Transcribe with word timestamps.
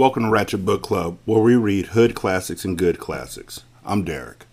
Welcome 0.00 0.22
to 0.22 0.30
Ratchet 0.30 0.64
Book 0.64 0.80
Club, 0.80 1.18
where 1.26 1.42
we 1.42 1.56
read 1.56 1.88
hood 1.88 2.14
classics 2.14 2.64
and 2.64 2.78
good 2.78 2.98
classics. 2.98 3.64
I'm 3.84 4.02
Derek. 4.02 4.46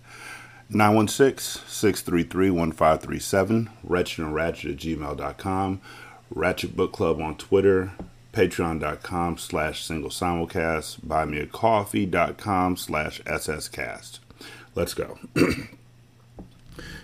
916-633-1537, 0.74 3.70
Wretched 3.82 4.26
and 4.26 4.36
Ratchet 4.36 4.72
at 4.72 4.78
gmail.com, 4.78 5.80
Ratchet 6.30 6.76
Book 6.76 6.92
Club 6.92 7.22
on 7.22 7.38
Twitter, 7.38 7.94
patreon.com 8.34 9.38
slash 9.38 9.86
single 9.86 10.10
simulcast, 10.10 11.00
buymeacoffee.com 11.00 12.76
slash 12.76 13.22
sscast. 13.22 14.20
Let's 14.76 14.94
go. 14.94 15.18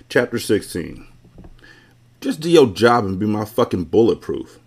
Chapter 0.09 0.37
16. 0.37 1.07
Just 2.19 2.41
do 2.41 2.49
your 2.49 2.67
job 2.67 3.05
and 3.05 3.17
be 3.17 3.25
my 3.25 3.45
fucking 3.45 3.85
bulletproof. 3.85 4.59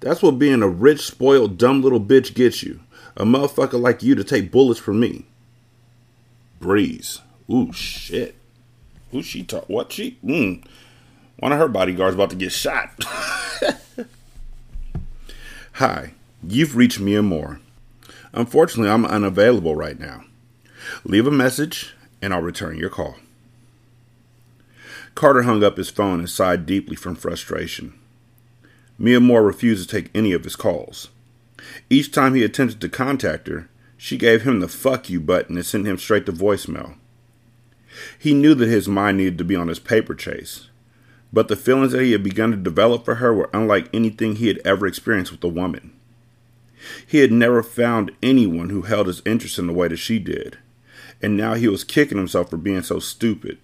That's 0.00 0.22
what 0.22 0.38
being 0.38 0.62
a 0.62 0.68
rich, 0.68 1.02
spoiled, 1.02 1.58
dumb 1.58 1.82
little 1.82 2.00
bitch 2.00 2.34
gets 2.34 2.62
you. 2.62 2.80
A 3.16 3.24
motherfucker 3.24 3.80
like 3.80 4.02
you 4.02 4.14
to 4.14 4.24
take 4.24 4.50
bullets 4.50 4.80
from 4.80 4.98
me. 4.98 5.26
Breeze. 6.58 7.20
Ooh, 7.50 7.72
shit. 7.72 8.34
Who 9.10 9.22
she 9.22 9.42
talk? 9.42 9.68
What 9.68 9.92
she? 9.92 10.18
Mm. 10.24 10.64
One 11.38 11.52
of 11.52 11.58
her 11.58 11.68
bodyguards 11.68 12.14
about 12.14 12.30
to 12.30 12.36
get 12.36 12.52
shot. 12.52 12.90
Hi, 15.74 16.14
you've 16.42 16.76
reached 16.76 17.00
Miamor. 17.00 17.60
Unfortunately, 18.32 18.90
I'm 18.90 19.04
unavailable 19.04 19.74
right 19.74 19.98
now. 19.98 20.24
Leave 21.04 21.26
a 21.26 21.30
message 21.30 21.94
and 22.22 22.32
I'll 22.32 22.42
return 22.42 22.78
your 22.78 22.90
call. 22.90 23.16
Carter 25.14 25.42
hung 25.42 25.64
up 25.64 25.76
his 25.76 25.90
phone 25.90 26.20
and 26.20 26.30
sighed 26.30 26.66
deeply 26.66 26.96
from 26.96 27.16
frustration. 27.16 27.99
Miamor 29.00 29.44
refused 29.44 29.88
to 29.88 29.96
take 29.96 30.10
any 30.14 30.32
of 30.32 30.44
his 30.44 30.56
calls. 30.56 31.08
Each 31.88 32.12
time 32.12 32.34
he 32.34 32.44
attempted 32.44 32.80
to 32.82 32.88
contact 32.88 33.48
her, 33.48 33.68
she 33.96 34.18
gave 34.18 34.42
him 34.42 34.60
the 34.60 34.68
fuck 34.68 35.08
you 35.08 35.20
button 35.20 35.56
and 35.56 35.64
sent 35.64 35.86
him 35.86 35.96
straight 35.96 36.26
to 36.26 36.32
voicemail. 36.32 36.96
He 38.18 38.34
knew 38.34 38.54
that 38.54 38.68
his 38.68 38.88
mind 38.88 39.18
needed 39.18 39.38
to 39.38 39.44
be 39.44 39.56
on 39.56 39.68
his 39.68 39.78
paper 39.78 40.14
chase, 40.14 40.68
but 41.32 41.48
the 41.48 41.56
feelings 41.56 41.92
that 41.92 42.02
he 42.02 42.12
had 42.12 42.22
begun 42.22 42.50
to 42.50 42.56
develop 42.56 43.04
for 43.04 43.16
her 43.16 43.32
were 43.32 43.50
unlike 43.52 43.88
anything 43.92 44.36
he 44.36 44.48
had 44.48 44.60
ever 44.64 44.86
experienced 44.86 45.32
with 45.32 45.42
a 45.44 45.48
woman. 45.48 45.92
He 47.06 47.18
had 47.18 47.32
never 47.32 47.62
found 47.62 48.12
anyone 48.22 48.70
who 48.70 48.82
held 48.82 49.06
his 49.06 49.22
interest 49.24 49.58
in 49.58 49.66
the 49.66 49.72
way 49.72 49.88
that 49.88 49.96
she 49.96 50.18
did, 50.18 50.58
and 51.22 51.36
now 51.36 51.54
he 51.54 51.68
was 51.68 51.84
kicking 51.84 52.18
himself 52.18 52.50
for 52.50 52.56
being 52.56 52.82
so 52.82 52.98
stupid. 52.98 53.58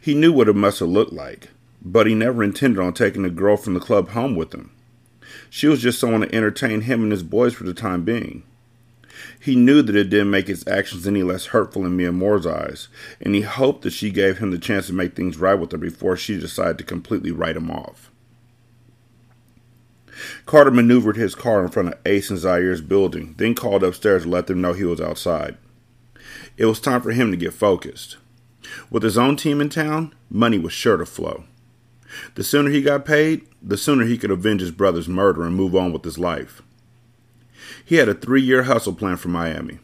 He 0.00 0.14
knew 0.14 0.32
what 0.32 0.48
it 0.48 0.56
must 0.56 0.80
have 0.80 0.88
looked 0.88 1.12
like 1.12 1.48
but 1.84 2.06
he 2.06 2.14
never 2.14 2.42
intended 2.42 2.80
on 2.80 2.94
taking 2.94 3.22
the 3.22 3.30
girl 3.30 3.56
from 3.56 3.74
the 3.74 3.80
club 3.80 4.10
home 4.10 4.36
with 4.36 4.54
him. 4.54 4.70
She 5.50 5.66
was 5.66 5.82
just 5.82 5.98
someone 5.98 6.22
to 6.22 6.34
entertain 6.34 6.82
him 6.82 7.02
and 7.02 7.12
his 7.12 7.22
boys 7.22 7.54
for 7.54 7.64
the 7.64 7.74
time 7.74 8.04
being. 8.04 8.44
He 9.38 9.56
knew 9.56 9.82
that 9.82 9.96
it 9.96 10.10
didn't 10.10 10.30
make 10.30 10.46
his 10.48 10.66
actions 10.66 11.06
any 11.06 11.22
less 11.22 11.46
hurtful 11.46 11.84
in 11.84 11.96
Miamor's 11.96 12.46
eyes, 12.46 12.88
and 13.20 13.34
he 13.34 13.42
hoped 13.42 13.82
that 13.82 13.92
she 13.92 14.10
gave 14.10 14.38
him 14.38 14.50
the 14.50 14.58
chance 14.58 14.86
to 14.86 14.92
make 14.92 15.14
things 15.14 15.36
right 15.36 15.54
with 15.54 15.72
her 15.72 15.78
before 15.78 16.16
she 16.16 16.38
decided 16.38 16.78
to 16.78 16.84
completely 16.84 17.30
write 17.30 17.56
him 17.56 17.70
off. 17.70 18.10
Carter 20.46 20.70
maneuvered 20.70 21.16
his 21.16 21.34
car 21.34 21.62
in 21.62 21.70
front 21.70 21.88
of 21.88 21.98
Ace 22.06 22.30
and 22.30 22.38
Zaire's 22.38 22.80
building, 22.80 23.34
then 23.38 23.54
called 23.54 23.82
upstairs 23.82 24.22
to 24.22 24.28
let 24.28 24.46
them 24.46 24.60
know 24.60 24.72
he 24.72 24.84
was 24.84 25.00
outside. 25.00 25.56
It 26.56 26.66
was 26.66 26.80
time 26.80 27.02
for 27.02 27.12
him 27.12 27.30
to 27.30 27.36
get 27.36 27.54
focused. 27.54 28.18
With 28.90 29.02
his 29.02 29.18
own 29.18 29.36
team 29.36 29.60
in 29.60 29.68
town, 29.68 30.14
money 30.30 30.58
was 30.58 30.72
sure 30.72 30.96
to 30.96 31.06
flow. 31.06 31.44
The 32.34 32.44
sooner 32.44 32.70
he 32.70 32.82
got 32.82 33.04
paid, 33.04 33.42
the 33.62 33.76
sooner 33.76 34.04
he 34.04 34.18
could 34.18 34.30
avenge 34.30 34.60
his 34.60 34.70
brother's 34.70 35.08
murder 35.08 35.44
and 35.44 35.54
move 35.54 35.74
on 35.74 35.92
with 35.92 36.04
his 36.04 36.18
life. 36.18 36.62
He 37.84 37.96
had 37.96 38.08
a 38.08 38.14
three 38.14 38.42
year 38.42 38.64
hustle 38.64 38.94
plan 38.94 39.16
for 39.16 39.28
Miami. 39.28 39.78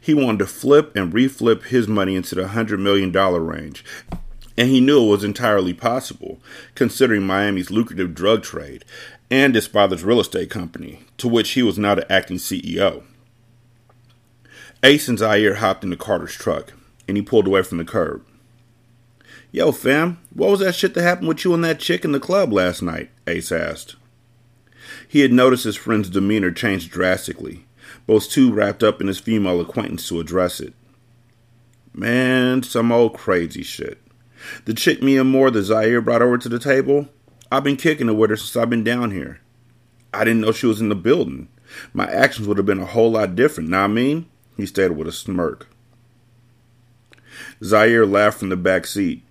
He 0.00 0.14
wanted 0.14 0.38
to 0.40 0.46
flip 0.46 0.94
and 0.96 1.12
reflip 1.12 1.64
his 1.64 1.88
money 1.88 2.16
into 2.16 2.34
the 2.34 2.44
$100 2.44 2.78
million 2.78 3.12
range, 3.12 3.84
and 4.56 4.68
he 4.68 4.80
knew 4.80 5.04
it 5.04 5.10
was 5.10 5.24
entirely 5.24 5.72
possible, 5.72 6.40
considering 6.74 7.26
Miami's 7.26 7.70
lucrative 7.70 8.14
drug 8.14 8.42
trade 8.42 8.84
and 9.30 9.54
his 9.54 9.66
father's 9.66 10.04
real 10.04 10.20
estate 10.20 10.50
company, 10.50 11.00
to 11.16 11.28
which 11.28 11.50
he 11.50 11.62
was 11.62 11.78
now 11.78 11.94
the 11.94 12.10
acting 12.12 12.36
CEO. 12.36 13.02
Ace 14.82 15.08
and 15.08 15.18
Zaire 15.18 15.54
hopped 15.56 15.84
into 15.84 15.96
Carter's 15.96 16.34
truck, 16.34 16.72
and 17.06 17.16
he 17.16 17.22
pulled 17.22 17.46
away 17.46 17.62
from 17.62 17.78
the 17.78 17.84
curb. 17.84 18.24
Yo, 19.54 19.70
fam, 19.70 20.18
what 20.32 20.48
was 20.48 20.60
that 20.60 20.74
shit 20.74 20.94
that 20.94 21.02
happened 21.02 21.28
with 21.28 21.44
you 21.44 21.52
and 21.52 21.62
that 21.62 21.78
chick 21.78 22.06
in 22.06 22.12
the 22.12 22.18
club 22.18 22.50
last 22.50 22.80
night? 22.80 23.10
Ace 23.26 23.52
asked. 23.52 23.96
He 25.06 25.20
had 25.20 25.30
noticed 25.30 25.64
his 25.64 25.76
friend's 25.76 26.08
demeanor 26.08 26.50
change 26.50 26.88
drastically, 26.88 27.66
was 28.06 28.26
too 28.26 28.50
wrapped 28.50 28.82
up 28.82 29.02
in 29.02 29.08
his 29.08 29.20
female 29.20 29.60
acquaintance 29.60 30.08
to 30.08 30.20
address 30.20 30.58
it. 30.58 30.72
Man, 31.92 32.62
some 32.62 32.90
old 32.90 33.12
crazy 33.12 33.62
shit. 33.62 33.98
The 34.64 34.72
chick 34.72 35.02
Miamor 35.02 35.52
that 35.52 35.64
Zaire 35.64 36.00
brought 36.00 36.22
over 36.22 36.38
to 36.38 36.48
the 36.48 36.58
table, 36.58 37.10
I've 37.50 37.62
been 37.62 37.76
kicking 37.76 38.08
it 38.08 38.12
with 38.12 38.30
her 38.30 38.38
since 38.38 38.56
I've 38.56 38.70
been 38.70 38.82
down 38.82 39.10
here. 39.10 39.40
I 40.14 40.24
didn't 40.24 40.40
know 40.40 40.52
she 40.52 40.66
was 40.66 40.80
in 40.80 40.88
the 40.88 40.94
building. 40.94 41.48
My 41.92 42.10
actions 42.10 42.48
would 42.48 42.56
have 42.56 42.64
been 42.64 42.80
a 42.80 42.86
whole 42.86 43.12
lot 43.12 43.36
different, 43.36 43.68
now 43.68 43.84
I 43.84 43.88
mean? 43.88 44.30
He 44.56 44.64
stated 44.64 44.96
with 44.96 45.08
a 45.08 45.12
smirk. 45.12 45.68
Zaire 47.62 48.06
laughed 48.06 48.38
from 48.38 48.48
the 48.48 48.56
back 48.56 48.86
seat. 48.86 49.22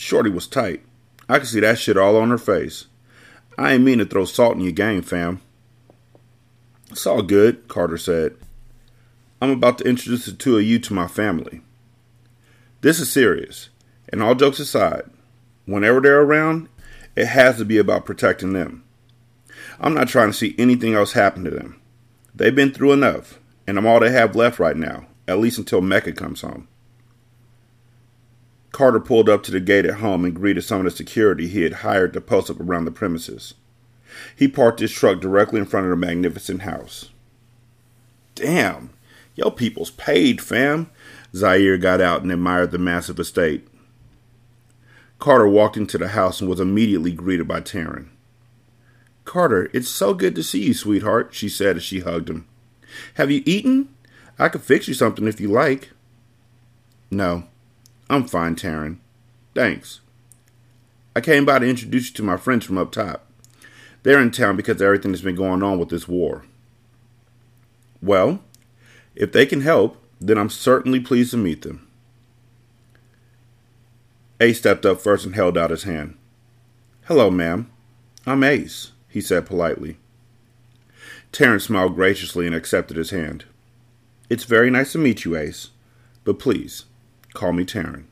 Shorty 0.00 0.30
was 0.30 0.46
tight. 0.46 0.82
I 1.28 1.38
could 1.38 1.48
see 1.48 1.60
that 1.60 1.78
shit 1.78 1.98
all 1.98 2.16
on 2.16 2.30
her 2.30 2.38
face. 2.38 2.86
I 3.58 3.74
ain't 3.74 3.84
mean 3.84 3.98
to 3.98 4.06
throw 4.06 4.24
salt 4.24 4.54
in 4.54 4.62
your 4.62 4.72
game, 4.72 5.02
fam. 5.02 5.42
It's 6.90 7.06
all 7.06 7.20
good, 7.20 7.68
Carter 7.68 7.98
said. 7.98 8.34
I'm 9.42 9.50
about 9.50 9.76
to 9.78 9.84
introduce 9.84 10.24
the 10.24 10.32
two 10.32 10.56
of 10.56 10.64
you 10.64 10.78
to 10.78 10.94
my 10.94 11.06
family. 11.06 11.60
This 12.80 12.98
is 12.98 13.12
serious, 13.12 13.68
and 14.08 14.22
all 14.22 14.34
jokes 14.34 14.58
aside, 14.58 15.02
whenever 15.66 16.00
they're 16.00 16.22
around, 16.22 16.70
it 17.14 17.26
has 17.26 17.58
to 17.58 17.66
be 17.66 17.76
about 17.76 18.06
protecting 18.06 18.54
them. 18.54 18.82
I'm 19.78 19.92
not 19.92 20.08
trying 20.08 20.30
to 20.30 20.36
see 20.36 20.54
anything 20.58 20.94
else 20.94 21.12
happen 21.12 21.44
to 21.44 21.50
them. 21.50 21.78
They've 22.34 22.54
been 22.54 22.72
through 22.72 22.92
enough, 22.92 23.38
and 23.66 23.76
I'm 23.76 23.86
all 23.86 24.00
they 24.00 24.10
have 24.12 24.34
left 24.34 24.58
right 24.58 24.76
now, 24.76 25.08
at 25.28 25.38
least 25.38 25.58
until 25.58 25.82
Mecca 25.82 26.12
comes 26.12 26.40
home. 26.40 26.68
Carter 28.72 29.00
pulled 29.00 29.28
up 29.28 29.42
to 29.42 29.50
the 29.50 29.60
gate 29.60 29.84
at 29.84 29.96
home 29.96 30.24
and 30.24 30.34
greeted 30.34 30.62
some 30.62 30.78
of 30.78 30.84
the 30.84 30.90
security 30.90 31.48
he 31.48 31.62
had 31.62 31.74
hired 31.74 32.12
to 32.12 32.20
post 32.20 32.50
up 32.50 32.60
around 32.60 32.84
the 32.84 32.90
premises. 32.90 33.54
He 34.34 34.48
parked 34.48 34.80
his 34.80 34.92
truck 34.92 35.20
directly 35.20 35.60
in 35.60 35.66
front 35.66 35.86
of 35.86 35.90
the 35.90 35.96
magnificent 35.96 36.62
house. 36.62 37.10
Damn, 38.34 38.90
yo 39.34 39.50
people's 39.50 39.90
paid, 39.90 40.40
fam. 40.40 40.90
Zaire 41.34 41.78
got 41.78 42.00
out 42.00 42.22
and 42.22 42.32
admired 42.32 42.70
the 42.70 42.78
massive 42.78 43.18
estate. 43.18 43.66
Carter 45.18 45.48
walked 45.48 45.76
into 45.76 45.98
the 45.98 46.08
house 46.08 46.40
and 46.40 46.48
was 46.48 46.60
immediately 46.60 47.12
greeted 47.12 47.46
by 47.46 47.60
Taryn. 47.60 48.08
Carter, 49.24 49.70
it's 49.72 49.88
so 49.88 50.14
good 50.14 50.34
to 50.34 50.42
see 50.42 50.64
you, 50.64 50.74
sweetheart, 50.74 51.34
she 51.34 51.48
said 51.48 51.76
as 51.76 51.82
she 51.82 52.00
hugged 52.00 52.30
him. 52.30 52.46
Have 53.14 53.30
you 53.30 53.42
eaten? 53.44 53.94
I 54.38 54.48
could 54.48 54.62
fix 54.62 54.88
you 54.88 54.94
something 54.94 55.28
if 55.28 55.40
you 55.40 55.48
like. 55.48 55.90
No, 57.10 57.44
I'm 58.10 58.26
fine, 58.26 58.56
Taryn. 58.56 58.98
Thanks. 59.54 60.00
I 61.14 61.20
came 61.20 61.44
by 61.44 61.60
to 61.60 61.68
introduce 61.68 62.08
you 62.08 62.14
to 62.16 62.22
my 62.24 62.36
friends 62.36 62.66
from 62.66 62.76
up 62.76 62.90
top. 62.90 63.24
They're 64.02 64.20
in 64.20 64.32
town 64.32 64.56
because 64.56 64.76
of 64.76 64.82
everything 64.82 65.12
that's 65.12 65.22
been 65.22 65.36
going 65.36 65.62
on 65.62 65.78
with 65.78 65.90
this 65.90 66.08
war. 66.08 66.44
Well, 68.02 68.42
if 69.14 69.30
they 69.30 69.46
can 69.46 69.60
help, 69.60 69.96
then 70.20 70.38
I'm 70.38 70.50
certainly 70.50 70.98
pleased 70.98 71.30
to 71.30 71.36
meet 71.36 71.62
them. 71.62 71.86
Ace 74.40 74.58
stepped 74.58 74.84
up 74.84 75.00
first 75.00 75.24
and 75.24 75.36
held 75.36 75.56
out 75.56 75.70
his 75.70 75.84
hand. 75.84 76.16
Hello, 77.04 77.30
ma'am. 77.30 77.70
I'm 78.26 78.42
Ace, 78.42 78.90
he 79.08 79.20
said 79.20 79.46
politely. 79.46 79.98
Taryn 81.32 81.60
smiled 81.60 81.94
graciously 81.94 82.46
and 82.46 82.56
accepted 82.56 82.96
his 82.96 83.10
hand. 83.10 83.44
It's 84.28 84.44
very 84.44 84.68
nice 84.68 84.92
to 84.92 84.98
meet 84.98 85.24
you, 85.24 85.36
Ace, 85.36 85.70
but 86.24 86.40
please, 86.40 86.86
call 87.34 87.52
me 87.52 87.64
Taryn. 87.64 88.04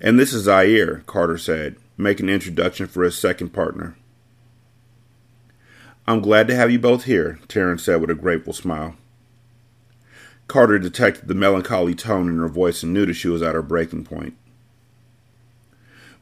And 0.00 0.18
this 0.18 0.32
is 0.32 0.44
Zaire, 0.44 1.02
Carter 1.06 1.38
said, 1.38 1.76
making 1.96 2.28
an 2.28 2.34
introduction 2.34 2.86
for 2.86 3.02
his 3.04 3.16
second 3.16 3.50
partner. 3.50 3.96
I'm 6.06 6.20
glad 6.20 6.48
to 6.48 6.56
have 6.56 6.70
you 6.70 6.78
both 6.78 7.04
here, 7.04 7.38
Taryn 7.48 7.80
said 7.80 8.00
with 8.00 8.10
a 8.10 8.14
grateful 8.14 8.52
smile. 8.52 8.96
Carter 10.46 10.78
detected 10.78 11.28
the 11.28 11.34
melancholy 11.34 11.94
tone 11.94 12.28
in 12.28 12.38
her 12.38 12.48
voice 12.48 12.82
and 12.82 12.92
knew 12.92 13.06
that 13.06 13.14
she 13.14 13.28
was 13.28 13.40
at 13.42 13.54
her 13.54 13.62
breaking 13.62 14.04
point. 14.04 14.36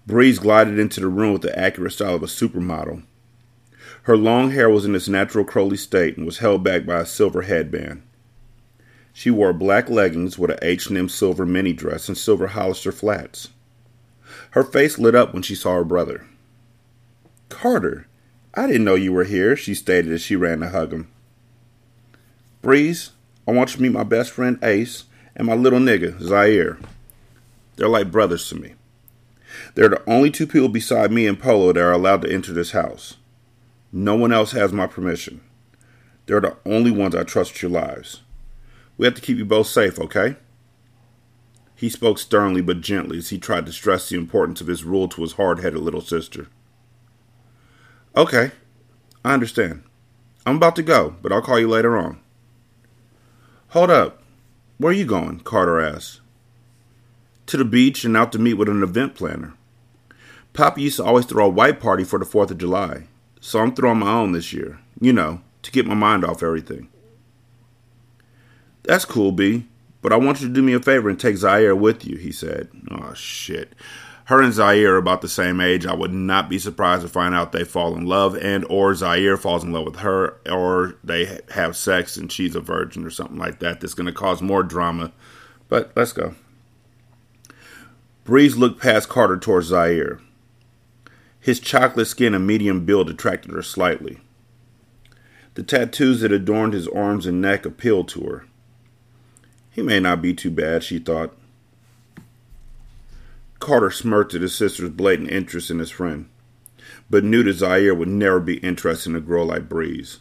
Breeze 0.06 0.38
glided 0.38 0.78
into 0.78 1.00
the 1.00 1.08
room 1.08 1.32
with 1.32 1.42
the 1.42 1.58
accurate 1.58 1.92
style 1.92 2.14
of 2.14 2.22
a 2.22 2.26
supermodel. 2.26 3.02
Her 4.04 4.16
long 4.16 4.50
hair 4.50 4.68
was 4.68 4.84
in 4.84 4.94
its 4.94 5.08
natural 5.08 5.44
curly 5.44 5.76
state 5.76 6.16
and 6.16 6.26
was 6.26 6.38
held 6.38 6.62
back 6.64 6.86
by 6.86 7.00
a 7.00 7.06
silver 7.06 7.42
headband. 7.42 8.02
She 9.12 9.30
wore 9.30 9.52
black 9.52 9.90
leggings 9.90 10.38
with 10.38 10.50
a 10.50 10.58
H&M 10.66 11.08
silver 11.08 11.44
mini 11.44 11.72
dress 11.72 12.08
and 12.08 12.16
silver 12.16 12.48
Hollister 12.48 12.92
flats. 12.92 13.48
Her 14.50 14.64
face 14.64 14.98
lit 14.98 15.14
up 15.14 15.32
when 15.32 15.42
she 15.42 15.54
saw 15.54 15.74
her 15.74 15.84
brother. 15.84 16.26
Carter, 17.48 18.06
I 18.54 18.66
didn't 18.66 18.84
know 18.84 18.94
you 18.94 19.12
were 19.12 19.24
here, 19.24 19.56
she 19.56 19.74
stated 19.74 20.12
as 20.12 20.22
she 20.22 20.36
ran 20.36 20.60
to 20.60 20.70
hug 20.70 20.92
him. 20.92 21.08
Breeze, 22.62 23.10
I 23.46 23.52
want 23.52 23.70
you 23.70 23.76
to 23.76 23.82
meet 23.82 23.92
my 23.92 24.04
best 24.04 24.30
friend 24.30 24.58
Ace 24.62 25.04
and 25.34 25.46
my 25.46 25.54
little 25.54 25.78
nigga, 25.78 26.20
Zaire. 26.20 26.78
They're 27.76 27.88
like 27.88 28.10
brothers 28.10 28.48
to 28.48 28.54
me. 28.54 28.74
They're 29.74 29.88
the 29.88 30.02
only 30.08 30.30
two 30.30 30.46
people 30.46 30.68
beside 30.68 31.10
me 31.10 31.26
and 31.26 31.38
Polo 31.38 31.72
that 31.72 31.80
are 31.80 31.92
allowed 31.92 32.22
to 32.22 32.32
enter 32.32 32.52
this 32.52 32.70
house. 32.72 33.16
No 33.90 34.14
one 34.14 34.32
else 34.32 34.52
has 34.52 34.72
my 34.72 34.86
permission. 34.86 35.40
They're 36.26 36.40
the 36.40 36.56
only 36.64 36.90
ones 36.90 37.14
I 37.14 37.24
trust 37.24 37.52
with 37.52 37.62
your 37.62 37.70
lives. 37.70 38.20
We 38.96 39.06
have 39.06 39.14
to 39.14 39.20
keep 39.20 39.38
you 39.38 39.44
both 39.44 39.66
safe, 39.66 39.98
okay? 39.98 40.36
He 41.74 41.88
spoke 41.88 42.18
sternly 42.18 42.60
but 42.60 42.80
gently 42.80 43.18
as 43.18 43.30
he 43.30 43.38
tried 43.38 43.66
to 43.66 43.72
stress 43.72 44.08
the 44.08 44.16
importance 44.16 44.60
of 44.60 44.68
his 44.68 44.84
rule 44.84 45.08
to 45.08 45.22
his 45.22 45.32
hard 45.32 45.60
headed 45.60 45.80
little 45.80 46.00
sister. 46.00 46.48
Okay, 48.16 48.52
I 49.24 49.34
understand. 49.34 49.82
I'm 50.44 50.56
about 50.56 50.76
to 50.76 50.82
go, 50.82 51.16
but 51.22 51.32
I'll 51.32 51.42
call 51.42 51.58
you 51.58 51.68
later 51.68 51.96
on. 51.96 52.20
Hold 53.68 53.90
up. 53.90 54.22
Where 54.78 54.90
are 54.90 54.96
you 54.96 55.06
going? 55.06 55.40
Carter 55.40 55.80
asked. 55.80 56.20
To 57.46 57.56
the 57.56 57.64
beach 57.64 58.04
and 58.04 58.16
out 58.16 58.32
to 58.32 58.38
meet 58.38 58.54
with 58.54 58.68
an 58.68 58.82
event 58.82 59.14
planner. 59.14 59.54
Papa 60.52 60.80
used 60.80 60.98
to 60.98 61.04
always 61.04 61.24
throw 61.24 61.46
a 61.46 61.48
white 61.48 61.80
party 61.80 62.04
for 62.04 62.18
the 62.18 62.24
4th 62.24 62.50
of 62.50 62.58
July, 62.58 63.04
so 63.40 63.60
I'm 63.60 63.74
throwing 63.74 64.00
my 64.00 64.12
own 64.12 64.32
this 64.32 64.52
year, 64.52 64.80
you 65.00 65.12
know, 65.12 65.40
to 65.62 65.72
get 65.72 65.86
my 65.86 65.94
mind 65.94 66.24
off 66.24 66.42
everything. 66.42 66.88
That's 68.84 69.04
cool, 69.04 69.32
B, 69.32 69.66
but 70.00 70.12
I 70.12 70.16
want 70.16 70.40
you 70.40 70.48
to 70.48 70.54
do 70.54 70.62
me 70.62 70.72
a 70.72 70.80
favor 70.80 71.08
and 71.08 71.18
take 71.18 71.36
Zaire 71.36 71.76
with 71.76 72.04
you, 72.04 72.16
he 72.16 72.32
said. 72.32 72.68
Oh, 72.90 73.14
shit. 73.14 73.74
Her 74.26 74.40
and 74.40 74.52
Zaire 74.52 74.94
are 74.94 74.98
about 74.98 75.20
the 75.20 75.28
same 75.28 75.60
age. 75.60 75.84
I 75.84 75.94
would 75.94 76.12
not 76.12 76.48
be 76.48 76.58
surprised 76.58 77.02
to 77.02 77.08
find 77.08 77.34
out 77.34 77.52
they 77.52 77.64
fall 77.64 77.96
in 77.96 78.06
love 78.06 78.36
and 78.36 78.64
or 78.68 78.94
Zaire 78.94 79.36
falls 79.36 79.64
in 79.64 79.72
love 79.72 79.84
with 79.84 79.96
her 79.96 80.38
or 80.50 80.96
they 81.02 81.40
have 81.50 81.76
sex 81.76 82.16
and 82.16 82.30
she's 82.30 82.54
a 82.54 82.60
virgin 82.60 83.04
or 83.04 83.10
something 83.10 83.36
like 83.36 83.58
that 83.58 83.80
that's 83.80 83.94
going 83.94 84.06
to 84.06 84.12
cause 84.12 84.40
more 84.40 84.62
drama. 84.62 85.12
But 85.68 85.92
let's 85.96 86.12
go. 86.12 86.34
Breeze 88.24 88.56
looked 88.56 88.80
past 88.80 89.08
Carter 89.08 89.36
towards 89.36 89.66
Zaire. 89.66 90.20
His 91.40 91.58
chocolate 91.58 92.06
skin 92.06 92.34
and 92.34 92.46
medium 92.46 92.84
build 92.84 93.10
attracted 93.10 93.52
her 93.52 93.62
slightly. 93.62 94.20
The 95.54 95.64
tattoos 95.64 96.20
that 96.20 96.30
adorned 96.30 96.72
his 96.72 96.86
arms 96.88 97.26
and 97.26 97.40
neck 97.40 97.66
appealed 97.66 98.08
to 98.10 98.20
her. 98.22 98.46
He 99.72 99.82
may 99.82 99.98
not 99.98 100.22
be 100.22 100.34
too 100.34 100.50
bad, 100.50 100.84
she 100.84 100.98
thought. 100.98 101.34
Carter 103.58 103.90
smirked 103.90 104.34
at 104.34 104.42
his 104.42 104.54
sister's 104.54 104.90
blatant 104.90 105.30
interest 105.30 105.70
in 105.70 105.78
his 105.78 105.90
friend, 105.90 106.28
but 107.08 107.24
knew 107.24 107.42
that 107.42 107.54
Zaire 107.54 107.94
would 107.94 108.08
never 108.08 108.38
be 108.38 108.58
interested 108.58 109.10
in 109.10 109.16
a 109.16 109.20
girl 109.20 109.46
like 109.46 109.68
Breeze. 109.68 110.18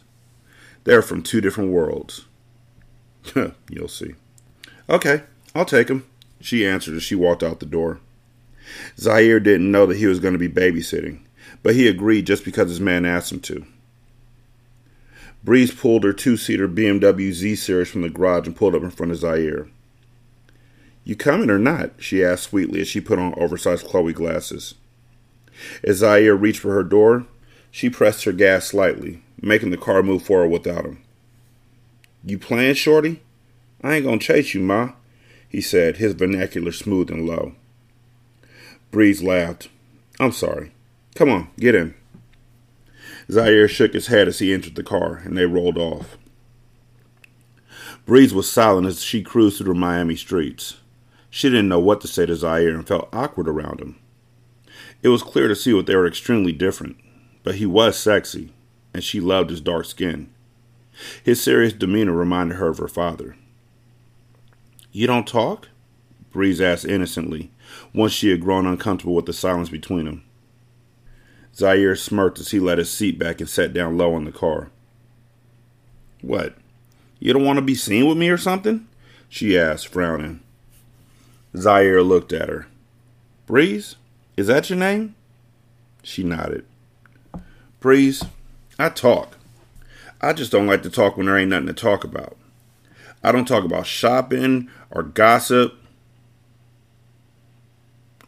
They're 0.84 1.02
from 1.02 1.22
two 1.22 1.40
different 1.40 1.70
worlds. 1.70 2.26
You'll 3.68 3.88
see. 3.88 4.14
Okay, 4.88 5.22
I'll 5.54 5.64
take 5.64 5.88
him, 5.88 6.06
she 6.40 6.66
answered 6.66 6.96
as 6.96 7.02
she 7.02 7.14
walked 7.14 7.42
out 7.42 7.60
the 7.60 7.66
door. 7.66 8.00
Zaire 8.96 9.40
didn't 9.40 9.70
know 9.70 9.86
that 9.86 9.98
he 9.98 10.06
was 10.06 10.20
going 10.20 10.34
to 10.34 10.38
be 10.38 10.48
babysitting, 10.48 11.20
but 11.62 11.74
he 11.74 11.88
agreed 11.88 12.26
just 12.26 12.44
because 12.44 12.68
his 12.68 12.80
man 12.80 13.04
asked 13.04 13.32
him 13.32 13.40
to. 13.40 13.66
Breeze 15.44 15.74
pulled 15.74 16.04
her 16.04 16.12
two 16.12 16.36
seater 16.36 16.68
BMW 16.68 17.32
Z 17.32 17.56
Series 17.56 17.88
from 17.88 18.02
the 18.02 18.08
garage 18.08 18.46
and 18.46 18.54
pulled 18.54 18.74
up 18.74 18.82
in 18.82 18.90
front 18.90 19.12
of 19.12 19.18
Zaire. 19.18 19.68
You 21.04 21.16
coming 21.16 21.50
or 21.50 21.58
not? 21.58 21.92
she 21.98 22.24
asked 22.24 22.44
sweetly 22.44 22.80
as 22.80 22.88
she 22.88 23.00
put 23.00 23.18
on 23.18 23.34
oversized 23.36 23.86
Chloe 23.86 24.12
glasses. 24.12 24.74
As 25.82 25.96
Zaire 25.96 26.36
reached 26.36 26.60
for 26.60 26.72
her 26.74 26.84
door, 26.84 27.26
she 27.70 27.90
pressed 27.90 28.24
her 28.24 28.32
gas 28.32 28.66
slightly, 28.66 29.22
making 29.40 29.70
the 29.70 29.76
car 29.76 30.02
move 30.02 30.22
forward 30.22 30.48
without 30.48 30.84
him. 30.84 31.02
You 32.24 32.38
playing, 32.38 32.74
Shorty? 32.74 33.20
I 33.82 33.96
ain't 33.96 34.04
gonna 34.04 34.18
chase 34.18 34.54
you, 34.54 34.60
Ma, 34.60 34.92
he 35.48 35.60
said, 35.60 35.96
his 35.96 36.14
vernacular 36.14 36.70
smooth 36.70 37.10
and 37.10 37.26
low. 37.26 37.54
Breeze 38.92 39.22
laughed. 39.22 39.68
I'm 40.20 40.32
sorry. 40.32 40.70
Come 41.16 41.30
on, 41.30 41.50
get 41.58 41.74
in. 41.74 41.94
Zaire 43.30 43.68
shook 43.68 43.94
his 43.94 44.08
head 44.08 44.28
as 44.28 44.38
he 44.38 44.52
entered 44.52 44.74
the 44.74 44.82
car, 44.82 45.22
and 45.24 45.36
they 45.36 45.46
rolled 45.46 45.78
off. 45.78 46.16
Breeze 48.04 48.34
was 48.34 48.50
silent 48.50 48.86
as 48.86 49.02
she 49.02 49.22
cruised 49.22 49.58
through 49.58 49.74
the 49.74 49.78
Miami 49.78 50.16
streets. 50.16 50.78
She 51.30 51.48
didn't 51.48 51.68
know 51.68 51.78
what 51.78 52.00
to 52.00 52.08
say 52.08 52.26
to 52.26 52.34
Zaire 52.34 52.74
and 52.74 52.86
felt 52.86 53.08
awkward 53.12 53.48
around 53.48 53.80
him. 53.80 53.96
It 55.02 55.08
was 55.08 55.22
clear 55.22 55.48
to 55.48 55.56
see 55.56 55.72
that 55.72 55.86
they 55.86 55.96
were 55.96 56.06
extremely 56.06 56.52
different, 56.52 56.96
but 57.42 57.56
he 57.56 57.66
was 57.66 57.96
sexy, 57.96 58.52
and 58.92 59.02
she 59.02 59.20
loved 59.20 59.50
his 59.50 59.60
dark 59.60 59.86
skin. 59.86 60.30
His 61.22 61.40
serious 61.40 61.72
demeanor 61.72 62.12
reminded 62.12 62.56
her 62.56 62.68
of 62.68 62.78
her 62.78 62.88
father. 62.88 63.36
You 64.90 65.06
don't 65.06 65.26
talk? 65.26 65.68
Breeze 66.32 66.60
asked 66.60 66.84
innocently, 66.84 67.50
once 67.94 68.12
she 68.12 68.30
had 68.30 68.40
grown 68.40 68.66
uncomfortable 68.66 69.14
with 69.14 69.26
the 69.26 69.32
silence 69.32 69.68
between 69.68 70.06
them. 70.06 70.24
Zaire 71.54 71.96
smirked 71.96 72.38
as 72.38 72.50
he 72.50 72.60
let 72.60 72.78
his 72.78 72.90
seat 72.90 73.18
back 73.18 73.40
and 73.40 73.48
sat 73.48 73.72
down 73.72 73.98
low 73.98 74.16
in 74.16 74.24
the 74.24 74.32
car. 74.32 74.70
What? 76.20 76.54
You 77.18 77.32
don't 77.32 77.44
want 77.44 77.58
to 77.58 77.62
be 77.62 77.74
seen 77.74 78.06
with 78.06 78.18
me 78.18 78.30
or 78.30 78.38
something? 78.38 78.86
she 79.28 79.58
asked, 79.58 79.88
frowning. 79.88 80.40
Zaire 81.56 82.02
looked 82.02 82.32
at 82.32 82.48
her. 82.48 82.66
Breeze, 83.46 83.96
is 84.36 84.46
that 84.46 84.70
your 84.70 84.78
name? 84.78 85.14
She 86.02 86.22
nodded. 86.22 86.64
Breeze, 87.80 88.24
I 88.78 88.88
talk. 88.88 89.36
I 90.20 90.32
just 90.32 90.52
don't 90.52 90.66
like 90.66 90.82
to 90.82 90.90
talk 90.90 91.16
when 91.16 91.26
there 91.26 91.36
ain't 91.36 91.50
nothing 91.50 91.66
to 91.66 91.72
talk 91.72 92.04
about. 92.04 92.36
I 93.24 93.32
don't 93.32 93.46
talk 93.46 93.64
about 93.64 93.86
shopping 93.86 94.68
or 94.90 95.02
gossip 95.02 95.74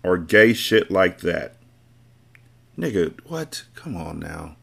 or 0.03 0.19
gay 0.19 0.53
shit 0.53 0.91
like 0.91 1.21
that. 1.21 1.54
Nigga, 2.79 3.19
what? 3.27 3.65
Come 3.75 3.97
on 3.97 4.19
now. 4.19 4.57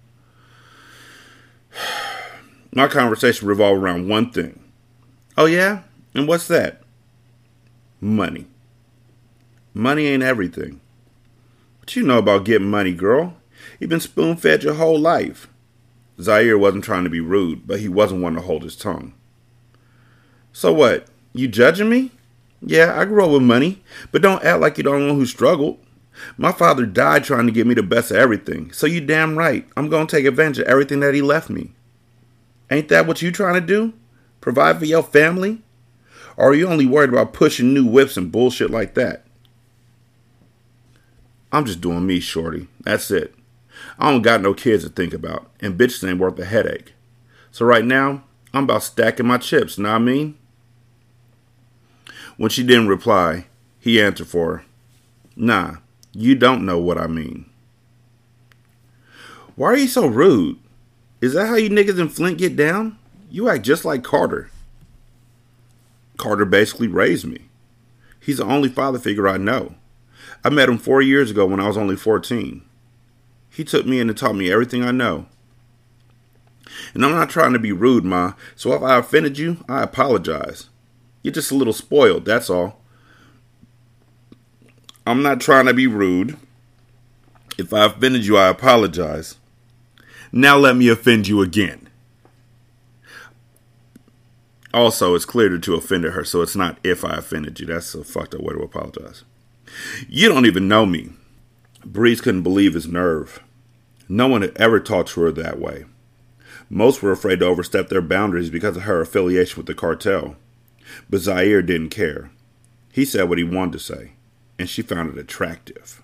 My 2.73 2.87
conversation 2.87 3.47
revolved 3.47 3.81
around 3.81 4.09
one 4.09 4.31
thing. 4.31 4.59
Oh, 5.37 5.45
yeah? 5.45 5.83
And 6.13 6.27
what's 6.27 6.47
that? 6.47 6.81
Money. 7.99 8.47
Money 9.73 10.07
ain't 10.07 10.23
everything. 10.23 10.81
What 11.79 11.95
you 11.95 12.03
know 12.03 12.17
about 12.17 12.45
getting 12.45 12.69
money, 12.69 12.93
girl? 12.93 13.37
You've 13.79 13.89
been 13.89 13.99
spoon 13.99 14.35
fed 14.35 14.63
your 14.63 14.73
whole 14.73 14.99
life. 14.99 15.47
Zaire 16.19 16.57
wasn't 16.57 16.83
trying 16.83 17.03
to 17.05 17.09
be 17.09 17.21
rude, 17.21 17.65
but 17.65 17.79
he 17.79 17.87
wasn't 17.87 18.21
one 18.21 18.35
to 18.35 18.41
hold 18.41 18.63
his 18.63 18.75
tongue. 18.75 19.13
So 20.51 20.73
what? 20.73 21.07
You 21.33 21.47
judging 21.47 21.89
me? 21.89 22.11
Yeah, 22.61 22.99
I 22.99 23.05
grew 23.05 23.25
up 23.25 23.31
with 23.31 23.41
money, 23.41 23.81
but 24.11 24.21
don't 24.21 24.43
act 24.43 24.59
like 24.59 24.77
you 24.77 24.83
don't 24.83 25.07
know 25.07 25.15
who 25.15 25.25
struggled. 25.25 25.79
My 26.37 26.51
father 26.51 26.85
died 26.85 27.23
trying 27.23 27.45
to 27.47 27.51
get 27.51 27.67
me 27.67 27.73
the 27.73 27.83
best 27.83 28.11
of 28.11 28.17
everything, 28.17 28.71
so 28.71 28.85
you 28.87 29.01
damn 29.01 29.37
right. 29.37 29.67
I'm 29.75 29.89
gonna 29.89 30.05
take 30.05 30.25
advantage 30.25 30.59
of 30.59 30.67
everything 30.67 30.99
that 31.01 31.13
he 31.13 31.21
left 31.21 31.49
me. 31.49 31.71
Ain't 32.69 32.89
that 32.89 33.07
what 33.07 33.21
you 33.21 33.31
trying 33.31 33.55
to 33.55 33.61
do? 33.61 33.93
Provide 34.39 34.79
for 34.79 34.85
your 34.85 35.03
family? 35.03 35.61
Or 36.37 36.49
are 36.49 36.53
you 36.53 36.67
only 36.67 36.85
worried 36.85 37.09
about 37.09 37.33
pushing 37.33 37.73
new 37.73 37.85
whips 37.85 38.17
and 38.17 38.31
bullshit 38.31 38.71
like 38.71 38.93
that? 38.95 39.25
I'm 41.51 41.65
just 41.65 41.81
doing 41.81 42.05
me, 42.05 42.19
Shorty. 42.19 42.67
That's 42.81 43.11
it. 43.11 43.35
I 43.99 44.09
don't 44.09 44.21
got 44.21 44.41
no 44.41 44.53
kids 44.53 44.83
to 44.83 44.89
think 44.89 45.13
about, 45.13 45.49
and 45.59 45.77
bitches 45.77 46.07
ain't 46.07 46.19
worth 46.19 46.39
a 46.39 46.45
headache. 46.45 46.93
So 47.51 47.65
right 47.65 47.83
now, 47.83 48.23
I'm 48.53 48.63
about 48.63 48.83
stacking 48.83 49.27
my 49.27 49.37
chips, 49.37 49.77
know 49.77 49.89
what 49.89 49.95
I 49.95 49.99
mean? 49.99 50.37
When 52.37 52.49
she 52.49 52.63
didn't 52.63 52.87
reply, 52.87 53.47
he 53.79 54.01
answered 54.01 54.27
for 54.27 54.57
her. 54.57 54.65
Nah, 55.35 55.77
you 56.13 56.35
don't 56.35 56.65
know 56.65 56.79
what 56.79 56.97
I 56.97 57.07
mean. 57.07 57.49
Why 59.55 59.69
are 59.69 59.77
you 59.77 59.87
so 59.87 60.07
rude? 60.07 60.57
Is 61.21 61.33
that 61.33 61.47
how 61.47 61.55
you 61.55 61.69
niggas 61.69 61.99
in 61.99 62.09
Flint 62.09 62.37
get 62.37 62.55
down? 62.55 62.97
You 63.29 63.49
act 63.49 63.63
just 63.63 63.85
like 63.85 64.03
Carter. 64.03 64.49
Carter 66.17 66.45
basically 66.45 66.87
raised 66.87 67.25
me. 67.25 67.49
He's 68.19 68.37
the 68.37 68.45
only 68.45 68.69
father 68.69 68.99
figure 68.99 69.27
I 69.27 69.37
know. 69.37 69.75
I 70.43 70.49
met 70.49 70.69
him 70.69 70.77
four 70.77 71.01
years 71.01 71.31
ago 71.31 71.45
when 71.45 71.59
I 71.59 71.67
was 71.67 71.77
only 71.77 71.95
14. 71.95 72.63
He 73.49 73.63
took 73.63 73.85
me 73.85 73.99
in 73.99 74.09
and 74.09 74.17
taught 74.17 74.35
me 74.35 74.51
everything 74.51 74.83
I 74.83 74.91
know. 74.91 75.27
And 76.93 77.05
I'm 77.05 77.11
not 77.11 77.29
trying 77.29 77.53
to 77.53 77.59
be 77.59 77.71
rude, 77.71 78.05
Ma, 78.05 78.33
so 78.55 78.73
if 78.73 78.81
I 78.81 78.97
offended 78.97 79.37
you, 79.37 79.63
I 79.67 79.83
apologize. 79.83 80.69
You're 81.21 81.33
just 81.33 81.51
a 81.51 81.55
little 81.55 81.73
spoiled, 81.73 82.25
that's 82.25 82.49
all. 82.49 82.80
I'm 85.05 85.24
not 85.24 85.41
trying 85.41 85.65
to 85.65 85.74
be 85.74 85.88
rude. 85.88 86.38
If 87.58 87.74
I 87.74 87.86
offended 87.86 88.25
you, 88.25 88.38
I 88.38 88.50
apologize. 88.50 89.38
Now 90.31 90.58
let 90.58 90.75
me 90.75 90.88
offend 90.88 91.27
you 91.27 91.41
again. 91.41 91.89
Also, 94.74 95.15
it's 95.15 95.25
clear 95.25 95.58
to 95.58 95.75
offended 95.75 96.13
her, 96.13 96.24
so 96.24 96.41
it's 96.41 96.55
not 96.55 96.77
if 96.84 97.03
I 97.03 97.15
offended 97.15 97.60
you. 97.60 97.65
That's 97.65 97.93
a 97.93 98.03
fucked 98.03 98.36
up 98.36 98.41
way 98.41 98.53
to 98.53 98.62
apologize. 98.62 99.24
You 100.08 100.29
don't 100.29 100.46
even 100.46 100.67
know 100.67 100.86
me. 100.86 101.10
Breeze 101.84 102.22
couldn't 102.22 102.43
believe 102.43 102.74
his 102.74 102.88
nerve. 102.88 103.41
No 104.08 104.27
one 104.27 104.41
had 104.41 104.55
ever 104.58 104.79
talked 104.79 105.10
to 105.10 105.22
her 105.22 105.31
that 105.31 105.60
way. 105.60 105.86
Most 106.70 107.01
were 107.01 107.12
afraid 107.12 107.39
to 107.39 107.46
overstep 107.46 107.89
their 107.89 108.01
boundaries 108.01 108.50
because 108.50 108.77
of 108.77 108.84
her 108.84 109.01
affiliation 109.01 109.58
with 109.58 109.65
the 109.65 109.74
cartel. 109.74 110.38
But 111.10 111.20
Zaire 111.20 111.62
didn't 111.62 111.89
care. 111.89 112.31
He 112.93 113.03
said 113.03 113.27
what 113.27 113.38
he 113.38 113.43
wanted 113.43 113.74
to 113.74 113.79
say, 113.79 114.12
and 114.58 114.70
she 114.70 114.81
found 114.81 115.10
it 115.10 115.20
attractive. 115.20 116.01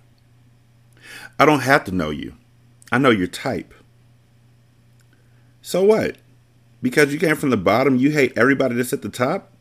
I 1.38 1.44
don't 1.44 1.60
have 1.60 1.84
to 1.84 1.92
know 1.92 2.10
you. 2.10 2.34
I 2.90 2.98
know 2.98 3.10
your 3.10 3.26
type. 3.26 3.74
So 5.62 5.84
what? 5.84 6.16
Because 6.80 7.12
you 7.12 7.18
came 7.18 7.36
from 7.36 7.50
the 7.50 7.56
bottom, 7.56 7.96
you 7.96 8.10
hate 8.10 8.36
everybody 8.36 8.74
that's 8.74 8.92
at 8.92 9.02
the 9.02 9.08
top? 9.08 9.52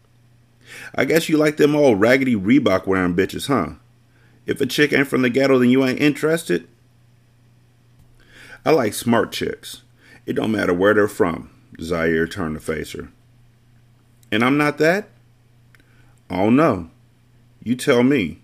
I 0.96 1.06
guess 1.06 1.30
you 1.30 1.38
like 1.38 1.58
them 1.58 1.76
old 1.76 2.00
raggedy 2.00 2.36
Reebok 2.36 2.88
wearing 2.88 3.16
bitches, 3.16 3.48
huh? 3.48 3.76
If 4.46 4.62
a 4.62 4.66
chick 4.66 4.94
ain't 4.94 5.08
from 5.08 5.22
the 5.22 5.30
ghetto, 5.30 5.60
then 5.60 5.70
you 5.70 5.86
ain't 5.86 6.00
interested? 6.00 6.68
I 8.66 8.72
like 8.72 8.94
smart 8.94 9.32
chicks. 9.32 9.84
It 10.26 10.34
don't 10.34 10.52
matter 10.52 10.74
where 10.74 10.94
they're 10.94 11.08
from. 11.08 11.50
Zaire 11.82 12.28
turned 12.28 12.56
to 12.56 12.62
face 12.62 12.94
her. 12.94 13.10
And 14.32 14.44
I'm 14.44 14.58
not 14.58 14.78
that? 14.78 15.10
Oh 16.30 16.50
no. 16.50 16.90
You 17.64 17.76
tell 17.76 18.04
me. 18.04 18.40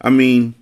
I 0.00 0.10
mean, 0.10 0.54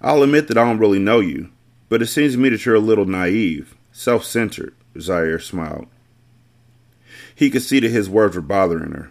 I'll 0.00 0.22
admit 0.22 0.48
that 0.48 0.58
I 0.58 0.64
don't 0.64 0.78
really 0.78 0.98
know 0.98 1.20
you, 1.20 1.50
but 1.88 2.02
it 2.02 2.06
seems 2.06 2.32
to 2.32 2.38
me 2.38 2.48
that 2.48 2.64
you're 2.64 2.74
a 2.74 2.80
little 2.80 3.04
naive, 3.04 3.76
self 3.92 4.24
centered, 4.24 4.74
Zaire 4.98 5.38
smiled. 5.38 5.86
He 7.34 7.50
could 7.50 7.62
see 7.62 7.80
that 7.80 7.90
his 7.90 8.08
words 8.08 8.36
were 8.36 8.42
bothering 8.42 8.92
her. 8.92 9.10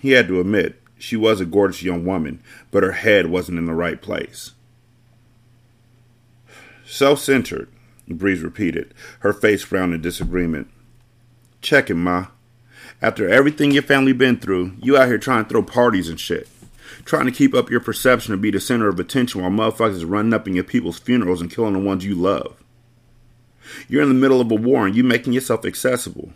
He 0.00 0.12
had 0.12 0.28
to 0.28 0.40
admit, 0.40 0.80
she 0.98 1.16
was 1.16 1.40
a 1.40 1.46
gorgeous 1.46 1.82
young 1.82 2.04
woman, 2.04 2.42
but 2.70 2.82
her 2.82 2.92
head 2.92 3.26
wasn't 3.26 3.58
in 3.58 3.66
the 3.66 3.74
right 3.74 4.00
place. 4.00 4.52
Self 6.84 7.20
centered, 7.20 7.68
Breeze 8.08 8.40
repeated, 8.40 8.92
her 9.20 9.32
face 9.32 9.62
frowned 9.62 9.94
in 9.94 10.00
disagreement. 10.00 10.68
Check 11.62 11.90
Ma. 11.90 12.26
After 13.00 13.28
everything 13.28 13.70
your 13.70 13.82
family 13.82 14.12
been 14.12 14.38
through, 14.38 14.72
you 14.82 14.96
out 14.96 15.08
here 15.08 15.18
trying 15.18 15.44
to 15.44 15.48
throw 15.48 15.62
parties 15.62 16.08
and 16.08 16.18
shit. 16.18 16.48
Trying 17.04 17.26
to 17.26 17.32
keep 17.32 17.54
up 17.54 17.70
your 17.70 17.80
perception 17.80 18.32
and 18.32 18.42
be 18.42 18.50
the 18.50 18.60
center 18.60 18.88
of 18.88 19.00
attention 19.00 19.40
while 19.40 19.50
motherfuckers 19.50 20.08
running 20.08 20.34
up 20.34 20.46
in 20.46 20.54
your 20.54 20.64
people's 20.64 20.98
funerals 20.98 21.40
and 21.40 21.50
killing 21.50 21.72
the 21.72 21.78
ones 21.78 22.04
you 22.04 22.14
love. 22.14 22.62
You're 23.88 24.02
in 24.02 24.08
the 24.08 24.14
middle 24.14 24.40
of 24.40 24.50
a 24.50 24.54
war 24.54 24.86
and 24.86 24.94
you 24.94 25.04
making 25.04 25.32
yourself 25.32 25.64
accessible. 25.64 26.32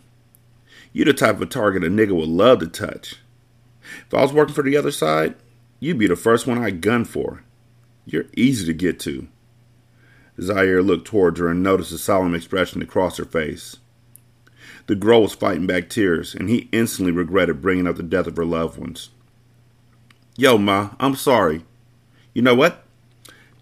You're 0.93 1.05
the 1.05 1.13
type 1.13 1.41
of 1.41 1.49
target 1.49 1.83
a 1.83 1.87
nigga 1.87 2.15
would 2.15 2.29
love 2.29 2.59
to 2.59 2.67
touch. 2.67 3.17
If 4.07 4.13
I 4.13 4.21
was 4.21 4.33
working 4.33 4.55
for 4.55 4.63
the 4.63 4.77
other 4.77 4.91
side, 4.91 5.35
you'd 5.79 5.99
be 5.99 6.07
the 6.07 6.15
first 6.15 6.47
one 6.47 6.57
I'd 6.57 6.81
gun 6.81 7.05
for. 7.05 7.43
You're 8.05 8.25
easy 8.35 8.65
to 8.65 8.73
get 8.73 8.99
to. 9.01 9.27
Zaire 10.41 10.81
looked 10.81 11.07
towards 11.07 11.39
her 11.39 11.49
and 11.49 11.63
noticed 11.63 11.91
a 11.91 11.97
solemn 11.97 12.35
expression 12.35 12.81
across 12.81 13.17
her 13.17 13.25
face. 13.25 13.77
The 14.87 14.95
girl 14.95 15.21
was 15.21 15.33
fighting 15.33 15.65
back 15.65 15.89
tears, 15.89 16.35
and 16.35 16.49
he 16.49 16.69
instantly 16.71 17.11
regretted 17.11 17.61
bringing 17.61 17.87
up 17.87 17.95
the 17.95 18.03
death 18.03 18.27
of 18.27 18.37
her 18.37 18.45
loved 18.45 18.77
ones. 18.77 19.09
Yo, 20.37 20.57
Ma, 20.57 20.89
I'm 20.99 21.15
sorry. 21.15 21.63
You 22.33 22.41
know 22.41 22.55
what? 22.55 22.83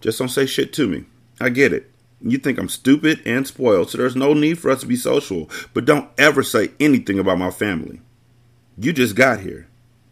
Just 0.01 0.17
don't 0.17 0.29
say 0.29 0.47
shit 0.47 0.73
to 0.73 0.87
me. 0.87 1.05
I 1.39 1.49
get 1.49 1.71
it. 1.71 1.91
You 2.19 2.37
think 2.37 2.57
I'm 2.57 2.69
stupid 2.69 3.21
and 3.25 3.45
spoiled, 3.45 3.89
so 3.89 3.97
there's 3.97 4.15
no 4.15 4.33
need 4.33 4.57
for 4.57 4.71
us 4.71 4.81
to 4.81 4.87
be 4.87 4.95
social. 4.95 5.49
But 5.73 5.85
don't 5.85 6.09
ever 6.17 6.41
say 6.41 6.71
anything 6.79 7.19
about 7.19 7.37
my 7.37 7.51
family. 7.51 8.01
You 8.77 8.91
just 8.91 9.15
got 9.15 9.41
here. 9.41 9.67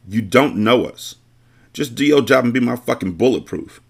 You 0.07 0.21
don't 0.21 0.57
know 0.57 0.85
us. 0.85 1.15
Just 1.73 1.95
do 1.95 2.05
your 2.05 2.21
job 2.21 2.43
and 2.43 2.53
be 2.53 2.59
my 2.59 2.75
fucking 2.75 3.13
bulletproof. 3.13 3.81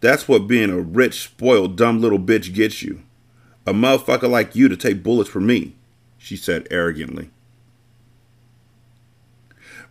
That's 0.00 0.28
what 0.28 0.46
being 0.46 0.70
a 0.70 0.80
rich, 0.80 1.24
spoiled, 1.24 1.76
dumb 1.76 2.00
little 2.00 2.18
bitch 2.18 2.54
gets 2.54 2.82
you. 2.82 3.02
A 3.66 3.72
motherfucker 3.72 4.30
like 4.30 4.54
you 4.54 4.68
to 4.68 4.76
take 4.76 5.02
bullets 5.02 5.28
for 5.28 5.40
me, 5.40 5.74
she 6.16 6.36
said 6.36 6.68
arrogantly. 6.70 7.30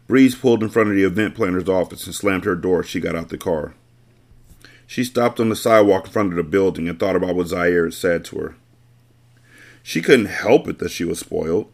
Breeze 0.07 0.35
pulled 0.35 0.61
in 0.61 0.69
front 0.69 0.89
of 0.89 0.95
the 0.95 1.03
event 1.03 1.35
planner's 1.35 1.67
office 1.67 2.05
and 2.05 2.13
slammed 2.13 2.45
her 2.45 2.55
door 2.55 2.81
as 2.81 2.87
she 2.87 2.99
got 2.99 3.15
out 3.15 3.29
the 3.29 3.37
car. 3.37 3.73
She 4.87 5.03
stopped 5.03 5.39
on 5.39 5.49
the 5.49 5.55
sidewalk 5.55 6.05
in 6.05 6.11
front 6.11 6.29
of 6.29 6.35
the 6.35 6.43
building 6.43 6.87
and 6.87 6.99
thought 6.99 7.15
about 7.15 7.35
what 7.35 7.47
Zaire 7.47 7.85
had 7.85 7.93
said 7.93 8.23
to 8.25 8.37
her. 8.37 8.55
She 9.81 10.01
couldn't 10.01 10.25
help 10.25 10.67
it 10.67 10.79
that 10.79 10.91
she 10.91 11.05
was 11.05 11.19
spoiled. 11.19 11.71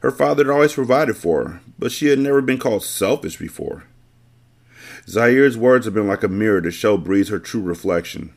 Her 0.00 0.10
father 0.10 0.44
had 0.44 0.52
always 0.52 0.74
provided 0.74 1.16
for 1.16 1.44
her, 1.44 1.60
but 1.78 1.92
she 1.92 2.06
had 2.06 2.18
never 2.18 2.42
been 2.42 2.58
called 2.58 2.84
selfish 2.84 3.36
before. 3.36 3.84
Zaire's 5.08 5.56
words 5.56 5.86
had 5.86 5.94
been 5.94 6.06
like 6.06 6.22
a 6.22 6.28
mirror 6.28 6.60
to 6.60 6.70
show 6.70 6.96
Breeze 6.96 7.28
her 7.28 7.38
true 7.38 7.62
reflection. 7.62 8.32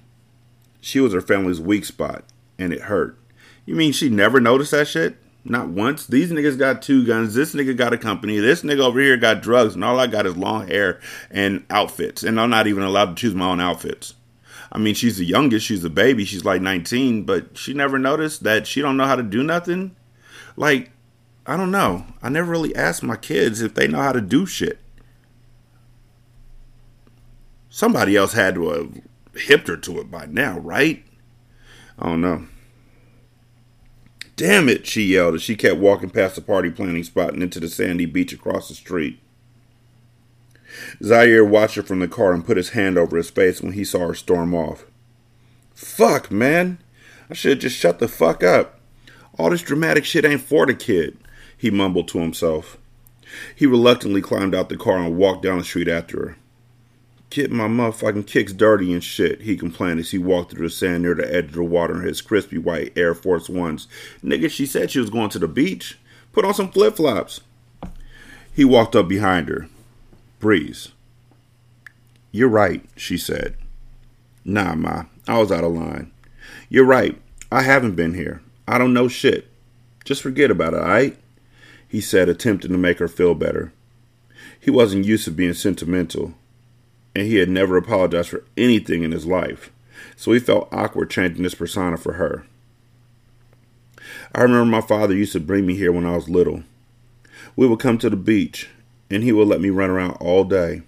She 0.80 1.00
was 1.00 1.14
her 1.14 1.22
family's 1.22 1.60
weak 1.60 1.86
spot, 1.86 2.24
and 2.58 2.72
it 2.74 2.82
hurt. 2.82 3.18
You 3.66 3.76
mean 3.76 3.92
she 3.92 4.10
never 4.10 4.40
noticed 4.40 4.72
that 4.72 4.88
shit? 4.88 5.18
Not 5.48 5.70
once. 5.70 6.08
These 6.08 6.32
niggas 6.32 6.58
got 6.58 6.82
two 6.82 7.06
guns. 7.06 7.36
This 7.36 7.54
nigga 7.54 7.78
got 7.78 7.94
a 7.94 8.00
company. 8.00 8.40
This 8.40 8.64
nigga 8.64 8.80
over 8.80 9.00
here 9.00 9.16
got 9.16 9.44
drugs, 9.44 9.76
and 9.76 9.84
all 9.84 10.00
I 10.00 10.08
got 10.08 10.26
is 10.26 10.36
long 10.36 10.68
hair 10.68 11.00
and 11.30 11.64
outfits. 11.70 12.24
And 12.24 12.42
I'm 12.42 12.50
not 12.50 12.66
even 12.66 12.82
allowed 12.82 13.16
to 13.16 13.22
choose 13.22 13.36
my 13.36 13.50
own 13.52 13.62
outfits. 13.62 14.16
I 14.72 14.80
mean, 14.80 14.96
she's 14.96 15.18
the 15.18 15.26
youngest. 15.26 15.68
She's 15.68 15.84
a 15.84 15.90
baby. 15.90 16.26
She's 16.26 16.44
like 16.44 16.64
19, 16.64 17.24
but 17.24 17.58
she 17.58 17.76
never 17.76 18.00
noticed 18.00 18.44
that 18.44 18.66
she 18.66 18.82
don't 18.82 18.98
know 18.98 19.06
how 19.06 19.16
to 19.16 19.22
do 19.22 19.44
nothing. 19.44 19.96
Like, 20.58 20.92
I 21.46 21.56
don't 21.58 21.72
know. 21.72 22.08
I 22.24 22.30
never 22.30 22.50
really 22.52 22.76
asked 22.76 23.04
my 23.04 23.16
kids 23.16 23.62
if 23.62 23.76
they 23.76 23.88
know 23.88 24.02
how 24.02 24.14
to 24.14 24.22
do 24.22 24.48
shit. 24.48 24.80
Somebody 27.70 28.16
else 28.16 28.34
had 28.34 28.56
to 28.56 28.70
have 28.70 29.02
hipped 29.36 29.68
her 29.68 29.78
to 29.78 30.00
it 30.00 30.10
by 30.10 30.26
now, 30.26 30.58
right? 30.58 31.06
I 32.00 32.08
don't 32.08 32.22
know. 32.22 32.48
Damn 34.36 34.68
it, 34.68 34.86
she 34.86 35.04
yelled 35.04 35.36
as 35.36 35.42
she 35.42 35.56
kept 35.56 35.80
walking 35.80 36.10
past 36.10 36.36
the 36.36 36.42
party 36.42 36.70
planning 36.70 37.04
spot 37.04 37.34
and 37.34 37.42
into 37.42 37.60
the 37.60 37.70
sandy 37.70 38.06
beach 38.06 38.34
across 38.34 38.68
the 38.68 38.74
street. 38.76 39.20
Zaire 41.02 41.46
watched 41.46 41.76
her 41.76 41.84
from 41.84 42.00
the 42.00 42.08
car 42.08 42.34
and 42.34 42.46
put 42.46 42.58
his 42.58 42.70
hand 42.70 42.98
over 42.98 43.16
his 43.16 43.30
face 43.30 43.62
when 43.62 43.74
he 43.74 43.86
saw 43.86 44.08
her 44.08 44.14
storm 44.14 44.54
off. 44.54 44.86
Fuck, 45.74 46.32
man. 46.32 46.80
I 47.30 47.34
should 47.34 47.62
just 47.62 47.78
shut 47.78 48.00
the 48.00 48.08
fuck 48.08 48.44
up. 48.44 48.80
All 49.38 49.50
this 49.50 49.62
dramatic 49.62 50.06
shit 50.06 50.26
ain't 50.26 50.42
for 50.42 50.66
the 50.66 50.74
kid, 50.74 51.18
he 51.58 51.70
mumbled 51.70 52.08
to 52.10 52.20
himself. 52.20 52.78
He 53.56 53.66
reluctantly 53.66 54.22
climbed 54.22 54.54
out 54.54 54.70
the 54.70 54.78
car 54.78 54.98
and 54.98 55.18
walked 55.18 55.44
down 55.44 55.60
the 55.60 55.64
street 55.64 55.88
after 55.88 56.20
her. 56.20 56.38
Getting 57.30 57.58
my 57.58 57.68
motherfucking 57.68 58.28
kicks 58.28 58.54
dirty 58.54 58.94
and 58.94 59.04
shit, 59.04 59.42
he 59.42 59.58
complained 59.58 60.00
as 60.00 60.12
he 60.12 60.18
walked 60.18 60.52
through 60.52 60.68
the 60.68 60.74
sand 60.74 61.04
near 61.04 61.16
the 61.16 61.34
edge 61.34 61.46
of 61.46 61.54
the 61.54 61.64
water 61.64 61.96
in 62.02 62.08
his 62.08 62.22
crispy 62.22 62.58
white 62.58 62.94
Air 62.96 63.14
Force 63.14 63.50
Ones. 63.50 63.88
Nigga, 64.24 64.50
she 64.50 64.66
said 64.66 64.92
she 64.92 65.00
was 65.00 65.10
going 65.10 65.30
to 65.32 65.40
the 65.40 65.48
beach. 65.48 65.98
Put 66.32 66.46
on 66.46 66.54
some 66.54 66.72
flip 66.72 66.96
flops. 66.96 67.42
He 68.54 68.64
walked 68.64 68.96
up 68.96 69.08
behind 69.08 69.50
her. 69.50 69.68
Breeze. 70.40 70.90
You're 72.32 72.50
right, 72.50 72.84
she 72.96 73.18
said. 73.18 73.56
Nah, 74.44 74.76
Ma, 74.76 75.06
I 75.28 75.40
was 75.40 75.52
out 75.52 75.64
of 75.64 75.74
line. 75.74 76.12
You're 76.70 76.86
right. 76.86 77.20
I 77.52 77.64
haven't 77.64 77.96
been 77.96 78.14
here. 78.14 78.42
I 78.68 78.78
don't 78.78 78.94
know 78.94 79.08
shit. 79.08 79.48
Just 80.04 80.22
forget 80.22 80.52
about 80.52 80.74
it, 80.74 80.78
alright? 80.78 81.18
He 81.88 82.00
said, 82.00 82.30
attempting 82.30 82.72
to 82.72 82.78
make 82.78 83.00
her 83.00 83.08
feel 83.08 83.36
better. 83.36 83.74
He 84.60 84.70
wasn't 84.70 85.06
used 85.06 85.26
to 85.26 85.32
being 85.32 85.54
sentimental 85.54 86.34
and 87.16 87.28
he 87.28 87.36
had 87.36 87.50
never 87.50 87.78
apologized 87.78 88.30
for 88.30 88.44
anything 88.58 89.04
in 89.04 89.12
his 89.12 89.26
life, 89.26 89.72
so 90.16 90.32
he 90.32 90.40
felt 90.40 90.70
awkward 90.72 91.10
changing 91.10 91.44
his 91.44 91.56
persona 91.56 91.98
for 91.98 92.14
her. 92.14 92.46
I 94.34 94.42
remember 94.42 94.66
my 94.66 94.82
father 94.82 95.16
used 95.16 95.34
to 95.34 95.40
bring 95.40 95.66
me 95.66 95.76
here 95.76 95.92
when 95.92 96.06
I 96.06 96.16
was 96.16 96.30
little. 96.30 96.64
We 97.56 97.68
would 97.68 97.80
come 97.80 97.98
to 98.00 98.10
the 98.10 98.18
beach, 98.18 98.70
and 99.10 99.24
he 99.24 99.32
would 99.32 99.48
let 99.48 99.62
me 99.62 99.70
run 99.70 99.90
around 99.90 100.18
all 100.20 100.44
day. 100.44 100.82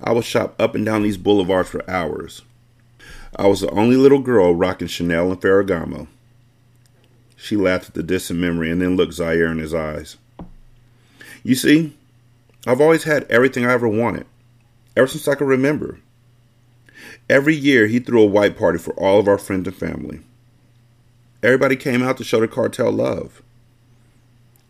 I 0.00 0.12
would 0.12 0.24
shop 0.24 0.54
up 0.58 0.74
and 0.74 0.84
down 0.84 1.02
these 1.02 1.16
boulevards 1.16 1.68
for 1.68 1.88
hours. 1.90 2.42
I 3.36 3.48
was 3.48 3.60
the 3.60 3.70
only 3.70 3.96
little 3.96 4.20
girl 4.20 4.54
rocking 4.54 4.86
Chanel 4.86 5.32
and 5.32 5.40
Ferragamo. 5.40 6.06
She 7.36 7.56
laughed 7.56 7.88
at 7.88 7.94
the 7.94 8.02
distant 8.02 8.38
memory 8.38 8.70
and 8.70 8.80
then 8.80 8.96
looked 8.96 9.14
Zaire 9.14 9.50
in 9.50 9.58
his 9.58 9.74
eyes. 9.74 10.16
You 11.42 11.54
see, 11.54 11.96
I've 12.66 12.80
always 12.80 13.04
had 13.04 13.24
everything 13.24 13.66
I 13.66 13.72
ever 13.72 13.88
wanted, 13.88 14.26
ever 14.96 15.06
since 15.06 15.28
I 15.28 15.34
can 15.34 15.46
remember. 15.46 16.00
Every 17.28 17.54
year, 17.54 17.86
he 17.86 17.98
threw 17.98 18.22
a 18.22 18.26
white 18.26 18.56
party 18.56 18.78
for 18.78 18.92
all 18.94 19.18
of 19.18 19.28
our 19.28 19.38
friends 19.38 19.66
and 19.66 19.76
family. 19.76 20.20
Everybody 21.42 21.76
came 21.76 22.02
out 22.02 22.16
to 22.18 22.24
show 22.24 22.40
the 22.40 22.48
cartel 22.48 22.90
love. 22.90 23.42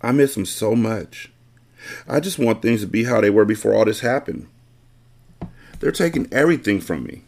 I 0.03 0.13
miss 0.13 0.37
him 0.37 0.45
so 0.45 0.75
much. 0.75 1.31
I 2.09 2.21
just 2.21 2.39
want 2.39 2.63
things 2.63 2.81
to 2.81 2.87
be 2.87 3.05
how 3.05 3.21
they 3.21 3.31
were 3.31 3.45
before 3.45 3.75
all 3.75 3.85
this 3.85 4.01
happened. 4.01 4.49
They're 5.81 5.93
taking 5.93 6.33
everything 6.33 6.81
from 6.81 7.05
me. 7.05 7.23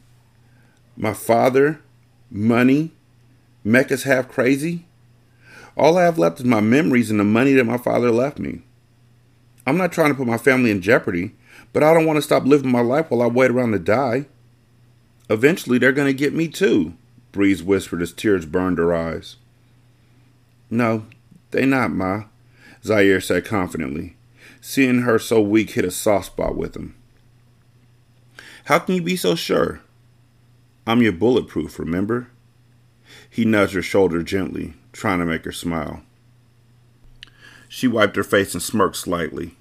My 0.96 1.12
father, 1.12 1.80
money, 2.30 2.92
Mecca's 3.64 4.04
half 4.04 4.28
crazy. 4.28 4.86
All 5.76 5.98
I 5.98 6.04
have 6.04 6.18
left 6.18 6.40
is 6.40 6.46
my 6.46 6.60
memories 6.60 7.10
and 7.10 7.20
the 7.20 7.24
money 7.24 7.52
that 7.54 7.64
my 7.64 7.76
father 7.76 8.10
left 8.10 8.38
me. 8.38 8.62
I'm 9.66 9.76
not 9.76 9.92
trying 9.92 10.10
to 10.10 10.14
put 10.14 10.26
my 10.26 10.38
family 10.38 10.70
in 10.70 10.80
jeopardy, 10.80 11.34
but 11.76 11.83
I 11.83 11.92
don't 11.92 12.06
want 12.06 12.16
to 12.16 12.23
stop 12.23 12.47
living 12.47 12.71
my 12.71 12.80
life 12.80 13.11
while 13.11 13.21
I 13.21 13.26
wait 13.26 13.50
around 13.50 13.73
to 13.73 13.78
die. 13.78 14.25
Eventually, 15.28 15.76
they're 15.76 15.92
going 15.92 16.09
to 16.09 16.14
get 16.14 16.33
me 16.33 16.49
too, 16.49 16.95
Breeze 17.33 17.62
whispered 17.62 18.00
as 18.00 18.14
tears 18.14 18.47
burned 18.47 18.78
her 18.78 18.95
eyes. 18.95 19.37
No, 20.71 21.04
they 21.50 21.66
not, 21.66 21.90
Ma, 21.90 22.23
Zaire 22.83 23.21
said 23.21 23.45
confidently. 23.45 24.16
Seeing 24.62 25.02
her 25.02 25.18
so 25.18 25.42
weak 25.42 25.73
hit 25.73 25.85
a 25.85 25.90
soft 25.90 26.28
spot 26.28 26.56
with 26.56 26.75
him. 26.75 26.97
How 28.64 28.78
can 28.78 28.95
you 28.95 29.02
be 29.02 29.14
so 29.14 29.35
sure? 29.35 29.83
I'm 30.87 31.02
your 31.02 31.12
bulletproof, 31.12 31.78
remember? 31.78 32.30
He 33.28 33.45
nudged 33.45 33.75
her 33.75 33.83
shoulder 33.83 34.23
gently, 34.23 34.73
trying 34.92 35.18
to 35.18 35.26
make 35.26 35.45
her 35.45 35.52
smile. 35.52 36.00
She 37.68 37.87
wiped 37.87 38.16
her 38.16 38.25
face 38.25 38.54
and 38.54 38.62
smirked 38.62 38.97
slightly. 38.97 39.56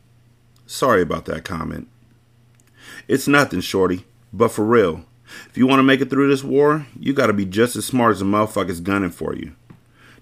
Sorry 0.66 1.02
about 1.02 1.26
that 1.26 1.44
comment. 1.44 1.90
It's 3.08 3.28
nothing, 3.28 3.62
Shorty, 3.62 4.06
but 4.34 4.52
for 4.52 4.66
real, 4.66 5.06
if 5.48 5.58
you 5.58 5.68
want 5.68 5.80
to 5.80 5.84
make 5.84 6.02
it 6.02 6.10
through 6.10 6.30
this 6.30 6.44
war, 6.44 6.88
you 7.00 7.14
gotta 7.14 7.34
be 7.34 7.46
just 7.46 7.76
as 7.76 7.86
smart 7.86 8.14
as 8.14 8.20
the 8.20 8.26
motherfuckers 8.26 8.82
gunning 8.82 9.12
for 9.12 9.36
you. 9.36 9.56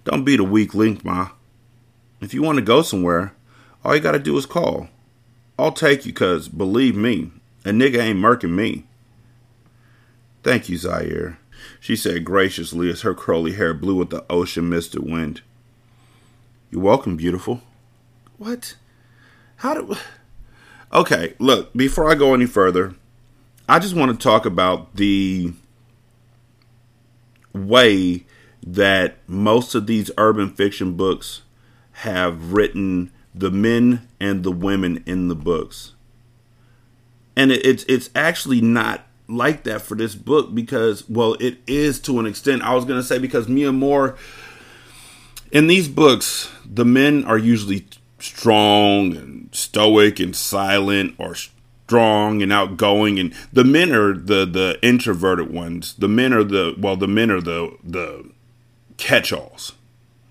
Don't 0.04 0.26
be 0.26 0.36
the 0.36 0.44
weak 0.44 0.74
link, 0.74 1.06
ma. 1.06 1.30
If 2.22 2.34
you 2.34 2.42
want 2.42 2.58
to 2.58 2.64
go 2.64 2.82
somewhere, 2.82 3.34
all 3.84 3.96
you 3.96 4.02
gotta 4.02 4.20
do 4.20 4.38
is 4.38 4.46
call. 4.46 4.90
I'll 5.58 5.72
take 5.72 6.06
you, 6.06 6.14
cause 6.14 6.50
believe 6.50 6.96
me, 6.96 7.32
a 7.64 7.70
nigga 7.70 8.00
ain't 8.00 8.20
murking 8.20 8.56
me. 8.56 8.86
Thank 10.42 10.68
you, 10.68 10.78
Zaire, 10.78 11.40
she 11.80 11.96
said 11.96 12.26
graciously 12.26 12.90
as 12.90 13.02
her 13.02 13.14
curly 13.14 13.54
hair 13.54 13.74
blew 13.74 13.96
with 13.96 14.10
the 14.10 14.26
ocean 14.30 14.70
misted 14.70 15.04
wind. 15.04 15.42
You're 16.70 16.82
welcome, 16.82 17.16
beautiful. 17.16 17.62
What? 18.38 18.76
How 19.58 19.74
do. 19.76 19.96
Okay, 20.94 21.34
look, 21.40 21.74
before 21.74 22.10
I 22.10 22.14
go 22.14 22.36
any 22.36 22.46
further, 22.46 22.94
I 23.68 23.80
just 23.80 23.96
want 23.96 24.12
to 24.12 24.24
talk 24.24 24.46
about 24.46 24.96
the 24.96 25.54
way 27.52 28.26
that 28.62 29.18
most 29.28 29.74
of 29.74 29.88
these 29.88 30.12
urban 30.18 30.52
fiction 30.52 30.94
books 30.94 31.42
have 31.94 32.54
written 32.54 33.12
the 33.34 33.50
men 33.50 34.08
and 34.20 34.44
the 34.44 34.52
women 34.52 35.04
in 35.08 35.30
the 35.30 35.36
books. 35.36 35.94
And 37.36 37.52
it, 37.52 37.66
it's 37.66 37.84
it's 37.86 38.12
actually 38.14 38.62
not 38.62 39.08
like 39.28 39.64
that 39.64 39.82
for 39.82 39.96
this 39.96 40.14
book 40.14 40.54
because 40.54 41.10
well 41.10 41.34
it 41.40 41.58
is 41.66 42.00
to 42.02 42.20
an 42.20 42.28
extent. 42.28 42.62
I 42.62 42.76
was 42.76 42.86
going 42.86 43.00
to 43.00 43.06
say 43.06 43.18
because 43.18 43.48
Miamor 43.48 44.16
in 45.52 45.66
these 45.66 45.88
books 45.88 46.52
the 46.64 46.86
men 46.86 47.24
are 47.24 47.38
usually 47.38 47.88
strong 48.24 49.16
and 49.16 49.50
stoic 49.52 50.20
and 50.20 50.36
silent 50.36 51.14
or 51.18 51.36
strong 51.36 52.42
and 52.42 52.54
outgoing. 52.54 53.20
And 53.20 53.34
the 53.52 53.64
men 53.64 53.92
are 53.92 54.14
the 54.14 54.46
the 54.46 54.80
introverted 54.82 55.54
ones. 55.54 55.94
The 55.96 56.08
men 56.08 56.34
are 56.34 56.44
the 56.44 56.76
well 56.78 56.96
the 56.96 57.08
men 57.08 57.30
are 57.30 57.42
the 57.42 57.78
the 57.84 58.32
catch-alls. 58.98 59.74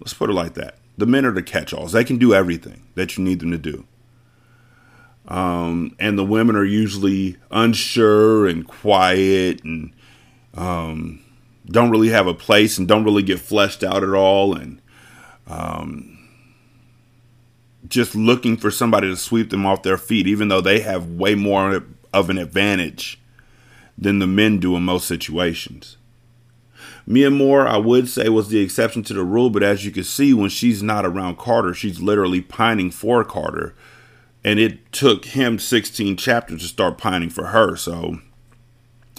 Let's 0.00 0.14
put 0.14 0.30
it 0.30 0.34
like 0.34 0.54
that. 0.54 0.78
The 0.96 1.06
men 1.06 1.24
are 1.24 1.32
the 1.32 1.42
catch-alls. 1.42 1.92
They 1.92 2.04
can 2.04 2.18
do 2.18 2.34
everything 2.34 2.82
that 2.94 3.16
you 3.16 3.24
need 3.24 3.40
them 3.40 3.50
to 3.50 3.58
do. 3.58 3.84
Um, 5.28 5.94
and 5.98 6.18
the 6.18 6.24
women 6.24 6.56
are 6.56 6.64
usually 6.64 7.36
unsure 7.50 8.46
and 8.46 8.66
quiet 8.66 9.62
and 9.62 9.92
um, 10.54 11.22
don't 11.66 11.90
really 11.90 12.08
have 12.08 12.26
a 12.26 12.34
place 12.34 12.76
and 12.76 12.88
don't 12.88 13.04
really 13.04 13.22
get 13.22 13.38
fleshed 13.38 13.84
out 13.84 14.02
at 14.02 14.14
all. 14.14 14.56
And 14.56 14.82
um, 15.46 16.11
just 17.88 18.14
looking 18.14 18.56
for 18.56 18.70
somebody 18.70 19.08
to 19.08 19.16
sweep 19.16 19.50
them 19.50 19.66
off 19.66 19.82
their 19.82 19.98
feet, 19.98 20.26
even 20.26 20.48
though 20.48 20.60
they 20.60 20.80
have 20.80 21.12
way 21.12 21.34
more 21.34 21.84
of 22.12 22.30
an 22.30 22.38
advantage 22.38 23.20
than 23.98 24.18
the 24.18 24.26
men 24.26 24.58
do 24.58 24.76
in 24.76 24.82
most 24.82 25.06
situations. 25.06 25.96
Miamor, 27.06 27.66
I 27.66 27.78
would 27.78 28.08
say, 28.08 28.28
was 28.28 28.48
the 28.48 28.60
exception 28.60 29.02
to 29.04 29.14
the 29.14 29.24
rule, 29.24 29.50
but 29.50 29.62
as 29.62 29.84
you 29.84 29.90
can 29.90 30.04
see, 30.04 30.32
when 30.32 30.50
she's 30.50 30.82
not 30.82 31.04
around 31.04 31.38
Carter, 31.38 31.74
she's 31.74 32.00
literally 32.00 32.40
pining 32.40 32.90
for 32.90 33.24
Carter. 33.24 33.74
And 34.44 34.58
it 34.58 34.92
took 34.92 35.24
him 35.26 35.58
16 35.58 36.16
chapters 36.16 36.62
to 36.62 36.68
start 36.68 36.98
pining 36.98 37.30
for 37.30 37.46
her, 37.46 37.76
so 37.76 38.18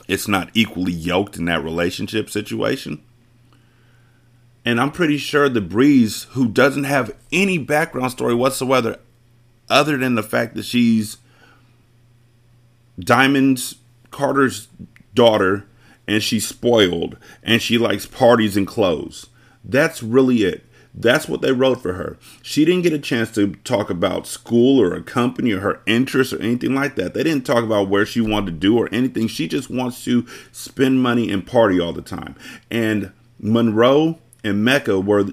it's 0.07 0.27
not 0.27 0.49
equally 0.53 0.91
yoked 0.91 1.37
in 1.37 1.45
that 1.45 1.63
relationship 1.63 2.29
situation. 2.29 3.01
And 4.65 4.79
I'm 4.79 4.91
pretty 4.91 5.17
sure 5.17 5.49
the 5.49 5.61
Breeze, 5.61 6.23
who 6.31 6.47
doesn't 6.47 6.85
have 6.85 7.15
any 7.31 7.57
background 7.57 8.11
story 8.11 8.33
whatsoever, 8.33 8.97
other 9.69 9.97
than 9.97 10.15
the 10.15 10.23
fact 10.23 10.55
that 10.55 10.65
she's 10.65 11.17
Diamond's 12.99 13.75
Carter's 14.11 14.67
daughter 15.13 15.65
and 16.07 16.21
she's 16.21 16.47
spoiled 16.47 17.17
and 17.41 17.61
she 17.61 17.77
likes 17.77 18.05
parties 18.05 18.55
and 18.55 18.67
clothes. 18.67 19.27
That's 19.63 20.03
really 20.03 20.43
it. 20.43 20.63
That's 20.95 21.27
what 21.27 21.41
they 21.41 21.51
wrote 21.51 21.81
for 21.81 21.93
her. 21.93 22.17
She 22.43 22.65
didn't 22.65 22.83
get 22.83 22.93
a 22.93 22.99
chance 22.99 23.31
to 23.31 23.53
talk 23.63 23.89
about 23.89 24.27
school 24.27 24.79
or 24.79 24.93
a 24.93 25.01
company 25.01 25.51
or 25.51 25.61
her 25.61 25.81
interests 25.87 26.33
or 26.33 26.41
anything 26.41 26.75
like 26.75 26.95
that. 26.95 27.15
They 27.15 27.23
didn't 27.23 27.47
talk 27.47 27.63
about 27.63 27.89
where 27.89 28.05
she 28.05 28.21
wanted 28.21 28.45
to 28.45 28.51
do 28.51 28.77
or 28.77 28.89
anything. 28.93 29.27
She 29.27 29.47
just 29.47 29.71
wants 29.71 30.03
to 30.05 30.27
spend 30.51 31.01
money 31.01 31.31
and 31.31 31.47
party 31.47 31.79
all 31.79 31.93
the 31.93 32.03
time. 32.03 32.35
And 32.69 33.11
Monroe 33.39 34.19
and 34.43 34.63
Mecca 34.63 34.99
were 34.99 35.29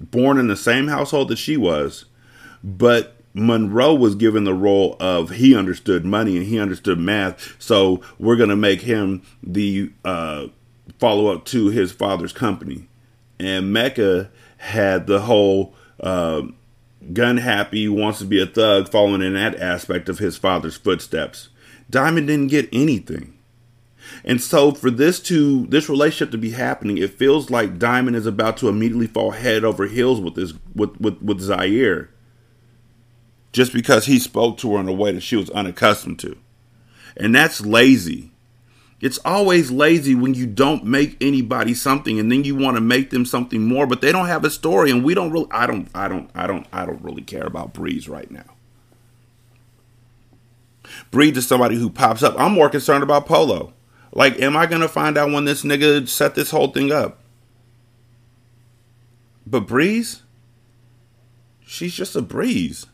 born 0.00 0.38
in 0.38 0.48
the 0.48 0.56
same 0.56 0.88
household 0.88 1.28
that 1.28 1.38
she 1.38 1.56
was, 1.56 2.04
but 2.62 3.16
Monroe 3.34 3.94
was 3.94 4.14
given 4.14 4.44
the 4.44 4.54
role 4.54 4.96
of 4.98 5.30
he 5.30 5.54
understood 5.54 6.04
money 6.04 6.36
and 6.36 6.46
he 6.46 6.58
understood 6.58 6.98
math, 6.98 7.54
so 7.58 8.00
we're 8.18 8.36
going 8.36 8.48
to 8.48 8.56
make 8.56 8.82
him 8.82 9.22
the 9.42 9.92
uh, 10.04 10.46
follow 10.98 11.28
up 11.28 11.44
to 11.46 11.68
his 11.68 11.92
father's 11.92 12.32
company. 12.32 12.88
And 13.38 13.72
Mecca 13.72 14.30
had 14.58 15.06
the 15.06 15.20
whole 15.20 15.74
uh, 16.00 16.42
gun 17.12 17.36
happy, 17.36 17.88
wants 17.88 18.18
to 18.18 18.24
be 18.24 18.42
a 18.42 18.46
thug, 18.46 18.90
following 18.90 19.22
in 19.22 19.34
that 19.34 19.58
aspect 19.60 20.08
of 20.08 20.18
his 20.18 20.36
father's 20.36 20.76
footsteps. 20.76 21.48
Diamond 21.90 22.26
didn't 22.26 22.48
get 22.48 22.68
anything. 22.72 23.37
And 24.24 24.40
so 24.40 24.72
for 24.72 24.90
this 24.90 25.20
to 25.20 25.66
this 25.66 25.88
relationship 25.88 26.30
to 26.32 26.38
be 26.38 26.50
happening, 26.50 26.98
it 26.98 27.14
feels 27.14 27.50
like 27.50 27.78
Diamond 27.78 28.16
is 28.16 28.26
about 28.26 28.56
to 28.58 28.68
immediately 28.68 29.06
fall 29.06 29.32
head 29.32 29.64
over 29.64 29.86
heels 29.86 30.20
with 30.20 30.34
this 30.34 30.52
with 30.74 30.98
with, 31.00 31.20
with 31.22 31.40
Zaire. 31.40 32.10
Just 33.52 33.72
because 33.72 34.06
he 34.06 34.18
spoke 34.18 34.58
to 34.58 34.74
her 34.74 34.80
in 34.80 34.88
a 34.88 34.92
way 34.92 35.12
that 35.12 35.22
she 35.22 35.36
was 35.36 35.50
unaccustomed 35.50 36.18
to. 36.20 36.36
And 37.16 37.34
that's 37.34 37.64
lazy. 37.64 38.30
It's 39.00 39.18
always 39.24 39.70
lazy 39.70 40.14
when 40.14 40.34
you 40.34 40.46
don't 40.46 40.84
make 40.84 41.16
anybody 41.20 41.72
something 41.72 42.18
and 42.18 42.30
then 42.30 42.44
you 42.44 42.56
want 42.56 42.76
to 42.76 42.80
make 42.80 43.10
them 43.10 43.24
something 43.24 43.62
more, 43.64 43.86
but 43.86 44.00
they 44.00 44.10
don't 44.10 44.26
have 44.26 44.44
a 44.44 44.50
story 44.50 44.90
and 44.90 45.04
we 45.04 45.14
don't 45.14 45.30
really 45.30 45.46
I 45.50 45.66
don't 45.66 45.88
I 45.94 46.08
don't 46.08 46.30
I 46.34 46.46
don't 46.46 46.66
I 46.72 46.84
don't 46.84 47.02
really 47.02 47.22
care 47.22 47.46
about 47.46 47.72
Breeze 47.72 48.08
right 48.08 48.30
now. 48.30 48.56
Breeze 51.10 51.36
is 51.36 51.46
somebody 51.46 51.76
who 51.76 51.90
pops 51.90 52.22
up. 52.22 52.34
I'm 52.38 52.52
more 52.52 52.68
concerned 52.68 53.02
about 53.02 53.26
Polo. 53.26 53.72
Like, 54.12 54.40
am 54.40 54.56
I 54.56 54.66
gonna 54.66 54.88
find 54.88 55.16
out 55.18 55.30
when 55.30 55.44
this 55.44 55.62
nigga 55.62 56.08
set 56.08 56.34
this 56.34 56.50
whole 56.50 56.68
thing 56.68 56.92
up? 56.92 57.20
But 59.46 59.66
Breeze, 59.66 60.22
she's 61.64 61.94
just 61.94 62.16
a 62.16 62.22
breeze. 62.22 62.86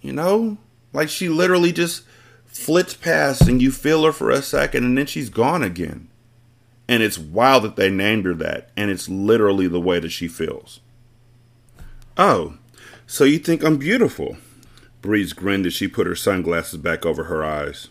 You 0.00 0.12
know? 0.12 0.58
Like 0.92 1.08
she 1.08 1.28
literally 1.28 1.72
just 1.72 2.04
flits 2.44 2.94
past 2.94 3.42
and 3.42 3.60
you 3.60 3.70
feel 3.70 4.04
her 4.04 4.12
for 4.12 4.30
a 4.30 4.40
second 4.40 4.84
and 4.84 4.96
then 4.96 5.06
she's 5.06 5.28
gone 5.28 5.62
again. 5.62 6.08
And 6.88 7.02
it's 7.02 7.18
wild 7.18 7.64
that 7.64 7.76
they 7.76 7.90
named 7.90 8.24
her 8.26 8.34
that, 8.34 8.70
and 8.76 8.92
it's 8.92 9.08
literally 9.08 9.66
the 9.66 9.80
way 9.80 9.98
that 9.98 10.10
she 10.10 10.28
feels. 10.28 10.78
Oh, 12.16 12.58
so 13.08 13.24
you 13.24 13.38
think 13.38 13.64
I'm 13.64 13.76
beautiful? 13.76 14.36
Breeze 15.02 15.32
grinned 15.32 15.66
as 15.66 15.74
she 15.74 15.88
put 15.88 16.06
her 16.06 16.14
sunglasses 16.14 16.78
back 16.78 17.04
over 17.04 17.24
her 17.24 17.44
eyes. 17.44 17.88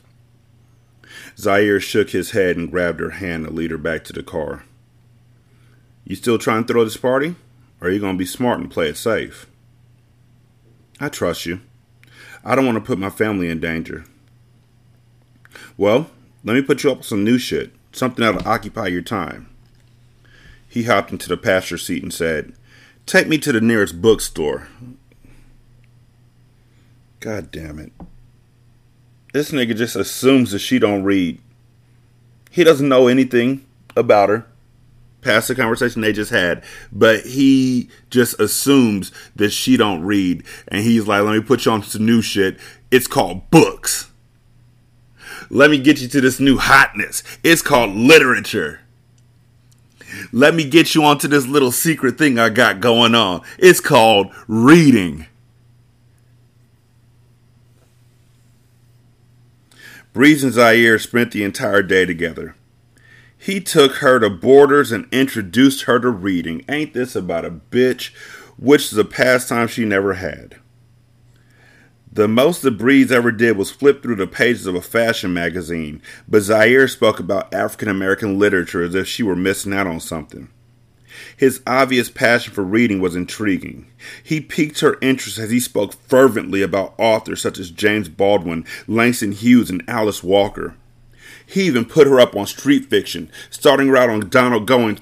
Zaire 1.37 1.79
shook 1.79 2.11
his 2.11 2.31
head 2.31 2.57
and 2.57 2.71
grabbed 2.71 2.99
her 2.99 3.11
hand 3.11 3.45
to 3.45 3.51
lead 3.51 3.71
her 3.71 3.77
back 3.77 4.03
to 4.05 4.13
the 4.13 4.23
car. 4.23 4.63
You 6.05 6.15
still 6.15 6.37
trying 6.37 6.63
to 6.65 6.73
throw 6.73 6.83
this 6.83 6.97
party? 6.97 7.35
Or 7.81 7.87
are 7.87 7.91
you 7.91 7.99
going 7.99 8.15
to 8.15 8.19
be 8.19 8.25
smart 8.25 8.59
and 8.59 8.71
play 8.71 8.87
it 8.87 8.97
safe? 8.97 9.47
I 10.99 11.09
trust 11.09 11.45
you. 11.45 11.61
I 12.43 12.55
don't 12.55 12.65
want 12.65 12.77
to 12.77 12.81
put 12.81 12.99
my 12.99 13.09
family 13.09 13.49
in 13.49 13.59
danger. 13.59 14.05
Well, 15.77 16.09
let 16.43 16.53
me 16.53 16.61
put 16.61 16.83
you 16.83 16.91
up 16.91 16.99
with 16.99 17.07
some 17.07 17.23
new 17.23 17.37
shit, 17.37 17.71
something 17.91 18.23
that'll 18.23 18.47
occupy 18.47 18.87
your 18.87 19.01
time. 19.01 19.49
He 20.67 20.83
hopped 20.83 21.11
into 21.11 21.27
the 21.27 21.37
passenger 21.37 21.77
seat 21.77 22.03
and 22.03 22.13
said, 22.13 22.53
Take 23.05 23.27
me 23.27 23.37
to 23.39 23.51
the 23.51 23.61
nearest 23.61 24.01
bookstore. 24.01 24.67
God 27.19 27.51
damn 27.51 27.79
it. 27.79 27.91
This 29.35 29.51
nigga 29.51 29.75
just 29.75 29.97
assumes 29.97 30.51
that 30.51 30.59
she 30.59 30.79
don't 30.79 31.03
read. 31.03 31.41
He 32.51 32.63
doesn't 32.63 32.87
know 32.87 33.07
anything 33.07 33.65
about 33.93 34.29
her 34.29 34.47
past 35.19 35.49
the 35.49 35.55
conversation 35.55 36.01
they 36.01 36.13
just 36.13 36.31
had, 36.31 36.63
but 36.89 37.25
he 37.25 37.89
just 38.09 38.39
assumes 38.39 39.11
that 39.35 39.49
she 39.49 39.75
don't 39.75 40.03
read, 40.03 40.41
and 40.69 40.85
he's 40.85 41.05
like, 41.05 41.21
"Let 41.21 41.35
me 41.35 41.41
put 41.41 41.65
you 41.65 41.73
on 41.73 41.83
some 41.83 42.05
new 42.05 42.21
shit. 42.21 42.57
It's 42.91 43.07
called 43.07 43.51
books. 43.51 44.07
Let 45.49 45.69
me 45.69 45.79
get 45.79 45.99
you 45.99 46.07
to 46.07 46.21
this 46.21 46.39
new 46.39 46.57
hotness. 46.57 47.21
It's 47.43 47.61
called 47.61 47.93
literature." 47.93 48.79
Let 50.31 50.55
me 50.55 50.63
get 50.63 50.95
you 50.95 51.03
onto 51.03 51.27
this 51.27 51.45
little 51.45 51.73
secret 51.73 52.17
thing 52.17 52.39
I 52.39 52.47
got 52.47 52.79
going 52.79 53.13
on. 53.13 53.41
It's 53.59 53.81
called 53.81 54.31
reading. 54.47 55.25
Breeze 60.15 60.45
and 60.45 60.53
Zaire 60.53 60.97
spent 60.97 61.33
the 61.33 61.43
entire 61.43 61.83
day 61.83 62.05
together. 62.05 62.55
He 63.37 63.59
took 63.59 63.95
her 63.95 64.17
to 64.17 64.29
Borders 64.29 64.93
and 64.93 65.09
introduced 65.11 65.83
her 65.83 65.99
to 65.99 66.09
reading. 66.09 66.63
Ain't 66.69 66.93
this 66.93 67.17
about 67.17 67.43
a 67.43 67.51
bitch? 67.51 68.15
Which 68.57 68.93
is 68.93 68.97
a 68.97 69.03
pastime 69.03 69.67
she 69.67 69.83
never 69.83 70.13
had. 70.13 70.55
The 72.09 72.29
most 72.29 72.61
the 72.61 72.71
Breeze 72.71 73.11
ever 73.11 73.29
did 73.29 73.57
was 73.57 73.71
flip 73.71 74.01
through 74.01 74.15
the 74.15 74.25
pages 74.25 74.65
of 74.65 74.75
a 74.75 74.81
fashion 74.81 75.33
magazine, 75.33 76.01
but 76.29 76.43
Zaire 76.43 76.87
spoke 76.87 77.19
about 77.19 77.53
African 77.53 77.89
American 77.89 78.39
literature 78.39 78.83
as 78.83 78.95
if 78.95 79.09
she 79.09 79.21
were 79.21 79.35
missing 79.35 79.73
out 79.73 79.85
on 79.85 79.99
something. 79.99 80.47
His 81.37 81.61
obvious 81.67 82.09
passion 82.09 82.53
for 82.53 82.63
reading 82.63 83.01
was 83.01 83.15
intriguing. 83.15 83.87
He 84.23 84.39
piqued 84.39 84.79
her 84.79 84.97
interest 85.01 85.37
as 85.37 85.49
he 85.51 85.59
spoke 85.59 85.93
fervently 85.93 86.61
about 86.61 86.95
authors 86.97 87.41
such 87.41 87.59
as 87.59 87.71
James 87.71 88.09
Baldwin, 88.09 88.65
Langston 88.87 89.33
Hughes, 89.33 89.69
and 89.69 89.83
Alice 89.87 90.23
Walker. 90.23 90.75
He 91.45 91.63
even 91.63 91.85
put 91.85 92.07
her 92.07 92.19
up 92.19 92.35
on 92.35 92.47
street 92.47 92.85
fiction, 92.85 93.29
starting 93.49 93.87
her 93.87 93.97
out 93.97 94.09
on 94.09 94.29
Donald 94.29 94.67
Goines, 94.67 94.99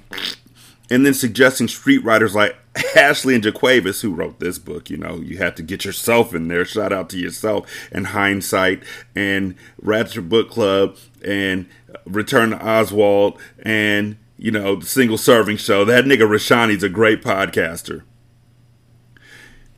and 0.90 1.06
then 1.06 1.14
suggesting 1.14 1.68
street 1.68 2.04
writers 2.04 2.36
like 2.36 2.56
Ashley 2.96 3.36
and 3.36 3.44
JaQuavis, 3.44 4.02
who 4.02 4.14
wrote 4.14 4.40
this 4.40 4.60
book. 4.60 4.90
You 4.90 4.98
know, 4.98 5.16
you 5.18 5.38
have 5.38 5.56
to 5.56 5.64
get 5.64 5.86
yourself 5.86 6.34
in 6.34 6.48
there. 6.48 6.66
Shout 6.66 6.92
out 6.92 7.10
to 7.12 7.18
yourself 7.18 7.68
and 7.92 8.08
Hindsight 8.08 8.84
and 9.16 9.56
Ratchet 9.82 10.28
Book 10.28 10.50
Club 10.50 10.98
and 11.24 11.68
Return 12.06 12.50
to 12.50 12.66
Oswald 12.66 13.40
and 13.64 14.18
you 14.44 14.52
know, 14.52 14.76
the 14.76 14.86
single 14.86 15.18
serving 15.18 15.56
show. 15.56 15.86
That 15.86 16.04
nigga 16.04 16.28
Rashani's 16.28 16.84
a 16.84 16.90
great 16.90 17.22
podcaster. 17.22 18.04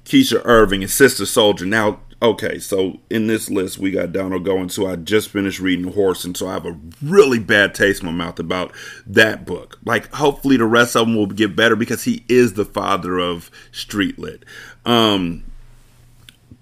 Keisha 0.05 0.41
Ervin 0.43 0.81
and 0.81 0.89
Sister 0.89 1.23
Souljah. 1.23 1.67
Now, 1.67 1.99
okay, 2.19 2.57
so 2.57 2.99
in 3.11 3.27
this 3.27 3.51
list 3.51 3.77
we 3.77 3.91
got 3.91 4.11
Donald 4.11 4.43
Goines, 4.43 4.71
so 4.71 4.87
I 4.87 4.95
just 4.95 5.29
finished 5.29 5.59
reading 5.59 5.93
Horse, 5.93 6.25
and 6.25 6.35
so 6.35 6.47
I 6.47 6.53
have 6.53 6.65
a 6.65 6.79
really 7.03 7.37
bad 7.37 7.75
taste 7.75 8.01
in 8.01 8.07
my 8.07 8.11
mouth 8.11 8.39
about 8.39 8.71
that 9.05 9.45
book. 9.45 9.77
Like, 9.85 10.11
hopefully 10.15 10.57
the 10.57 10.65
rest 10.65 10.95
of 10.95 11.05
them 11.05 11.15
will 11.15 11.27
get 11.27 11.55
better 11.55 11.75
because 11.75 12.05
he 12.05 12.25
is 12.27 12.53
the 12.53 12.65
father 12.65 13.19
of 13.19 13.51
street 13.71 14.17
lit. 14.17 14.45
Um, 14.83 15.43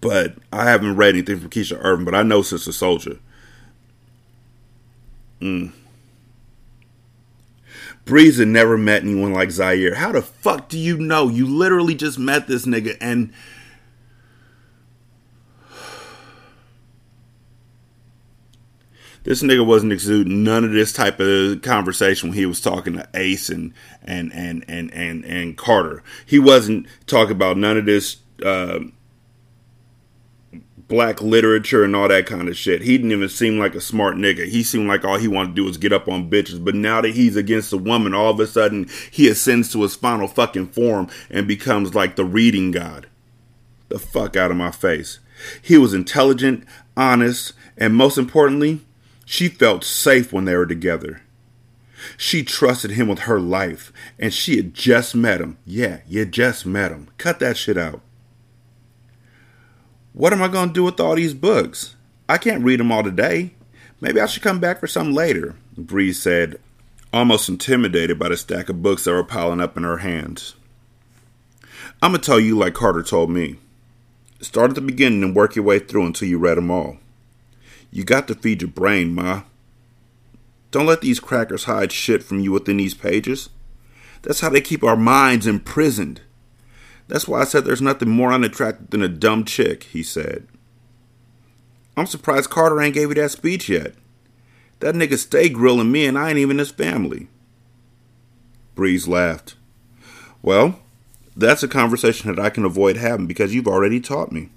but 0.01 0.35
I 0.51 0.65
haven't 0.65 0.97
read 0.97 1.15
anything 1.15 1.39
from 1.39 1.49
Keisha 1.49 1.81
Ervin, 1.81 2.03
but 2.03 2.15
I 2.15 2.23
know 2.23 2.41
Sister 2.41 2.71
Souljah. 2.71 3.19
Mm. 5.39 5.71
Breeze 8.05 8.37
had 8.37 8.49
never 8.49 8.77
met 8.77 9.03
anyone 9.03 9.33
like 9.33 9.51
Zaire. 9.51 9.95
How 9.95 10.11
the 10.11 10.21
fuck 10.21 10.67
do 10.67 10.77
you 10.77 10.97
know? 10.97 11.29
You 11.29 11.47
literally 11.47 11.95
just 11.95 12.19
met 12.19 12.47
this 12.47 12.65
nigga 12.65 12.97
and. 12.99 13.33
This 19.23 19.41
nigga 19.41 19.65
wasn't 19.65 19.93
exuding 19.93 20.43
none 20.43 20.65
of 20.65 20.73
this 20.73 20.91
type 20.91 21.17
of 21.21 21.61
conversation 21.61 22.29
when 22.29 22.37
he 22.37 22.45
was 22.45 22.59
talking 22.59 22.93
to 22.95 23.07
Ace 23.13 23.47
and 23.47 23.73
and 24.01 24.33
and 24.33 24.65
and 24.67 24.93
and, 24.93 25.23
and 25.23 25.57
Carter. 25.57 26.03
He 26.25 26.39
wasn't 26.39 26.87
talking 27.07 27.31
about 27.31 27.55
none 27.55 27.77
of 27.77 27.85
this 27.85 28.17
uh, 28.45 28.79
black 30.87 31.21
literature 31.21 31.83
and 31.83 31.95
all 31.95 32.07
that 32.07 32.25
kind 32.25 32.47
of 32.47 32.57
shit. 32.57 32.81
He 32.81 32.97
didn't 32.97 33.11
even 33.11 33.29
seem 33.29 33.57
like 33.57 33.75
a 33.75 33.81
smart 33.81 34.15
nigga. 34.15 34.45
He 34.45 34.63
seemed 34.63 34.87
like 34.87 35.05
all 35.05 35.17
he 35.17 35.27
wanted 35.27 35.49
to 35.49 35.55
do 35.55 35.63
was 35.65 35.77
get 35.77 35.93
up 35.93 36.07
on 36.07 36.29
bitches. 36.29 36.63
But 36.63 36.75
now 36.75 37.01
that 37.01 37.15
he's 37.15 37.35
against 37.35 37.73
a 37.73 37.77
woman, 37.77 38.13
all 38.13 38.31
of 38.31 38.39
a 38.39 38.47
sudden 38.47 38.89
he 39.11 39.27
ascends 39.27 39.71
to 39.71 39.81
his 39.81 39.95
final 39.95 40.27
fucking 40.27 40.67
form 40.67 41.09
and 41.29 41.47
becomes 41.47 41.95
like 41.95 42.15
the 42.15 42.25
reading 42.25 42.71
god. 42.71 43.07
The 43.89 43.99
fuck 43.99 44.35
out 44.35 44.51
of 44.51 44.57
my 44.57 44.71
face. 44.71 45.19
He 45.61 45.77
was 45.77 45.93
intelligent, 45.93 46.65
honest, 46.95 47.53
and 47.77 47.95
most 47.95 48.17
importantly, 48.17 48.81
she 49.25 49.49
felt 49.49 49.83
safe 49.83 50.31
when 50.31 50.45
they 50.45 50.55
were 50.55 50.65
together. 50.65 51.21
She 52.17 52.43
trusted 52.43 52.91
him 52.91 53.07
with 53.07 53.19
her 53.19 53.39
life, 53.39 53.93
and 54.19 54.33
she 54.33 54.57
had 54.57 54.73
just 54.73 55.15
met 55.15 55.41
him. 55.41 55.57
Yeah, 55.65 55.99
you 56.07 56.25
just 56.25 56.65
met 56.65 56.91
him. 56.91 57.07
Cut 57.17 57.39
that 57.39 57.57
shit 57.57 57.77
out. 57.77 58.01
What 60.13 60.31
am 60.31 60.43
I 60.43 60.47
going 60.47 60.69
to 60.69 60.73
do 60.73 60.83
with 60.83 60.99
all 60.99 61.15
these 61.15 61.33
books? 61.33 61.95
I 62.29 62.37
can't 62.37 62.63
read 62.63 62.79
them 62.79 62.91
all 62.91 63.03
today. 63.03 63.51
Maybe 63.99 64.21
I 64.21 64.27
should 64.27 64.43
come 64.43 64.59
back 64.59 64.79
for 64.79 64.85
some 64.85 65.11
later, 65.13 65.55
Breeze 65.75 66.21
said, 66.21 66.59
almost 67.11 67.49
intimidated 67.49 68.19
by 68.19 68.29
the 68.29 68.37
stack 68.37 68.69
of 68.69 68.83
books 68.83 69.05
that 69.05 69.11
were 69.11 69.23
piling 69.23 69.59
up 69.59 69.75
in 69.75 69.83
her 69.83 69.97
hands. 69.97 70.53
I'm 72.01 72.11
going 72.11 72.21
to 72.21 72.25
tell 72.25 72.39
you 72.39 72.57
like 72.57 72.75
Carter 72.75 73.01
told 73.01 73.31
me. 73.31 73.57
Start 74.39 74.71
at 74.71 74.75
the 74.75 74.81
beginning 74.81 75.23
and 75.23 75.35
work 75.35 75.55
your 75.55 75.65
way 75.65 75.79
through 75.79 76.05
until 76.05 76.27
you 76.27 76.37
read 76.37 76.57
them 76.57 76.69
all. 76.69 76.97
You 77.91 78.03
got 78.03 78.27
to 78.27 78.35
feed 78.35 78.61
your 78.61 78.71
brain, 78.71 79.15
Ma. 79.15 79.43
Don't 80.69 80.85
let 80.85 81.01
these 81.01 81.19
crackers 81.19 81.63
hide 81.63 81.91
shit 81.91 82.23
from 82.23 82.39
you 82.39 82.51
within 82.51 82.77
these 82.77 82.93
pages. 82.93 83.49
That's 84.21 84.41
how 84.41 84.49
they 84.49 84.61
keep 84.61 84.83
our 84.83 84.97
minds 84.97 85.47
imprisoned. 85.47 86.21
That's 87.07 87.27
why 87.27 87.41
I 87.41 87.43
said 87.43 87.65
there's 87.65 87.81
nothing 87.81 88.09
more 88.09 88.31
unattractive 88.31 88.89
than 88.89 89.03
a 89.03 89.07
dumb 89.07 89.45
chick, 89.45 89.83
he 89.83 90.03
said. 90.03 90.47
I'm 91.95 92.07
surprised 92.07 92.49
Carter 92.49 92.81
ain't 92.81 92.95
gave 92.95 93.09
you 93.09 93.15
that 93.15 93.31
speech 93.31 93.69
yet. 93.69 93.93
That 94.79 94.95
nigga 94.95 95.17
stay 95.17 95.49
grilling 95.49 95.91
me 95.91 96.05
and 96.05 96.17
I 96.17 96.29
ain't 96.29 96.39
even 96.39 96.57
his 96.57 96.71
family. 96.71 97.27
Breeze 98.75 99.07
laughed. 99.07 99.55
Well, 100.41 100.79
that's 101.35 101.63
a 101.63 101.67
conversation 101.67 102.33
that 102.33 102.43
I 102.43 102.49
can 102.49 102.65
avoid 102.65 102.97
having 102.97 103.27
because 103.27 103.53
you've 103.53 103.67
already 103.67 103.99
taught 103.99 104.31
me. 104.31 104.49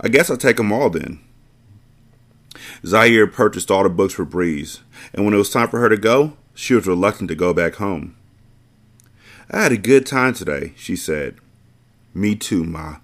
I 0.00 0.08
guess 0.08 0.30
I'll 0.30 0.36
take 0.36 0.56
them 0.56 0.72
all 0.72 0.90
then. 0.90 1.20
Zaire 2.86 3.26
purchased 3.26 3.70
all 3.70 3.82
the 3.82 3.88
books 3.88 4.14
for 4.14 4.24
Breeze, 4.24 4.80
and 5.12 5.24
when 5.24 5.34
it 5.34 5.38
was 5.38 5.50
time 5.50 5.68
for 5.68 5.80
her 5.80 5.88
to 5.88 5.96
go, 5.96 6.36
she 6.54 6.74
was 6.74 6.86
reluctant 6.86 7.28
to 7.28 7.34
go 7.34 7.52
back 7.52 7.76
home. 7.76 8.16
I 9.50 9.62
had 9.62 9.72
a 9.72 9.78
good 9.78 10.04
time 10.04 10.34
today, 10.34 10.72
she 10.76 10.94
said. 10.94 11.36
Me 12.12 12.34
too, 12.34 12.64
Ma. 12.64 12.96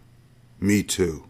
Me 0.61 0.83
too. 0.83 1.25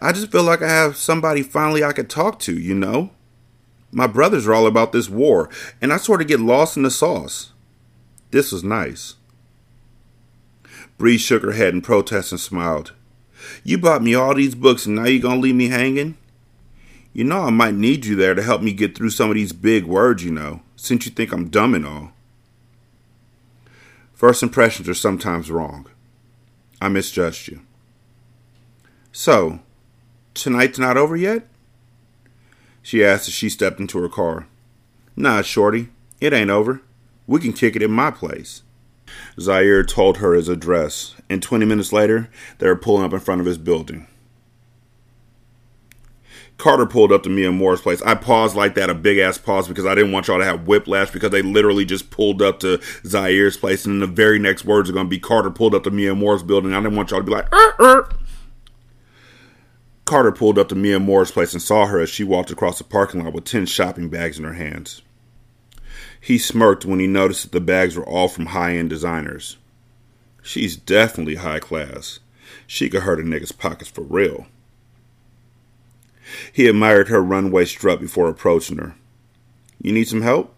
I 0.00 0.12
just 0.12 0.30
feel 0.30 0.42
like 0.42 0.62
I 0.62 0.68
have 0.68 0.96
somebody 0.96 1.42
finally 1.42 1.82
I 1.82 1.92
could 1.92 2.08
talk 2.08 2.38
to, 2.40 2.58
you 2.58 2.74
know? 2.74 3.10
My 3.92 4.06
brothers 4.06 4.46
are 4.46 4.54
all 4.54 4.66
about 4.66 4.92
this 4.92 5.08
war, 5.08 5.50
and 5.80 5.92
I 5.92 5.96
sort 5.96 6.20
of 6.20 6.28
get 6.28 6.38
lost 6.38 6.76
in 6.76 6.84
the 6.84 6.90
sauce. 6.90 7.52
This 8.30 8.52
was 8.52 8.62
nice. 8.62 9.16
Bree 10.96 11.18
shook 11.18 11.42
her 11.42 11.52
head 11.52 11.74
in 11.74 11.80
protest 11.80 12.30
and 12.30 12.40
smiled. 12.40 12.92
You 13.64 13.78
bought 13.78 14.02
me 14.02 14.14
all 14.14 14.34
these 14.34 14.54
books 14.54 14.86
and 14.86 14.96
now 14.96 15.04
you're 15.04 15.22
gonna 15.22 15.40
leave 15.40 15.54
me 15.54 15.68
hanging? 15.68 16.16
You 17.12 17.24
know 17.24 17.42
I 17.42 17.50
might 17.50 17.74
need 17.74 18.04
you 18.04 18.14
there 18.14 18.34
to 18.34 18.42
help 18.42 18.62
me 18.62 18.72
get 18.72 18.96
through 18.96 19.10
some 19.10 19.30
of 19.30 19.34
these 19.34 19.52
big 19.52 19.84
words, 19.84 20.22
you 20.24 20.30
know, 20.30 20.62
since 20.76 21.06
you 21.06 21.10
think 21.10 21.32
I'm 21.32 21.48
dumb 21.48 21.74
and 21.74 21.86
all. 21.86 22.12
First 24.20 24.42
impressions 24.42 24.86
are 24.86 24.92
sometimes 24.92 25.50
wrong. 25.50 25.86
I 26.78 26.88
misjudged 26.90 27.48
you. 27.48 27.62
So, 29.12 29.60
tonight's 30.34 30.78
not 30.78 30.98
over 30.98 31.16
yet? 31.16 31.48
She 32.82 33.02
asked 33.02 33.28
as 33.28 33.34
she 33.34 33.48
stepped 33.48 33.80
into 33.80 33.98
her 33.98 34.10
car. 34.10 34.46
Nah, 35.16 35.40
Shorty. 35.40 35.88
It 36.20 36.34
ain't 36.34 36.50
over. 36.50 36.82
We 37.26 37.40
can 37.40 37.54
kick 37.54 37.74
it 37.74 37.82
in 37.82 37.92
my 37.92 38.10
place. 38.10 38.60
Zaire 39.40 39.84
told 39.84 40.18
her 40.18 40.34
his 40.34 40.50
address, 40.50 41.14
and 41.30 41.42
20 41.42 41.64
minutes 41.64 41.90
later, 41.90 42.28
they 42.58 42.66
were 42.66 42.76
pulling 42.76 43.04
up 43.04 43.14
in 43.14 43.20
front 43.20 43.40
of 43.40 43.46
his 43.46 43.56
building. 43.56 44.06
Carter 46.60 46.84
pulled 46.84 47.10
up 47.10 47.22
to 47.22 47.30
me 47.30 47.44
Miamor's 47.44 47.80
place. 47.80 48.02
I 48.02 48.14
paused 48.14 48.54
like 48.54 48.74
that, 48.74 48.90
a 48.90 48.94
big 48.94 49.16
ass 49.16 49.38
pause, 49.38 49.66
because 49.66 49.86
I 49.86 49.94
didn't 49.94 50.12
want 50.12 50.28
y'all 50.28 50.38
to 50.38 50.44
have 50.44 50.66
whiplash 50.66 51.10
because 51.10 51.30
they 51.30 51.40
literally 51.40 51.86
just 51.86 52.10
pulled 52.10 52.42
up 52.42 52.60
to 52.60 52.78
Zaire's 53.06 53.56
place, 53.56 53.86
and 53.86 54.02
the 54.02 54.06
very 54.06 54.38
next 54.38 54.66
words 54.66 54.90
are 54.90 54.92
going 54.92 55.06
to 55.06 55.10
be 55.10 55.18
Carter 55.18 55.50
pulled 55.50 55.74
up 55.74 55.84
to 55.84 55.90
me 55.90 56.04
Miamor's 56.04 56.42
building. 56.42 56.74
I 56.74 56.82
didn't 56.82 56.96
want 56.96 57.12
y'all 57.12 57.20
to 57.20 57.24
be 57.24 57.32
like, 57.32 57.50
er, 57.50 57.74
er. 57.80 58.10
Carter 60.04 60.32
pulled 60.32 60.58
up 60.58 60.68
to 60.68 60.74
Miamor's 60.74 61.30
place 61.30 61.54
and 61.54 61.62
saw 61.62 61.86
her 61.86 61.98
as 61.98 62.10
she 62.10 62.24
walked 62.24 62.50
across 62.50 62.76
the 62.76 62.84
parking 62.84 63.24
lot 63.24 63.32
with 63.32 63.44
10 63.44 63.64
shopping 63.64 64.10
bags 64.10 64.38
in 64.38 64.44
her 64.44 64.52
hands. 64.52 65.00
He 66.20 66.36
smirked 66.36 66.84
when 66.84 67.00
he 67.00 67.06
noticed 67.06 67.44
that 67.44 67.52
the 67.52 67.60
bags 67.62 67.96
were 67.96 68.06
all 68.06 68.28
from 68.28 68.46
high 68.46 68.76
end 68.76 68.90
designers. 68.90 69.56
She's 70.42 70.76
definitely 70.76 71.36
high 71.36 71.60
class. 71.60 72.20
She 72.66 72.90
could 72.90 73.04
hurt 73.04 73.18
a 73.18 73.22
nigga's 73.22 73.50
pockets 73.50 73.90
for 73.90 74.02
real. 74.02 74.46
He 76.52 76.68
admired 76.68 77.08
her 77.08 77.22
runway 77.22 77.64
strut 77.64 78.00
before 78.00 78.28
approaching 78.28 78.78
her. 78.78 78.94
You 79.82 79.92
need 79.92 80.08
some 80.08 80.22
help? 80.22 80.54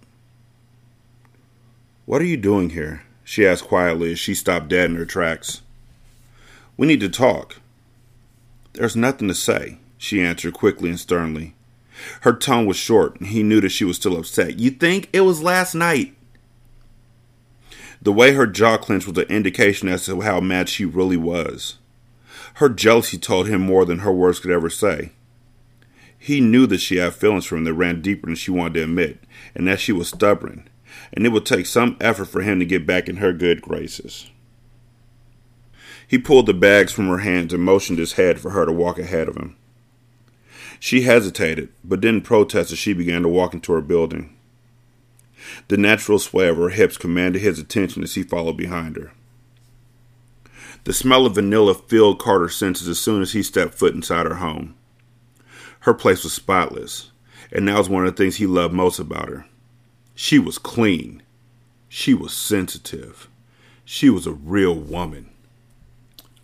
What 2.07 2.21
are 2.21 2.27
you 2.27 2.37
doing 2.37 2.71
here? 2.71 3.03
she 3.25 3.47
asked 3.47 3.65
quietly 3.65 4.13
as 4.13 4.19
she 4.19 4.35
stopped 4.35 4.69
dead 4.69 4.91
in 4.91 4.97
her 4.97 5.07
tracks. 5.07 5.63
We 6.77 6.87
need 6.87 7.01
to 7.01 7.09
talk. 7.09 7.61
There's 8.75 8.97
nothing 8.97 9.29
to 9.29 9.35
say, 9.35 9.79
she 9.97 10.23
answered 10.23 10.55
quickly 10.55 10.91
and 10.91 10.99
sternly. 10.99 11.55
Her 12.23 12.35
tone 12.35 12.67
was 12.67 12.77
short, 12.77 13.21
and 13.21 13.29
he 13.29 13.43
knew 13.43 13.61
that 13.61 13.69
she 13.69 13.85
was 13.85 13.97
still 13.97 14.17
upset. 14.17 14.59
You 14.59 14.71
think 14.71 15.09
it 15.13 15.21
was 15.21 15.43
last 15.43 15.75
night? 15.75 16.15
The 18.01 18.13
way 18.13 18.33
her 18.33 18.47
jaw 18.47 18.79
clenched 18.79 19.07
was 19.07 19.19
an 19.19 19.29
indication 19.29 19.89
as 19.89 20.07
to 20.07 20.21
how 20.23 20.41
mad 20.41 20.69
she 20.69 20.85
really 20.85 21.17
was. 21.17 21.79
Her 22.55 22.69
jealousy 22.69 23.19
told 23.19 23.47
him 23.47 23.61
more 23.61 23.85
than 23.85 24.01
her 24.01 24.13
words 24.13 24.41
could 24.41 24.51
ever 24.51 24.69
say. 24.71 25.13
He 26.25 26.41
knew 26.41 26.69
that 26.69 26.79
she 26.79 26.99
had 26.99 27.15
feelings 27.15 27.47
for 27.47 27.57
him 27.57 27.65
that 27.65 27.75
ran 27.75 28.01
deeper 28.01 28.27
than 28.29 28.37
she 28.37 28.53
wanted 28.53 28.75
to 28.75 28.85
admit, 28.85 29.25
and 29.57 29.67
that 29.67 29.81
she 29.81 29.91
was 29.91 30.07
stubborn, 30.07 30.69
and 31.13 31.27
it 31.27 31.31
would 31.31 31.45
take 31.45 31.67
some 31.67 31.97
effort 32.01 32.27
for 32.27 32.43
him 32.43 32.61
to 32.61 32.65
get 32.65 32.87
back 32.87 33.09
in 33.09 33.17
her 33.17 33.33
good 33.33 33.61
graces. 33.61 34.31
He 36.07 36.19
pulled 36.19 36.47
the 36.47 36.55
bags 36.55 36.93
from 36.93 37.09
her 37.09 37.19
hands 37.19 37.53
and 37.53 37.65
motioned 37.65 37.99
his 37.99 38.13
head 38.13 38.39
for 38.39 38.51
her 38.51 38.65
to 38.65 38.73
walk 38.73 39.01
ahead 39.01 39.27
of 39.27 39.37
him. 39.37 39.57
She 40.79 41.01
hesitated, 41.03 41.71
but 41.83 42.01
didn't 42.01 42.23
protest 42.23 42.71
as 42.71 42.79
she 42.79 42.93
began 42.93 43.23
to 43.23 43.29
walk 43.29 43.53
into 43.53 43.73
her 43.73 43.81
building. 43.81 44.37
The 45.67 45.77
natural 45.77 46.21
sway 46.21 46.47
of 46.47 46.57
her 46.57 46.69
hips 46.69 46.97
commanded 46.97 47.43
his 47.43 47.59
attention 47.59 48.05
as 48.05 48.15
he 48.15 48.23
followed 48.23 48.57
behind 48.57 48.95
her. 48.95 49.11
The 50.85 50.93
smell 50.93 51.27
of 51.27 51.35
vanilla 51.35 51.75
filled 51.75 52.21
Carter's 52.21 52.55
senses 52.55 52.87
as 52.87 53.01
soon 53.01 53.23
as 53.23 53.33
he 53.33 53.43
stepped 53.43 53.75
foot 53.75 53.97
inside 53.97 54.27
her 54.27 54.37
home. 54.37 54.77
Her 55.83 55.95
place 55.95 56.23
was 56.23 56.33
spotless, 56.33 57.11
and 57.51 57.67
that 57.67 57.77
was 57.77 57.89
one 57.89 58.07
of 58.07 58.15
the 58.15 58.23
things 58.23 58.37
he 58.37 58.47
loved 58.47 58.73
most 58.73 59.01
about 59.01 59.29
her. 59.29 59.47
She 60.15 60.39
was 60.39 60.57
clean. 60.57 61.23
She 61.89 62.15
was 62.15 62.33
sensitive. 62.33 63.29
She 63.85 64.09
was 64.09 64.25
a 64.27 64.33
real 64.33 64.77
woman. 64.77 65.31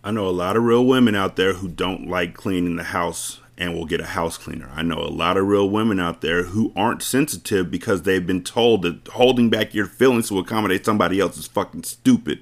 I 0.03 0.11
know 0.11 0.27
a 0.27 0.29
lot 0.29 0.57
of 0.57 0.63
real 0.63 0.85
women 0.85 1.15
out 1.15 1.37
there 1.37 1.53
who 1.53 1.69
don't 1.69 2.09
like 2.09 2.33
cleaning 2.33 2.75
the 2.75 2.83
house 2.83 3.38
and 3.59 3.75
will 3.75 3.85
get 3.85 3.99
a 3.99 4.05
house 4.05 4.37
cleaner. 4.37 4.71
I 4.73 4.83
know 4.83 4.99
a 4.99 5.11
lot 5.11 5.35
of 5.35 5.45
real 5.45 5.69
women 5.69 5.99
out 5.99 6.21
there 6.21 6.43
who 6.43 6.71
aren't 6.77 7.03
sensitive 7.03 7.69
because 7.69 8.03
they've 8.03 8.25
been 8.25 8.43
told 8.43 8.83
that 8.83 9.05
holding 9.09 9.49
back 9.49 9.73
your 9.73 9.85
feelings 9.85 10.29
to 10.29 10.39
accommodate 10.39 10.85
somebody 10.85 11.19
else 11.19 11.37
is 11.37 11.45
fucking 11.45 11.83
stupid. 11.83 12.41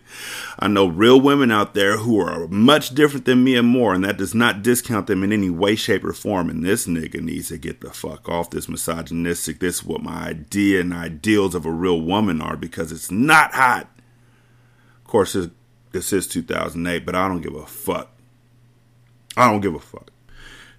I 0.60 0.68
know 0.68 0.86
real 0.86 1.20
women 1.20 1.50
out 1.50 1.74
there 1.74 1.98
who 1.98 2.20
are 2.20 2.48
much 2.48 2.92
different 2.92 3.26
than 3.26 3.44
me 3.44 3.56
and 3.56 3.68
more, 3.68 3.96
and 3.96 4.04
that 4.04 4.18
does 4.18 4.36
not 4.36 4.62
discount 4.62 5.08
them 5.08 5.24
in 5.24 5.34
any 5.34 5.50
way, 5.50 5.76
shape, 5.76 6.06
or 6.06 6.14
form. 6.14 6.52
And 6.52 6.64
this 6.64 6.86
nigga 6.86 7.20
needs 7.20 7.48
to 7.48 7.58
get 7.58 7.82
the 7.82 7.90
fuck 7.90 8.30
off 8.30 8.52
this 8.52 8.70
misogynistic. 8.70 9.60
This 9.60 9.78
is 9.78 9.84
what 9.84 10.04
my 10.04 10.28
idea 10.28 10.82
and 10.82 10.94
ideals 10.94 11.56
of 11.56 11.66
a 11.66 11.72
real 11.72 12.00
woman 12.00 12.42
are 12.42 12.56
because 12.56 12.92
it's 12.92 13.10
not 13.10 13.56
hot. 13.56 13.90
Of 15.00 15.08
course, 15.08 15.36
this 15.92 16.14
is 16.14 16.28
2008, 16.28 17.06
but 17.06 17.16
I 17.16 17.28
don't 17.28 17.42
give 17.42 17.56
a 17.56 17.66
fuck. 17.66 18.12
I 19.36 19.50
don't 19.50 19.62
give 19.62 19.74
a 19.74 19.80
fuck. 19.80 20.12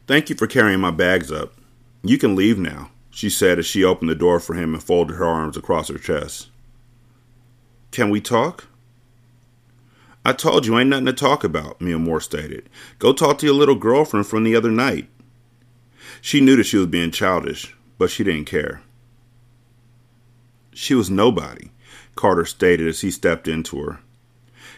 Thank 0.09 0.31
you 0.31 0.37
for 0.37 0.47
carrying 0.47 0.81
my 0.81 0.91
bags 0.91 1.31
up. 1.31 1.53
You 2.03 2.17
can 2.17 2.35
leave 2.35 2.59
now, 2.59 2.91
she 3.11 3.29
said 3.29 3.59
as 3.59 3.67
she 3.67 3.85
opened 3.85 4.09
the 4.09 4.15
door 4.15 4.41
for 4.41 4.55
him 4.55 4.73
and 4.73 4.83
folded 4.83 5.17
her 5.17 5.27
arms 5.27 5.55
across 5.55 5.89
her 5.89 5.99
chest. 5.99 6.49
Can 7.91 8.09
we 8.09 8.19
talk? 8.19 8.69
I 10.25 10.33
told 10.33 10.65
you 10.65 10.79
ain't 10.79 10.89
nothing 10.89 11.05
to 11.07 11.13
talk 11.13 11.45
about, 11.45 11.79
Miamor 11.79 12.23
stated. 12.23 12.71
Go 12.99 13.13
talk 13.13 13.37
to 13.39 13.47
your 13.47 13.55
little 13.55 13.75
girlfriend 13.75 14.27
from 14.27 14.45
the 14.45 14.57
other 14.57 14.71
night. 14.71 15.11
She 16.23 16.41
knew 16.41 16.57
that 16.57 16.65
she 16.65 16.79
was 16.79 16.87
being 16.87 17.11
childish, 17.11 17.77
but 17.99 18.11
she 18.11 18.25
didn't 18.25 18.47
care. 18.47 18.81
She 20.73 20.95
was 20.95 21.11
nobody, 21.11 21.69
Carter 22.15 22.47
stated 22.47 22.89
as 22.89 23.03
he 23.03 23.11
stepped 23.11 23.47
into 23.47 23.79
her. 23.83 24.01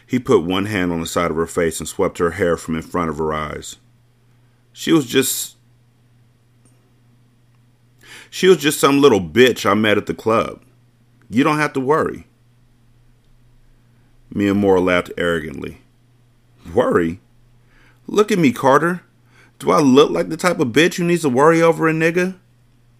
He 0.05 0.19
put 0.19 0.43
one 0.43 0.65
hand 0.65 0.91
on 0.91 0.99
the 0.99 1.07
side 1.07 1.31
of 1.31 1.37
her 1.37 1.47
face 1.47 1.79
and 1.79 1.87
swept 1.87 2.17
her 2.17 2.31
hair 2.31 2.57
from 2.57 2.75
in 2.75 2.81
front 2.81 3.09
of 3.09 3.17
her 3.17 3.33
eyes. 3.33 3.77
She 4.73 4.91
was 4.91 5.05
just 5.05 5.55
she 8.29 8.47
was 8.47 8.57
just 8.57 8.79
some 8.79 9.01
little 9.01 9.19
bitch 9.21 9.69
I 9.69 9.73
met 9.73 9.97
at 9.97 10.05
the 10.05 10.13
club. 10.13 10.61
You 11.29 11.43
don't 11.43 11.57
have 11.57 11.73
to 11.73 11.79
worry. 11.79 12.25
Miamor 14.33 14.83
laughed 14.83 15.11
arrogantly. 15.17 15.81
Worry? 16.73 17.19
Look 18.07 18.31
at 18.31 18.39
me, 18.39 18.53
Carter. 18.53 19.01
Do 19.59 19.71
I 19.71 19.79
look 19.79 20.11
like 20.11 20.29
the 20.29 20.37
type 20.37 20.59
of 20.59 20.69
bitch 20.69 20.95
who 20.95 21.03
needs 21.03 21.23
to 21.23 21.29
worry 21.29 21.61
over 21.61 21.89
a 21.89 21.93
nigga? 21.93 22.37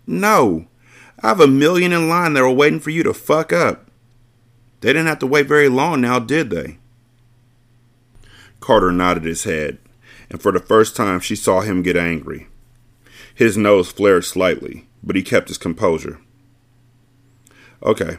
No. 0.05 0.67
I 1.23 1.29
have 1.29 1.39
a 1.39 1.47
million 1.47 1.93
in 1.93 2.09
line 2.09 2.33
that 2.33 2.41
were 2.41 2.51
waiting 2.51 2.81
for 2.81 2.89
you 2.89 3.03
to 3.03 3.13
fuck 3.13 3.53
up. 3.53 3.89
They 4.81 4.89
didn't 4.89 5.07
have 5.07 5.19
to 5.19 5.27
wait 5.27 5.47
very 5.47 5.69
long 5.69 6.01
now, 6.01 6.19
did 6.19 6.49
they? 6.49 6.77
Carter 8.59 8.91
nodded 8.91 9.23
his 9.23 9.45
head 9.45 9.77
and 10.31 10.41
for 10.41 10.53
the 10.53 10.59
first 10.59 10.95
time 10.95 11.19
she 11.19 11.35
saw 11.35 11.59
him 11.59 11.83
get 11.83 11.97
angry. 11.97 12.47
His 13.35 13.57
nose 13.57 13.91
flared 13.91 14.23
slightly, 14.23 14.87
but 15.03 15.17
he 15.17 15.21
kept 15.21 15.49
his 15.49 15.57
composure. 15.57 16.21
Okay, 17.83 18.17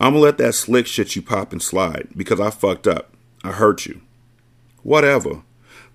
I'm 0.00 0.14
gonna 0.14 0.18
let 0.18 0.38
that 0.38 0.54
slick 0.54 0.86
shit 0.86 1.14
you 1.14 1.22
pop 1.22 1.52
and 1.52 1.62
slide 1.62 2.08
because 2.16 2.40
I 2.40 2.50
fucked 2.50 2.88
up. 2.88 3.14
I 3.44 3.52
hurt 3.52 3.86
you. 3.86 4.00
Whatever. 4.82 5.42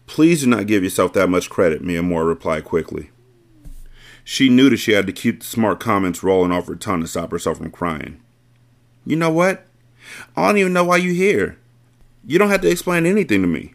Please 0.08 0.42
do 0.42 0.48
not 0.48 0.68
give 0.68 0.84
yourself 0.84 1.14
that 1.14 1.30
much 1.30 1.50
credit, 1.50 1.84
Miamor 1.84 2.26
replied 2.26 2.64
quickly. 2.64 3.10
She 4.24 4.50
knew 4.50 4.70
that 4.70 4.78
she 4.78 4.94
had 4.94 5.06
to 5.08 5.14
keep 5.14 5.42
the 5.42 5.46
smart 5.46 5.80
comments 5.80 6.24
rolling 6.24 6.52
off 6.52 6.68
her 6.68 6.76
tongue 6.76 7.02
to 7.02 7.08
stop 7.08 7.32
herself 7.32 7.58
from 7.58 7.72
crying. 7.72 8.22
You 9.06 9.16
know 9.16 9.32
what? 9.32 9.66
I 10.38 10.48
don't 10.48 10.58
even 10.58 10.74
know 10.74 10.86
why 10.86 10.98
you're 10.98 11.14
here. 11.14 11.58
You 12.26 12.40
don't 12.40 12.50
have 12.50 12.62
to 12.62 12.70
explain 12.70 13.06
anything 13.06 13.42
to 13.42 13.48
me. 13.48 13.75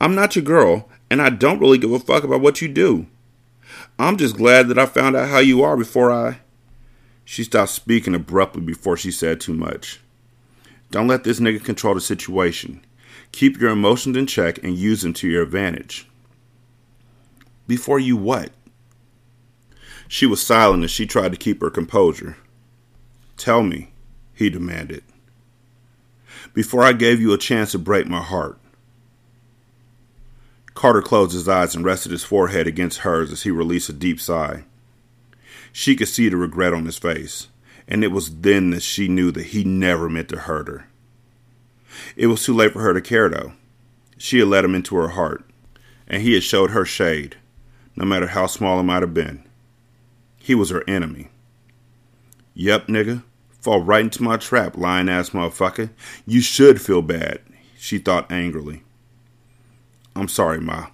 I'm 0.00 0.14
not 0.14 0.36
your 0.36 0.44
girl, 0.44 0.88
and 1.10 1.22
I 1.22 1.30
don't 1.30 1.60
really 1.60 1.78
give 1.78 1.92
a 1.92 1.98
fuck 1.98 2.24
about 2.24 2.40
what 2.40 2.60
you 2.60 2.68
do. 2.68 3.06
I'm 3.98 4.16
just 4.16 4.36
glad 4.36 4.68
that 4.68 4.78
I 4.78 4.86
found 4.86 5.16
out 5.16 5.28
how 5.28 5.38
you 5.38 5.62
are 5.62 5.76
before 5.76 6.10
I. 6.10 6.38
She 7.24 7.44
stopped 7.44 7.70
speaking 7.70 8.14
abruptly 8.14 8.62
before 8.62 8.96
she 8.96 9.10
said 9.10 9.40
too 9.40 9.54
much. 9.54 10.00
Don't 10.90 11.08
let 11.08 11.24
this 11.24 11.40
nigga 11.40 11.64
control 11.64 11.94
the 11.94 12.00
situation. 12.00 12.84
Keep 13.32 13.60
your 13.60 13.70
emotions 13.70 14.16
in 14.16 14.26
check 14.26 14.62
and 14.62 14.76
use 14.76 15.02
them 15.02 15.12
to 15.14 15.28
your 15.28 15.42
advantage. 15.42 16.06
Before 17.66 17.98
you 17.98 18.16
what? 18.16 18.50
She 20.06 20.26
was 20.26 20.42
silent 20.42 20.84
as 20.84 20.90
she 20.90 21.06
tried 21.06 21.32
to 21.32 21.38
keep 21.38 21.60
her 21.60 21.70
composure. 21.70 22.36
Tell 23.36 23.62
me, 23.62 23.90
he 24.34 24.50
demanded. 24.50 25.02
Before 26.52 26.82
I 26.82 26.92
gave 26.92 27.20
you 27.20 27.32
a 27.32 27.38
chance 27.38 27.72
to 27.72 27.78
break 27.78 28.06
my 28.06 28.20
heart, 28.20 28.58
Carter 30.74 31.02
closed 31.02 31.32
his 31.32 31.48
eyes 31.48 31.74
and 31.74 31.84
rested 31.84 32.12
his 32.12 32.24
forehead 32.24 32.66
against 32.66 32.98
hers 33.00 33.32
as 33.32 33.42
he 33.42 33.50
released 33.50 33.88
a 33.88 33.92
deep 33.92 34.20
sigh. 34.20 34.64
She 35.72 35.96
could 35.96 36.08
see 36.08 36.28
the 36.28 36.36
regret 36.36 36.74
on 36.74 36.84
his 36.84 36.98
face, 36.98 37.48
and 37.88 38.04
it 38.04 38.12
was 38.12 38.40
then 38.40 38.70
that 38.70 38.82
she 38.82 39.08
knew 39.08 39.30
that 39.32 39.46
he 39.46 39.64
never 39.64 40.08
meant 40.08 40.28
to 40.30 40.38
hurt 40.38 40.68
her. 40.68 40.86
It 42.16 42.26
was 42.26 42.44
too 42.44 42.54
late 42.54 42.72
for 42.72 42.80
her 42.80 42.92
to 42.92 43.00
care, 43.00 43.28
though. 43.28 43.52
She 44.18 44.38
had 44.38 44.48
let 44.48 44.64
him 44.64 44.74
into 44.74 44.96
her 44.96 45.08
heart, 45.08 45.44
and 46.08 46.22
he 46.22 46.34
had 46.34 46.42
showed 46.42 46.70
her 46.70 46.84
shade, 46.84 47.36
no 47.96 48.04
matter 48.04 48.28
how 48.28 48.46
small 48.46 48.80
it 48.80 48.84
might 48.84 49.02
have 49.02 49.14
been. 49.14 49.44
He 50.38 50.54
was 50.54 50.70
her 50.70 50.84
enemy. 50.88 51.28
Yep, 52.54 52.88
nigga. 52.88 53.22
Fall 53.60 53.80
right 53.80 54.04
into 54.04 54.22
my 54.22 54.36
trap, 54.36 54.76
lying 54.76 55.08
ass 55.08 55.30
motherfucker. 55.30 55.90
You 56.26 56.40
should 56.40 56.82
feel 56.82 57.02
bad, 57.02 57.40
she 57.78 57.98
thought 57.98 58.30
angrily. 58.30 58.82
I'm 60.16 60.28
sorry, 60.28 60.60
Ma. 60.60 60.88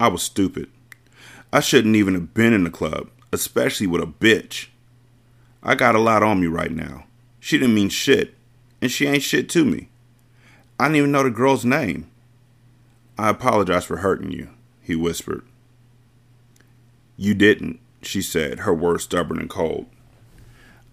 I 0.00 0.08
was 0.08 0.22
stupid. 0.22 0.68
I 1.52 1.60
shouldn't 1.60 1.96
even 1.96 2.14
have 2.14 2.34
been 2.34 2.52
in 2.52 2.64
the 2.64 2.70
club, 2.70 3.08
especially 3.32 3.86
with 3.86 4.02
a 4.02 4.06
bitch. 4.06 4.68
I 5.62 5.74
got 5.74 5.94
a 5.94 6.00
lot 6.00 6.22
on 6.22 6.40
me 6.40 6.46
right 6.46 6.70
now, 6.70 7.04
She 7.40 7.58
didn't 7.58 7.74
mean 7.74 7.88
shit, 7.88 8.34
and 8.80 8.90
she 8.90 9.06
ain't 9.06 9.22
shit 9.22 9.48
to 9.50 9.64
me. 9.64 9.88
I 10.78 10.84
didn't 10.84 10.96
even 10.96 11.12
know 11.12 11.22
the 11.22 11.30
girl's 11.30 11.64
name. 11.64 12.08
I 13.18 13.30
apologize 13.30 13.84
for 13.84 13.98
hurting 13.98 14.30
you, 14.30 14.50
he 14.80 14.94
whispered. 14.94 15.44
You 17.16 17.34
didn't, 17.34 17.80
she 18.02 18.22
said, 18.22 18.60
her 18.60 18.72
words 18.72 19.04
stubborn 19.04 19.40
and 19.40 19.50
cold. 19.50 19.86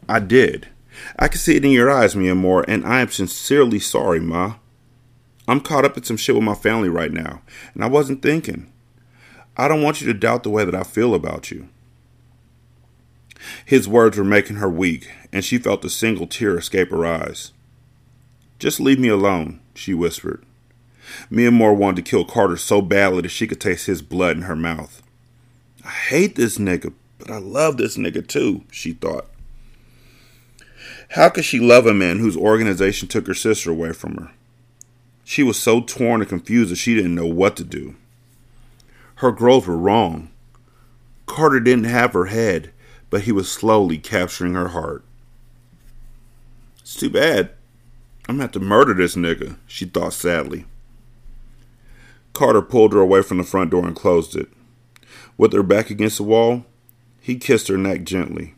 I 0.09 0.19
did. 0.19 0.67
I 1.19 1.27
can 1.27 1.39
see 1.39 1.57
it 1.57 1.65
in 1.65 1.71
your 1.71 1.91
eyes, 1.91 2.15
Miamor, 2.15 2.65
and 2.67 2.85
I 2.85 3.01
am 3.01 3.09
sincerely 3.09 3.79
sorry, 3.79 4.19
Ma. 4.19 4.55
I'm 5.47 5.61
caught 5.61 5.85
up 5.85 5.97
in 5.97 6.03
some 6.03 6.17
shit 6.17 6.35
with 6.35 6.43
my 6.43 6.55
family 6.55 6.89
right 6.89 7.11
now, 7.11 7.41
and 7.73 7.83
I 7.83 7.87
wasn't 7.87 8.21
thinking. 8.21 8.71
I 9.57 9.67
don't 9.67 9.83
want 9.83 10.01
you 10.01 10.07
to 10.07 10.13
doubt 10.13 10.43
the 10.43 10.49
way 10.49 10.65
that 10.65 10.75
I 10.75 10.83
feel 10.83 11.13
about 11.13 11.51
you. 11.51 11.69
His 13.63 13.87
words 13.87 14.17
were 14.17 14.23
making 14.23 14.57
her 14.57 14.69
weak, 14.69 15.07
and 15.31 15.45
she 15.45 15.57
felt 15.57 15.85
a 15.85 15.89
single 15.89 16.27
tear 16.27 16.57
escape 16.57 16.89
her 16.89 17.05
eyes. 17.05 17.51
Just 18.57 18.79
leave 18.79 18.99
me 18.99 19.07
alone, 19.07 19.59
she 19.75 19.93
whispered. 19.93 20.43
Miamor 21.29 21.75
wanted 21.75 22.03
to 22.03 22.09
kill 22.09 22.25
Carter 22.25 22.57
so 22.57 22.81
badly 22.81 23.21
that 23.21 23.29
she 23.29 23.47
could 23.47 23.61
taste 23.61 23.85
his 23.85 24.01
blood 24.01 24.37
in 24.37 24.43
her 24.43 24.55
mouth. 24.55 25.03
I 25.83 25.89
hate 25.89 26.35
this 26.35 26.57
nigga, 26.57 26.93
but 27.19 27.29
I 27.29 27.37
love 27.37 27.77
this 27.77 27.97
nigga 27.97 28.25
too, 28.25 28.63
she 28.71 28.93
thought. 28.93 29.27
How 31.09 31.29
could 31.29 31.45
she 31.45 31.59
love 31.59 31.85
a 31.85 31.93
man 31.93 32.17
whose 32.17 32.35
organization 32.35 33.07
took 33.07 33.27
her 33.27 33.35
sister 33.35 33.69
away 33.69 33.93
from 33.93 34.15
her? 34.15 34.31
She 35.35 35.43
was 35.43 35.59
so 35.59 35.81
torn 35.81 36.21
and 36.21 36.29
confused 36.29 36.71
that 36.71 36.77
she 36.77 36.95
didn't 36.95 37.13
know 37.13 37.25
what 37.25 37.57
to 37.57 37.65
do. 37.65 37.95
Her 39.15 39.33
girls 39.33 39.67
were 39.67 39.75
wrong. 39.75 40.29
Carter 41.25 41.59
didn't 41.59 41.91
have 41.91 42.13
her 42.13 42.27
head, 42.27 42.71
but 43.09 43.23
he 43.23 43.33
was 43.33 43.51
slowly 43.51 43.97
capturing 43.97 44.53
her 44.53 44.69
heart. 44.69 45.03
It's 46.79 46.95
too 46.95 47.09
bad. 47.09 47.49
I'm 48.29 48.35
gonna 48.35 48.43
have 48.43 48.53
to 48.53 48.61
murder 48.61 48.93
this 48.93 49.17
nigga, 49.17 49.57
she 49.67 49.83
thought 49.83 50.13
sadly. 50.13 50.67
Carter 52.31 52.61
pulled 52.61 52.93
her 52.93 53.01
away 53.01 53.21
from 53.21 53.37
the 53.37 53.43
front 53.43 53.71
door 53.71 53.85
and 53.85 53.93
closed 53.93 54.37
it. 54.37 54.47
With 55.37 55.51
her 55.51 55.63
back 55.63 55.89
against 55.89 56.15
the 56.15 56.23
wall, 56.23 56.63
he 57.19 57.35
kissed 57.35 57.67
her 57.67 57.77
neck 57.77 58.05
gently. 58.05 58.55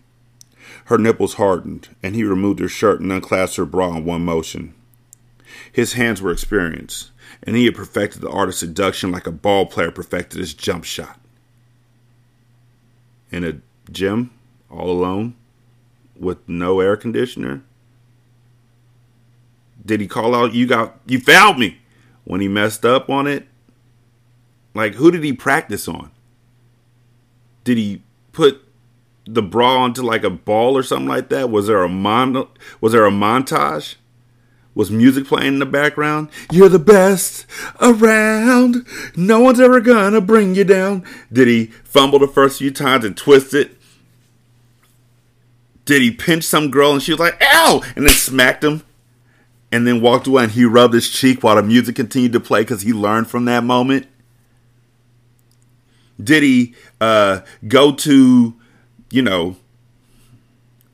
Her 0.86 1.00
nipples 1.00 1.34
hardened, 1.34 1.90
and 2.04 2.14
he 2.14 2.24
removed 2.24 2.60
her 2.60 2.70
shirt 2.70 3.02
and 3.02 3.12
unclasped 3.12 3.58
her 3.58 3.66
bra 3.66 3.98
in 3.98 4.06
one 4.06 4.24
motion. 4.24 4.76
His 5.72 5.94
hands 5.94 6.22
were 6.22 6.32
experienced, 6.32 7.12
and 7.44 7.56
he 7.56 7.66
had 7.66 7.76
perfected 7.76 8.22
the 8.22 8.30
art 8.30 8.50
of 8.50 8.56
seduction 8.56 9.12
like 9.12 9.28
a 9.28 9.32
ball 9.32 9.66
player 9.66 9.92
perfected 9.92 10.40
his 10.40 10.54
jump 10.54 10.84
shot. 10.84 11.20
In 13.32 13.44
a 13.44 13.60
gym, 13.92 14.32
all 14.70 14.90
alone, 14.90 15.36
with 16.20 16.38
no 16.48 16.80
air 16.80 16.98
conditioner? 16.98 17.64
Did 19.86 20.02
he 20.02 20.08
call 20.08 20.36
out, 20.36 20.54
You 20.54 20.68
got, 20.68 21.00
you 21.06 21.20
found 21.20 21.60
me 21.60 21.80
when 22.24 22.42
he 22.42 22.48
messed 22.48 22.86
up 22.86 23.10
on 23.10 23.28
it? 23.28 23.48
Like, 24.74 24.96
who 24.96 25.12
did 25.12 25.24
he 25.24 25.34
practice 25.34 25.88
on? 25.88 26.12
Did 27.64 27.78
he 27.78 28.02
put 28.32 28.64
the 29.26 29.42
bra 29.42 29.78
onto 29.78 30.02
like 30.02 30.24
a 30.24 30.30
ball 30.30 30.78
or 30.78 30.84
something 30.84 31.08
like 31.08 31.30
that? 31.30 31.50
Was 31.50 31.68
there 31.68 31.84
a 31.84 31.90
mon- 31.90 32.48
was 32.80 32.94
there 32.94 33.06
a 33.06 33.12
montage? 33.12 33.96
Was 34.78 34.92
music 34.92 35.26
playing 35.26 35.54
in 35.54 35.60
the 35.60 35.66
background? 35.66 36.30
You're 36.52 36.70
the 36.70 36.78
best 36.78 37.48
around. 37.82 38.86
No 39.16 39.40
one's 39.40 39.60
ever 39.60 39.82
gonna 39.82 40.22
bring 40.22 40.54
you 40.54 40.64
down. 40.64 41.04
Did 41.34 41.48
he 41.48 41.66
fumble 41.84 42.20
the 42.20 42.28
first 42.28 42.60
few 42.60 42.70
times 42.70 43.04
and 43.04 43.18
twist 43.18 43.56
it? 43.56 43.76
Did 45.86 46.04
he 46.04 46.12
pinch 46.12 46.44
some 46.44 46.70
girl 46.70 46.94
and 46.94 47.02
she 47.02 47.12
was 47.12 47.20
like, 47.20 47.42
ow! 47.42 47.82
And 47.96 48.06
then 48.06 48.14
smacked 48.14 48.64
him? 48.64 48.84
And 49.72 49.88
then 49.88 50.00
walked 50.00 50.28
away 50.28 50.44
and 50.44 50.52
he 50.52 50.64
rubbed 50.64 50.94
his 50.94 51.10
cheek 51.10 51.42
while 51.42 51.56
the 51.56 51.64
music 51.64 51.96
continued 51.96 52.34
to 52.34 52.40
play 52.40 52.62
because 52.62 52.84
he 52.84 52.94
learned 52.94 53.32
from 53.32 53.46
that 53.46 53.64
moment? 53.64 54.06
Did 56.24 56.44
he 56.44 56.76
uh, 57.02 57.40
go 57.68 57.94
to, 57.94 58.54
you 59.10 59.22
know, 59.24 59.56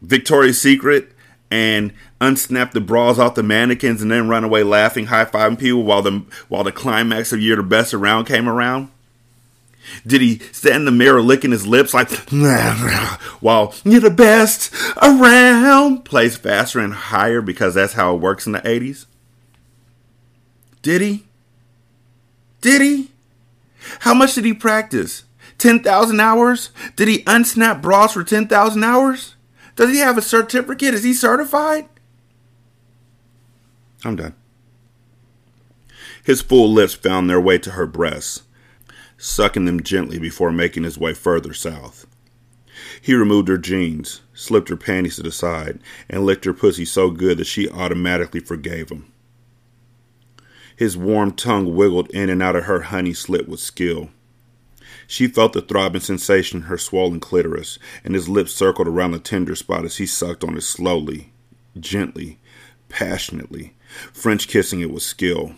Victoria's 0.02 0.62
Secret 0.62 1.12
and 1.52 1.92
unsnap 2.24 2.72
the 2.72 2.82
bras 2.82 3.20
off 3.20 3.36
the 3.36 3.44
mannequins 3.44 4.02
and 4.02 4.12
then 4.12 4.28
run 4.28 4.44
away 4.44 4.64
laughing, 4.64 5.08
high 5.08 5.26
fiving 5.26 5.60
people 5.60 5.84
while 5.84 6.02
the 6.02 6.24
while 6.48 6.64
the 6.64 6.72
climax 6.72 7.32
of 7.32 7.42
You're 7.42 7.58
the 7.58 7.64
Best 7.64 7.94
Around 7.94 8.26
came 8.26 8.48
around? 8.48 8.90
Did 10.08 10.22
he 10.22 10.40
stand 10.52 10.78
in 10.78 10.86
the 10.86 10.92
mirror 10.92 11.22
licking 11.22 11.52
his 11.52 11.68
lips 11.68 11.94
like 11.94 12.10
while 13.42 13.74
You're 13.84 14.00
the 14.00 14.10
Best 14.10 14.74
Around 15.02 16.06
plays 16.06 16.38
faster 16.38 16.80
and 16.80 16.94
higher 16.94 17.42
because 17.42 17.74
that's 17.74 17.94
how 17.94 18.16
it 18.16 18.22
works 18.22 18.46
in 18.46 18.54
the 18.54 18.62
80s? 18.62 19.06
Did 20.82 21.02
he? 21.02 21.26
Did 22.62 22.82
he? 22.82 23.12
How 24.00 24.14
much 24.14 24.36
did 24.36 24.46
he 24.46 24.54
practice? 24.54 25.24
10,000 25.58 26.20
hours? 26.20 26.72
Did 26.96 27.08
he 27.08 27.24
unsnap 27.24 27.82
bras 27.82 28.14
for 28.14 28.24
10,000 28.24 28.84
hours? 28.84 29.36
Does 29.76 29.92
he 29.92 30.00
have 30.00 30.18
a 30.18 30.22
certificate? 30.22 30.94
Is 30.94 31.04
he 31.04 31.14
certified? 31.14 31.88
I'm 34.04 34.16
done. 34.16 34.36
His 36.24 36.42
full 36.42 36.72
lips 36.72 36.94
found 36.94 37.30
their 37.30 37.42
way 37.42 37.58
to 37.60 37.72
her 37.72 37.86
breasts, 37.86 38.44
sucking 39.18 39.66
them 39.66 39.82
gently 39.84 40.20
before 40.20 40.52
making 40.52 40.84
his 40.84 40.98
way 40.98 41.14
further 41.14 41.54
south. 41.54 42.06
He 43.02 43.14
removed 43.14 43.48
her 43.48 43.58
jeans, 43.58 44.22
slipped 44.34 44.70
her 44.70 44.78
panties 44.78 45.18
to 45.18 45.24
the 45.24 45.32
side, 45.32 45.80
and 46.10 46.26
licked 46.26 46.46
her 46.46 46.54
pussy 46.54 46.86
so 46.86 47.12
good 47.12 47.38
that 47.38 47.48
she 47.48 47.70
automatically 47.70 48.40
forgave 48.40 48.90
him. 48.90 49.12
His 50.76 50.98
warm 50.98 51.32
tongue 51.32 51.76
wiggled 51.76 52.10
in 52.12 52.30
and 52.30 52.42
out 52.42 52.56
of 52.56 52.64
her 52.66 52.82
honey 52.82 53.14
slit 53.14 53.48
with 53.48 53.60
skill. 53.60 54.10
She 55.06 55.28
felt 55.28 55.54
the 55.54 55.62
throbbing 55.62 56.02
sensation 56.02 56.62
in 56.62 56.64
her 56.64 56.78
swollen 56.78 57.20
clitoris, 57.20 57.78
and 58.04 58.16
his 58.16 58.30
lips 58.30 58.54
circled 58.54 58.88
around 58.88 59.12
the 59.12 59.20
tender 59.20 59.56
spot 59.56 59.86
as 59.86 59.98
he 59.98 60.06
sucked 60.06 60.44
on 60.44 60.58
it 60.58 60.62
slowly, 60.62 61.32
gently, 61.80 62.40
passionately, 62.90 63.76
French 64.12 64.48
kissing 64.48 64.82
it 64.82 64.92
with 64.92 65.04
skill. 65.04 65.56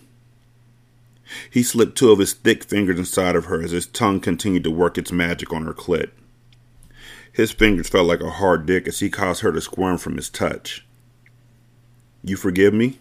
He 1.49 1.63
slipped 1.63 1.97
two 1.97 2.11
of 2.11 2.19
his 2.19 2.33
thick 2.33 2.63
fingers 2.63 2.99
inside 2.99 3.35
of 3.35 3.45
her 3.45 3.61
as 3.61 3.71
his 3.71 3.87
tongue 3.87 4.19
continued 4.19 4.63
to 4.63 4.71
work 4.71 4.97
its 4.97 5.11
magic 5.11 5.51
on 5.51 5.65
her 5.65 5.73
clit. 5.73 6.11
His 7.31 7.51
fingers 7.51 7.89
felt 7.89 8.07
like 8.07 8.21
a 8.21 8.29
hard 8.29 8.65
dick 8.65 8.87
as 8.87 8.99
he 8.99 9.09
caused 9.09 9.41
her 9.41 9.51
to 9.51 9.59
squirm 9.59 9.97
from 9.97 10.15
his 10.15 10.29
touch. 10.29 10.85
You 12.23 12.37
forgive 12.37 12.73
me? 12.73 12.99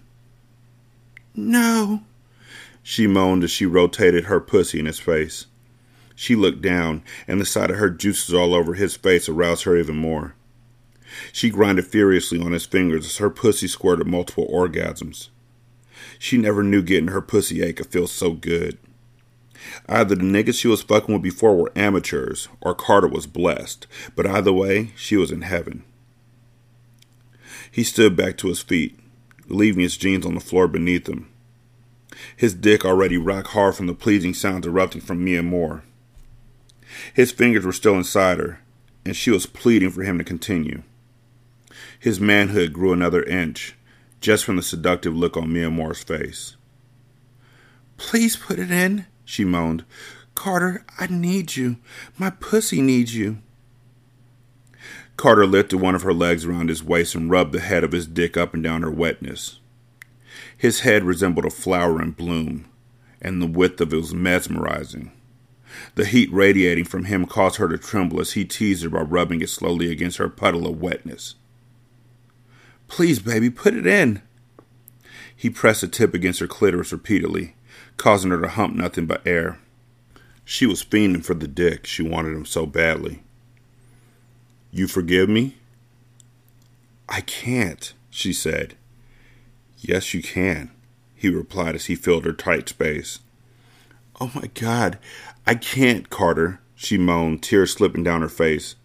No, 1.34 2.02
she 2.82 3.06
moaned 3.06 3.44
as 3.44 3.50
she 3.50 3.66
rotated 3.66 4.24
her 4.24 4.40
pussy 4.40 4.78
in 4.78 4.86
his 4.86 4.98
face. 4.98 5.46
She 6.14 6.36
looked 6.36 6.62
down, 6.62 7.02
and 7.26 7.40
the 7.40 7.46
sight 7.46 7.70
of 7.70 7.78
her 7.78 7.90
juices 7.90 8.34
all 8.34 8.54
over 8.54 8.74
his 8.74 8.96
face 8.96 9.28
aroused 9.28 9.64
her 9.64 9.76
even 9.76 9.96
more. 9.96 10.34
She 11.32 11.50
grinded 11.50 11.86
furiously 11.86 12.40
on 12.40 12.52
his 12.52 12.66
fingers 12.66 13.06
as 13.06 13.16
her 13.18 13.30
pussy 13.30 13.68
squirted 13.68 14.06
multiple 14.06 14.48
orgasms. 14.52 15.28
She 16.18 16.38
never 16.38 16.62
knew 16.62 16.82
getting 16.82 17.08
her 17.08 17.20
pussy 17.20 17.62
ache 17.62 17.76
could 17.76 17.86
feel 17.86 18.06
so 18.06 18.32
good. 18.32 18.78
Either 19.88 20.14
the 20.14 20.22
niggas 20.22 20.58
she 20.58 20.68
was 20.68 20.82
fucking 20.82 21.14
with 21.14 21.22
before 21.22 21.56
were 21.56 21.72
amateurs, 21.76 22.48
or 22.60 22.74
Carter 22.74 23.08
was 23.08 23.26
blessed, 23.26 23.86
but 24.14 24.26
either 24.26 24.52
way, 24.52 24.92
she 24.96 25.16
was 25.16 25.30
in 25.30 25.42
heaven. 25.42 25.84
He 27.70 27.82
stood 27.82 28.16
back 28.16 28.36
to 28.38 28.48
his 28.48 28.62
feet, 28.62 28.98
leaving 29.48 29.82
his 29.82 29.96
jeans 29.96 30.26
on 30.26 30.34
the 30.34 30.40
floor 30.40 30.68
beneath 30.68 31.08
him. 31.08 31.28
His 32.36 32.54
dick 32.54 32.84
already 32.84 33.16
rocked 33.16 33.48
hard 33.48 33.74
from 33.74 33.86
the 33.86 33.94
pleasing 33.94 34.34
sounds 34.34 34.66
erupting 34.66 35.00
from 35.00 35.24
Miamor. 35.24 35.82
His 37.12 37.32
fingers 37.32 37.64
were 37.64 37.72
still 37.72 37.96
inside 37.96 38.38
her, 38.38 38.60
and 39.04 39.16
she 39.16 39.30
was 39.30 39.46
pleading 39.46 39.90
for 39.90 40.02
him 40.02 40.18
to 40.18 40.24
continue. 40.24 40.82
His 42.04 42.20
manhood 42.20 42.74
grew 42.74 42.92
another 42.92 43.22
inch, 43.22 43.76
just 44.20 44.44
from 44.44 44.56
the 44.56 44.62
seductive 44.62 45.16
look 45.16 45.38
on 45.38 45.48
Miamor's 45.48 46.02
face. 46.02 46.54
Please 47.96 48.36
put 48.36 48.58
it 48.58 48.70
in, 48.70 49.06
she 49.24 49.42
moaned. 49.42 49.86
Carter, 50.34 50.84
I 50.98 51.06
need 51.06 51.56
you. 51.56 51.78
My 52.18 52.28
pussy 52.28 52.82
needs 52.82 53.16
you. 53.16 53.38
Carter 55.16 55.46
lifted 55.46 55.78
one 55.78 55.94
of 55.94 56.02
her 56.02 56.12
legs 56.12 56.44
around 56.44 56.68
his 56.68 56.84
waist 56.84 57.14
and 57.14 57.30
rubbed 57.30 57.52
the 57.52 57.60
head 57.60 57.82
of 57.82 57.92
his 57.92 58.06
dick 58.06 58.36
up 58.36 58.52
and 58.52 58.62
down 58.62 58.82
her 58.82 58.90
wetness. 58.90 59.60
His 60.58 60.80
head 60.80 61.04
resembled 61.04 61.46
a 61.46 61.50
flower 61.50 62.02
in 62.02 62.10
bloom, 62.10 62.66
and 63.22 63.40
the 63.40 63.46
width 63.46 63.80
of 63.80 63.94
it 63.94 63.96
was 63.96 64.12
mesmerizing. 64.12 65.10
The 65.94 66.04
heat 66.04 66.30
radiating 66.30 66.84
from 66.84 67.06
him 67.06 67.24
caused 67.24 67.56
her 67.56 67.68
to 67.68 67.78
tremble 67.78 68.20
as 68.20 68.32
he 68.32 68.44
teased 68.44 68.82
her 68.82 68.90
by 68.90 69.00
rubbing 69.00 69.40
it 69.40 69.48
slowly 69.48 69.90
against 69.90 70.18
her 70.18 70.28
puddle 70.28 70.66
of 70.66 70.82
wetness. 70.82 71.36
Please, 72.88 73.18
baby, 73.18 73.50
put 73.50 73.74
it 73.74 73.86
in. 73.86 74.22
He 75.34 75.50
pressed 75.50 75.80
the 75.80 75.88
tip 75.88 76.14
against 76.14 76.40
her 76.40 76.46
clitoris 76.46 76.92
repeatedly, 76.92 77.54
causing 77.96 78.30
her 78.30 78.40
to 78.40 78.48
hump 78.48 78.74
nothing 78.74 79.06
but 79.06 79.26
air. 79.26 79.58
She 80.44 80.66
was 80.66 80.84
fiending 80.84 81.24
for 81.24 81.34
the 81.34 81.48
dick. 81.48 81.86
She 81.86 82.02
wanted 82.02 82.34
him 82.34 82.44
so 82.46 82.66
badly. 82.66 83.22
You 84.70 84.86
forgive 84.86 85.28
me? 85.28 85.56
I 87.08 87.20
can't, 87.20 87.92
she 88.10 88.32
said. 88.32 88.74
Yes, 89.78 90.14
you 90.14 90.22
can, 90.22 90.70
he 91.14 91.28
replied 91.28 91.74
as 91.74 91.86
he 91.86 91.94
filled 91.94 92.24
her 92.24 92.32
tight 92.32 92.68
space. 92.70 93.20
Oh 94.20 94.30
my 94.34 94.48
God, 94.54 94.98
I 95.46 95.54
can't, 95.54 96.08
Carter, 96.08 96.60
she 96.74 96.96
moaned, 96.96 97.42
tears 97.42 97.72
slipping 97.72 98.02
down 98.02 98.22
her 98.22 98.28
face. 98.28 98.76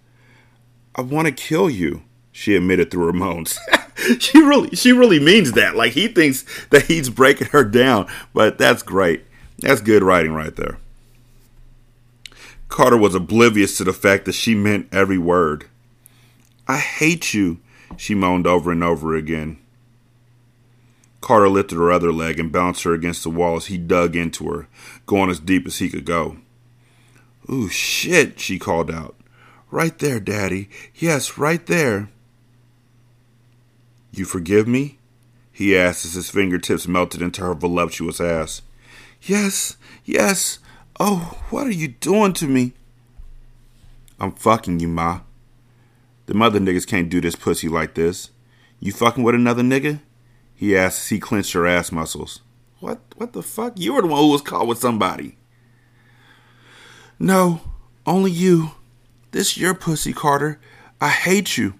I 0.95 1.01
want 1.01 1.27
to 1.27 1.31
kill 1.31 1.69
you, 1.69 2.03
she 2.39 2.55
admitted 2.55 2.89
through 2.89 3.05
her 3.05 3.13
moans. 3.13 3.59
she 4.19 4.39
really 4.39 4.73
she 4.73 4.93
really 4.93 5.19
means 5.19 5.51
that. 5.51 5.75
Like 5.75 5.91
he 5.91 6.07
thinks 6.07 6.45
that 6.69 6.83
he's 6.85 7.09
breaking 7.09 7.47
her 7.47 7.65
down, 7.65 8.07
but 8.33 8.57
that's 8.57 8.81
great. 8.81 9.25
That's 9.59 9.81
good 9.81 10.03
writing 10.03 10.33
right 10.33 10.55
there. 10.55 10.77
Carter 12.69 12.95
was 12.95 13.13
oblivious 13.13 13.75
to 13.77 13.83
the 13.83 13.91
fact 13.91 14.23
that 14.23 14.33
she 14.33 14.55
meant 14.55 14.87
every 14.93 15.17
word. 15.17 15.65
I 16.65 16.77
hate 16.77 17.33
you, 17.33 17.59
she 17.97 18.15
moaned 18.15 18.47
over 18.47 18.71
and 18.71 18.85
over 18.85 19.15
again. 19.17 19.59
Carter 21.19 21.49
lifted 21.49 21.75
her 21.75 21.91
other 21.91 22.13
leg 22.13 22.39
and 22.39 22.53
bounced 22.53 22.83
her 22.83 22.93
against 22.93 23.23
the 23.23 23.29
wall 23.29 23.57
as 23.57 23.65
he 23.65 23.77
dug 23.77 24.15
into 24.15 24.49
her, 24.49 24.69
going 25.05 25.29
as 25.29 25.41
deep 25.41 25.67
as 25.67 25.79
he 25.79 25.89
could 25.89 26.05
go. 26.05 26.37
Ooh, 27.51 27.67
shit, 27.67 28.39
she 28.39 28.57
called 28.57 28.89
out. 28.89 29.17
Right 29.71 29.97
there, 29.99 30.21
Daddy. 30.21 30.69
Yes, 30.95 31.37
right 31.37 31.65
there. 31.65 32.09
You 34.11 34.25
forgive 34.25 34.67
me? 34.67 34.99
he 35.51 35.77
asked 35.77 36.05
as 36.05 36.13
his 36.13 36.29
fingertips 36.29 36.87
melted 36.87 37.21
into 37.21 37.41
her 37.41 37.53
voluptuous 37.53 38.21
ass. 38.21 38.61
Yes, 39.21 39.75
yes. 40.05 40.59
Oh, 40.99 41.37
what 41.49 41.67
are 41.67 41.71
you 41.71 41.89
doing 41.89 42.31
to 42.33 42.47
me? 42.47 42.71
I'm 44.19 44.31
fucking 44.31 44.79
you, 44.79 44.87
Ma. 44.87 45.21
The 46.27 46.33
mother 46.33 46.59
niggas 46.59 46.87
can't 46.87 47.09
do 47.09 47.19
this 47.19 47.35
pussy 47.35 47.67
like 47.67 47.95
this. 47.95 48.31
You 48.79 48.91
fucking 48.93 49.23
with 49.23 49.35
another 49.35 49.63
nigga? 49.63 49.99
He 50.55 50.77
asked 50.77 50.99
as 50.99 51.09
he 51.09 51.19
clenched 51.19 51.53
her 51.53 51.67
ass 51.67 51.91
muscles. 51.91 52.41
What 52.79 52.99
what 53.17 53.33
the 53.33 53.43
fuck? 53.43 53.73
You 53.77 53.93
were 53.93 54.01
the 54.01 54.07
one 54.07 54.21
who 54.21 54.31
was 54.31 54.41
caught 54.41 54.67
with 54.67 54.77
somebody. 54.77 55.37
No, 57.19 57.61
only 58.05 58.31
you. 58.31 58.71
This 59.31 59.57
your 59.57 59.73
pussy, 59.73 60.13
Carter. 60.13 60.59
I 61.01 61.09
hate 61.09 61.57
you. 61.57 61.73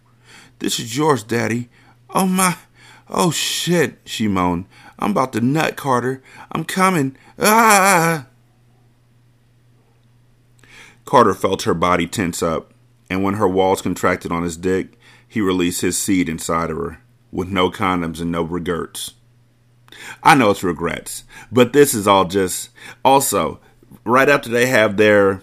This 0.59 0.79
is 0.79 0.97
yours, 0.97 1.23
Daddy. 1.23 1.69
Oh 2.11 2.27
my 2.27 2.55
Oh 3.09 3.31
shit, 3.31 3.99
she 4.05 4.27
moaned. 4.27 4.65
I'm 4.99 5.11
about 5.11 5.33
to 5.33 5.41
nut, 5.41 5.75
Carter. 5.75 6.21
I'm 6.51 6.63
coming. 6.63 7.17
Ah! 7.39 8.27
Carter 11.05 11.33
felt 11.33 11.63
her 11.63 11.73
body 11.73 12.05
tense 12.05 12.43
up, 12.43 12.71
and 13.09 13.23
when 13.23 13.35
her 13.35 13.47
walls 13.47 13.81
contracted 13.81 14.31
on 14.31 14.43
his 14.43 14.57
dick, 14.57 14.99
he 15.27 15.41
released 15.41 15.81
his 15.81 15.97
seed 15.97 16.29
inside 16.29 16.69
of 16.69 16.77
her, 16.77 17.01
with 17.31 17.47
no 17.47 17.71
condoms 17.71 18.21
and 18.21 18.31
no 18.31 18.43
regrets. 18.43 19.15
I 20.21 20.35
know 20.35 20.51
it's 20.51 20.63
regrets, 20.63 21.23
but 21.51 21.73
this 21.73 21.95
is 21.95 22.07
all 22.07 22.25
just. 22.25 22.69
Also, 23.03 23.59
right 24.05 24.29
after 24.29 24.49
they 24.49 24.67
have 24.67 24.97
their 24.97 25.41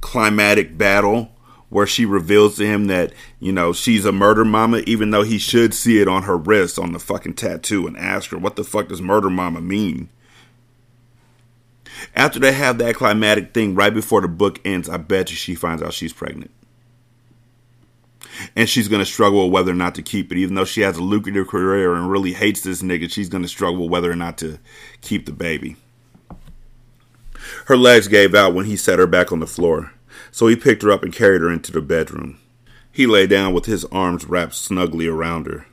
climatic 0.00 0.78
battle 0.78 1.32
where 1.70 1.86
she 1.86 2.04
reveals 2.04 2.56
to 2.56 2.66
him 2.66 2.88
that, 2.88 3.12
you 3.38 3.52
know, 3.52 3.72
she's 3.72 4.04
a 4.04 4.12
murder 4.12 4.44
mama, 4.44 4.78
even 4.86 5.10
though 5.10 5.22
he 5.22 5.38
should 5.38 5.72
see 5.72 6.00
it 6.00 6.08
on 6.08 6.24
her 6.24 6.36
wrist 6.36 6.78
on 6.78 6.92
the 6.92 6.98
fucking 6.98 7.34
tattoo 7.34 7.86
and 7.86 7.96
ask 7.96 8.30
her, 8.30 8.38
what 8.38 8.56
the 8.56 8.64
fuck 8.64 8.88
does 8.88 9.00
murder 9.00 9.30
mama 9.30 9.60
mean? 9.60 10.08
After 12.14 12.38
they 12.38 12.52
have 12.52 12.78
that 12.78 12.96
climatic 12.96 13.54
thing 13.54 13.74
right 13.74 13.94
before 13.94 14.20
the 14.20 14.28
book 14.28 14.60
ends, 14.64 14.88
I 14.88 14.96
bet 14.96 15.30
you 15.30 15.36
she 15.36 15.54
finds 15.54 15.82
out 15.82 15.94
she's 15.94 16.12
pregnant. 16.12 16.50
And 18.56 18.68
she's 18.68 18.88
going 18.88 19.00
to 19.00 19.06
struggle 19.06 19.50
whether 19.50 19.70
or 19.70 19.74
not 19.74 19.94
to 19.96 20.02
keep 20.02 20.32
it. 20.32 20.38
Even 20.38 20.54
though 20.54 20.64
she 20.64 20.80
has 20.80 20.96
a 20.96 21.02
lucrative 21.02 21.46
career 21.46 21.94
and 21.94 22.10
really 22.10 22.32
hates 22.32 22.62
this 22.62 22.82
nigga, 22.82 23.10
she's 23.10 23.28
going 23.28 23.42
to 23.42 23.48
struggle 23.48 23.88
whether 23.88 24.10
or 24.10 24.16
not 24.16 24.38
to 24.38 24.58
keep 25.02 25.26
the 25.26 25.32
baby. 25.32 25.76
Her 27.66 27.76
legs 27.76 28.08
gave 28.08 28.34
out 28.34 28.54
when 28.54 28.64
he 28.64 28.76
set 28.76 28.98
her 28.98 29.06
back 29.06 29.30
on 29.30 29.40
the 29.40 29.46
floor 29.46 29.92
so 30.30 30.46
he 30.46 30.56
picked 30.56 30.82
her 30.82 30.92
up 30.92 31.02
and 31.02 31.12
carried 31.12 31.42
her 31.42 31.50
into 31.50 31.72
the 31.72 31.80
bedroom. 31.80 32.38
He 32.92 33.06
lay 33.06 33.26
down 33.26 33.54
with 33.54 33.66
his 33.66 33.84
arms 33.86 34.24
wrapped 34.24 34.54
snugly 34.54 35.06
around 35.06 35.46
her. 35.46 35.66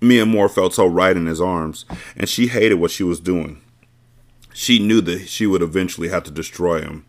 Miamor 0.00 0.50
felt 0.50 0.74
so 0.74 0.86
right 0.86 1.16
in 1.16 1.26
his 1.26 1.40
arms, 1.40 1.84
and 2.16 2.28
she 2.28 2.48
hated 2.48 2.74
what 2.74 2.90
she 2.90 3.02
was 3.02 3.20
doing. 3.20 3.60
She 4.52 4.78
knew 4.78 5.00
that 5.00 5.28
she 5.28 5.46
would 5.46 5.62
eventually 5.62 6.08
have 6.08 6.24
to 6.24 6.30
destroy 6.30 6.80
him, 6.80 7.04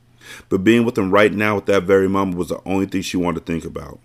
but 0.49 0.63
being 0.63 0.85
with 0.85 0.97
him 0.97 1.11
right 1.11 1.31
now 1.31 1.57
at 1.57 1.65
that 1.67 1.83
very 1.83 2.07
moment 2.07 2.37
was 2.37 2.49
the 2.49 2.61
only 2.65 2.85
thing 2.85 3.01
she 3.01 3.17
wanted 3.17 3.45
to 3.45 3.51
think 3.51 3.65
about. 3.65 3.99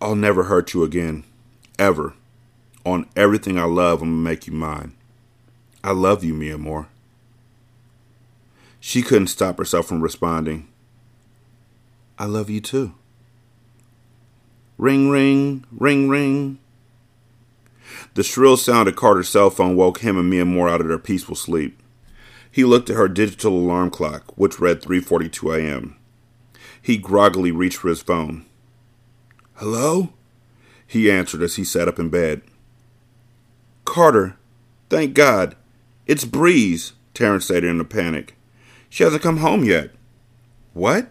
I'll 0.00 0.16
never 0.16 0.44
hurt 0.44 0.74
you 0.74 0.82
again. 0.82 1.24
Ever. 1.78 2.14
On 2.84 3.06
everything 3.16 3.58
I 3.58 3.64
love, 3.64 4.02
I'm 4.02 4.10
gonna 4.10 4.22
make 4.22 4.46
you 4.46 4.52
mine. 4.52 4.94
I 5.82 5.92
love 5.92 6.24
you, 6.24 6.34
Miamor. 6.34 6.86
She 8.86 9.00
couldn't 9.00 9.28
stop 9.28 9.56
herself 9.56 9.86
from 9.86 10.02
responding. 10.02 10.68
I 12.18 12.26
love 12.26 12.50
you 12.50 12.60
too. 12.60 12.92
Ring, 14.76 15.08
ring, 15.08 15.64
ring, 15.72 16.10
ring. 16.10 16.58
The 18.12 18.22
shrill 18.22 18.58
sound 18.58 18.86
of 18.86 18.94
Carter's 18.94 19.30
cell 19.30 19.48
phone 19.48 19.74
woke 19.74 20.00
him 20.00 20.18
and 20.18 20.30
Miamor 20.30 20.70
out 20.70 20.82
of 20.82 20.88
their 20.88 20.98
peaceful 20.98 21.34
sleep. 21.34 21.82
He 22.52 22.62
looked 22.62 22.90
at 22.90 22.96
her 22.96 23.08
digital 23.08 23.56
alarm 23.56 23.88
clock, 23.88 24.36
which 24.36 24.60
read 24.60 24.82
3:42 24.82 25.56
a.m. 25.56 25.96
He 26.80 26.98
groggily 26.98 27.52
reached 27.52 27.78
for 27.78 27.88
his 27.88 28.02
phone. 28.02 28.44
"Hello?" 29.54 30.12
he 30.86 31.10
answered 31.10 31.40
as 31.40 31.56
he 31.56 31.64
sat 31.64 31.88
up 31.88 31.98
in 31.98 32.10
bed. 32.10 32.42
"Carter, 33.86 34.36
thank 34.90 35.14
God. 35.14 35.56
It's 36.06 36.26
Breeze," 36.26 36.92
Taryn 37.14 37.40
stated 37.40 37.70
in 37.70 37.80
a 37.80 37.84
panic. 37.84 38.33
She 38.94 39.02
hasn't 39.02 39.24
come 39.24 39.38
home 39.38 39.64
yet. 39.64 39.90
What? 40.72 41.10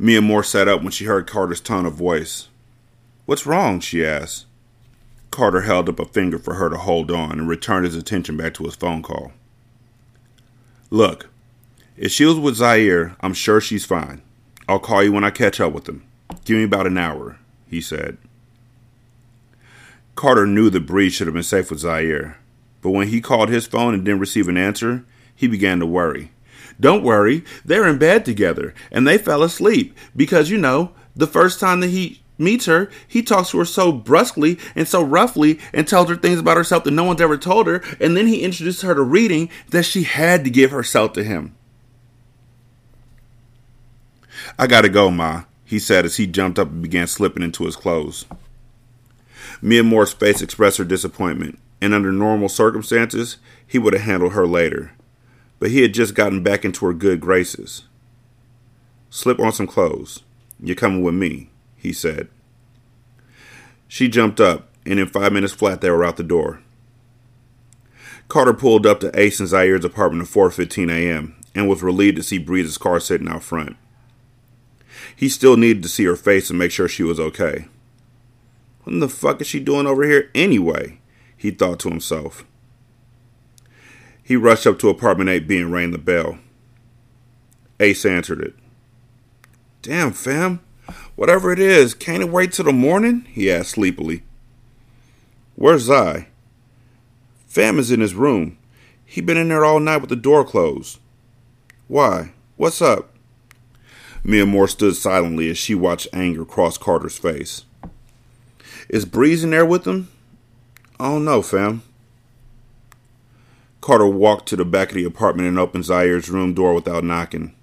Miamor 0.00 0.42
sat 0.42 0.68
up 0.68 0.80
when 0.80 0.90
she 0.90 1.04
heard 1.04 1.26
Carter's 1.26 1.60
tone 1.60 1.84
of 1.84 1.92
voice. 1.92 2.48
What's 3.26 3.44
wrong? 3.44 3.78
she 3.78 4.02
asked. 4.02 4.46
Carter 5.30 5.60
held 5.60 5.86
up 5.90 6.00
a 6.00 6.06
finger 6.06 6.38
for 6.38 6.54
her 6.54 6.70
to 6.70 6.78
hold 6.78 7.10
on 7.10 7.32
and 7.32 7.46
returned 7.46 7.84
his 7.84 7.94
attention 7.94 8.38
back 8.38 8.54
to 8.54 8.64
his 8.64 8.74
phone 8.74 9.02
call. 9.02 9.32
Look, 10.88 11.28
if 11.94 12.10
she 12.10 12.24
was 12.24 12.38
with 12.38 12.54
Zaire, 12.54 13.16
I'm 13.20 13.34
sure 13.34 13.60
she's 13.60 13.84
fine. 13.84 14.22
I'll 14.66 14.78
call 14.78 15.02
you 15.02 15.12
when 15.12 15.24
I 15.24 15.30
catch 15.30 15.60
up 15.60 15.74
with 15.74 15.86
him. 15.86 16.04
Give 16.46 16.56
me 16.56 16.64
about 16.64 16.86
an 16.86 16.96
hour, 16.96 17.38
he 17.68 17.82
said. 17.82 18.16
Carter 20.14 20.46
knew 20.46 20.70
the 20.70 20.80
breed 20.80 21.10
should 21.10 21.26
have 21.26 21.34
been 21.34 21.42
safe 21.42 21.68
with 21.68 21.80
Zaire, 21.80 22.38
but 22.80 22.92
when 22.92 23.08
he 23.08 23.20
called 23.20 23.50
his 23.50 23.66
phone 23.66 23.92
and 23.92 24.06
didn't 24.06 24.20
receive 24.20 24.48
an 24.48 24.56
answer, 24.56 25.04
he 25.34 25.46
began 25.46 25.80
to 25.80 25.86
worry. 25.86 26.30
Don't 26.80 27.04
worry, 27.04 27.44
they're 27.64 27.86
in 27.86 27.98
bed 27.98 28.24
together 28.24 28.74
and 28.90 29.06
they 29.06 29.18
fell 29.18 29.42
asleep 29.42 29.96
because, 30.16 30.50
you 30.50 30.58
know, 30.58 30.92
the 31.14 31.26
first 31.26 31.60
time 31.60 31.80
that 31.80 31.90
he 31.90 32.22
meets 32.36 32.66
her, 32.66 32.90
he 33.06 33.22
talks 33.22 33.50
to 33.50 33.58
her 33.58 33.64
so 33.64 33.92
brusquely 33.92 34.58
and 34.74 34.88
so 34.88 35.02
roughly 35.02 35.60
and 35.72 35.86
tells 35.86 36.08
her 36.08 36.16
things 36.16 36.40
about 36.40 36.56
herself 36.56 36.84
that 36.84 36.90
no 36.90 37.04
one's 37.04 37.20
ever 37.20 37.36
told 37.36 37.66
her. 37.68 37.82
And 38.00 38.16
then 38.16 38.26
he 38.26 38.42
introduces 38.42 38.82
her 38.82 38.94
to 38.94 39.02
reading 39.02 39.50
that 39.70 39.84
she 39.84 40.02
had 40.02 40.44
to 40.44 40.50
give 40.50 40.72
herself 40.72 41.12
to 41.12 41.22
him. 41.22 41.54
I 44.58 44.66
gotta 44.66 44.88
go, 44.88 45.10
Ma, 45.10 45.44
he 45.64 45.78
said 45.78 46.04
as 46.04 46.16
he 46.16 46.26
jumped 46.26 46.58
up 46.58 46.68
and 46.68 46.82
began 46.82 47.06
slipping 47.06 47.42
into 47.42 47.64
his 47.64 47.76
clothes. 47.76 48.26
Miamor's 49.62 50.12
face 50.12 50.42
expressed 50.42 50.78
her 50.78 50.84
disappointment, 50.84 51.58
and 51.80 51.94
under 51.94 52.12
normal 52.12 52.48
circumstances, 52.48 53.38
he 53.66 53.78
would 53.78 53.94
have 53.94 54.02
handled 54.02 54.32
her 54.32 54.46
later 54.46 54.92
but 55.64 55.70
he 55.70 55.80
had 55.80 55.94
just 55.94 56.14
gotten 56.14 56.42
back 56.42 56.62
into 56.62 56.84
her 56.84 56.92
good 56.92 57.22
graces. 57.22 57.84
Slip 59.08 59.40
on 59.40 59.50
some 59.50 59.66
clothes. 59.66 60.22
You're 60.60 60.76
coming 60.76 61.02
with 61.02 61.14
me, 61.14 61.48
he 61.74 61.90
said. 61.90 62.28
She 63.88 64.06
jumped 64.08 64.40
up, 64.40 64.68
and 64.84 64.98
in 64.98 65.06
five 65.06 65.32
minutes 65.32 65.54
flat 65.54 65.80
they 65.80 65.88
were 65.88 66.04
out 66.04 66.18
the 66.18 66.22
door. 66.22 66.60
Carter 68.28 68.52
pulled 68.52 68.84
up 68.84 69.00
to 69.00 69.18
Ace 69.18 69.40
and 69.40 69.48
Zaire's 69.48 69.86
apartment 69.86 70.28
at 70.28 70.34
4:15 70.34 70.90
a.m. 70.90 71.34
and 71.54 71.66
was 71.66 71.82
relieved 71.82 72.16
to 72.16 72.22
see 72.22 72.36
Breeze's 72.38 72.76
car 72.76 73.00
sitting 73.00 73.28
out 73.28 73.42
front. 73.42 73.78
He 75.16 75.30
still 75.30 75.56
needed 75.56 75.82
to 75.84 75.88
see 75.88 76.04
her 76.04 76.14
face 76.14 76.50
and 76.50 76.58
make 76.58 76.72
sure 76.72 76.88
she 76.88 77.04
was 77.04 77.18
okay. 77.18 77.68
What 78.82 79.00
the 79.00 79.08
fuck 79.08 79.40
is 79.40 79.46
she 79.46 79.60
doing 79.60 79.86
over 79.86 80.04
here 80.04 80.30
anyway? 80.34 81.00
He 81.34 81.50
thought 81.50 81.78
to 81.80 81.88
himself. 81.88 82.44
He 84.24 84.36
rushed 84.36 84.66
up 84.66 84.78
to 84.80 84.88
apartment 84.88 85.28
8B 85.28 85.60
and 85.60 85.72
rang 85.72 85.90
the 85.90 85.98
bell. 85.98 86.38
Ace 87.78 88.06
answered 88.06 88.40
it. 88.40 88.54
Damn, 89.82 90.12
fam. 90.12 90.60
Whatever 91.14 91.52
it 91.52 91.58
is, 91.58 91.92
can't 91.92 92.22
it 92.22 92.30
wait 92.30 92.52
till 92.52 92.64
the 92.64 92.72
morning? 92.72 93.26
he 93.30 93.52
asked 93.52 93.72
sleepily. 93.72 94.22
Where's 95.56 95.82
Zai? 95.82 96.28
Fam 97.46 97.78
is 97.78 97.90
in 97.90 98.00
his 98.00 98.14
room. 98.14 98.56
He 99.04 99.20
been 99.20 99.36
in 99.36 99.48
there 99.48 99.64
all 99.64 99.78
night 99.78 99.98
with 99.98 100.10
the 100.10 100.16
door 100.16 100.44
closed. 100.44 100.98
Why? 101.86 102.32
What's 102.56 102.80
up? 102.80 103.10
Miamor 104.24 104.68
stood 104.68 104.96
silently 104.96 105.50
as 105.50 105.58
she 105.58 105.74
watched 105.74 106.08
anger 106.14 106.46
cross 106.46 106.78
Carter's 106.78 107.18
face. 107.18 107.64
Is 108.88 109.04
Breeze 109.04 109.44
in 109.44 109.50
there 109.50 109.66
with 109.66 109.86
him? 109.86 110.08
I 110.98 111.10
don't 111.10 111.24
know, 111.24 111.42
fam. 111.42 111.82
Carter 113.84 114.06
walked 114.06 114.48
to 114.48 114.56
the 114.56 114.64
back 114.64 114.88
of 114.88 114.94
the 114.94 115.04
apartment 115.04 115.46
and 115.46 115.58
opened 115.58 115.84
Zaire's 115.84 116.30
room 116.30 116.54
door 116.54 116.72
without 116.72 117.04
knocking. 117.04 117.54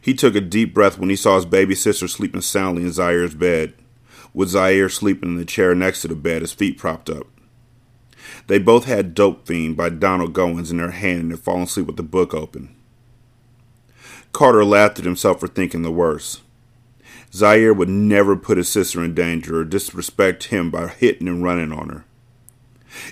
He 0.00 0.14
took 0.14 0.34
a 0.34 0.40
deep 0.40 0.72
breath 0.72 0.96
when 0.96 1.10
he 1.10 1.14
saw 1.14 1.36
his 1.36 1.44
baby 1.44 1.74
sister 1.74 2.08
sleeping 2.08 2.40
soundly 2.40 2.84
in 2.84 2.92
Zaire's 2.92 3.34
bed, 3.34 3.74
with 4.32 4.48
Zaire 4.48 4.88
sleeping 4.88 5.28
in 5.28 5.36
the 5.36 5.44
chair 5.44 5.74
next 5.74 6.00
to 6.00 6.08
the 6.08 6.14
bed, 6.14 6.40
his 6.40 6.54
feet 6.54 6.78
propped 6.78 7.10
up. 7.10 7.26
They 8.46 8.58
both 8.58 8.86
had 8.86 9.12
Dope 9.12 9.46
Fiend 9.46 9.76
by 9.76 9.90
Donald 9.90 10.32
Goines 10.32 10.70
in 10.70 10.78
their 10.78 10.92
hand 10.92 11.20
and 11.20 11.30
had 11.32 11.40
fallen 11.40 11.64
asleep 11.64 11.88
with 11.88 11.98
the 11.98 12.02
book 12.02 12.32
open. 12.32 12.74
Carter 14.32 14.64
laughed 14.64 15.00
at 15.00 15.04
himself 15.04 15.40
for 15.40 15.48
thinking 15.48 15.82
the 15.82 15.92
worst. 15.92 16.40
Zaire 17.34 17.74
would 17.74 17.90
never 17.90 18.36
put 18.36 18.56
his 18.56 18.70
sister 18.70 19.04
in 19.04 19.14
danger 19.14 19.58
or 19.60 19.64
disrespect 19.64 20.44
him 20.44 20.70
by 20.70 20.88
hitting 20.88 21.28
and 21.28 21.44
running 21.44 21.72
on 21.72 21.90
her. 21.90 22.04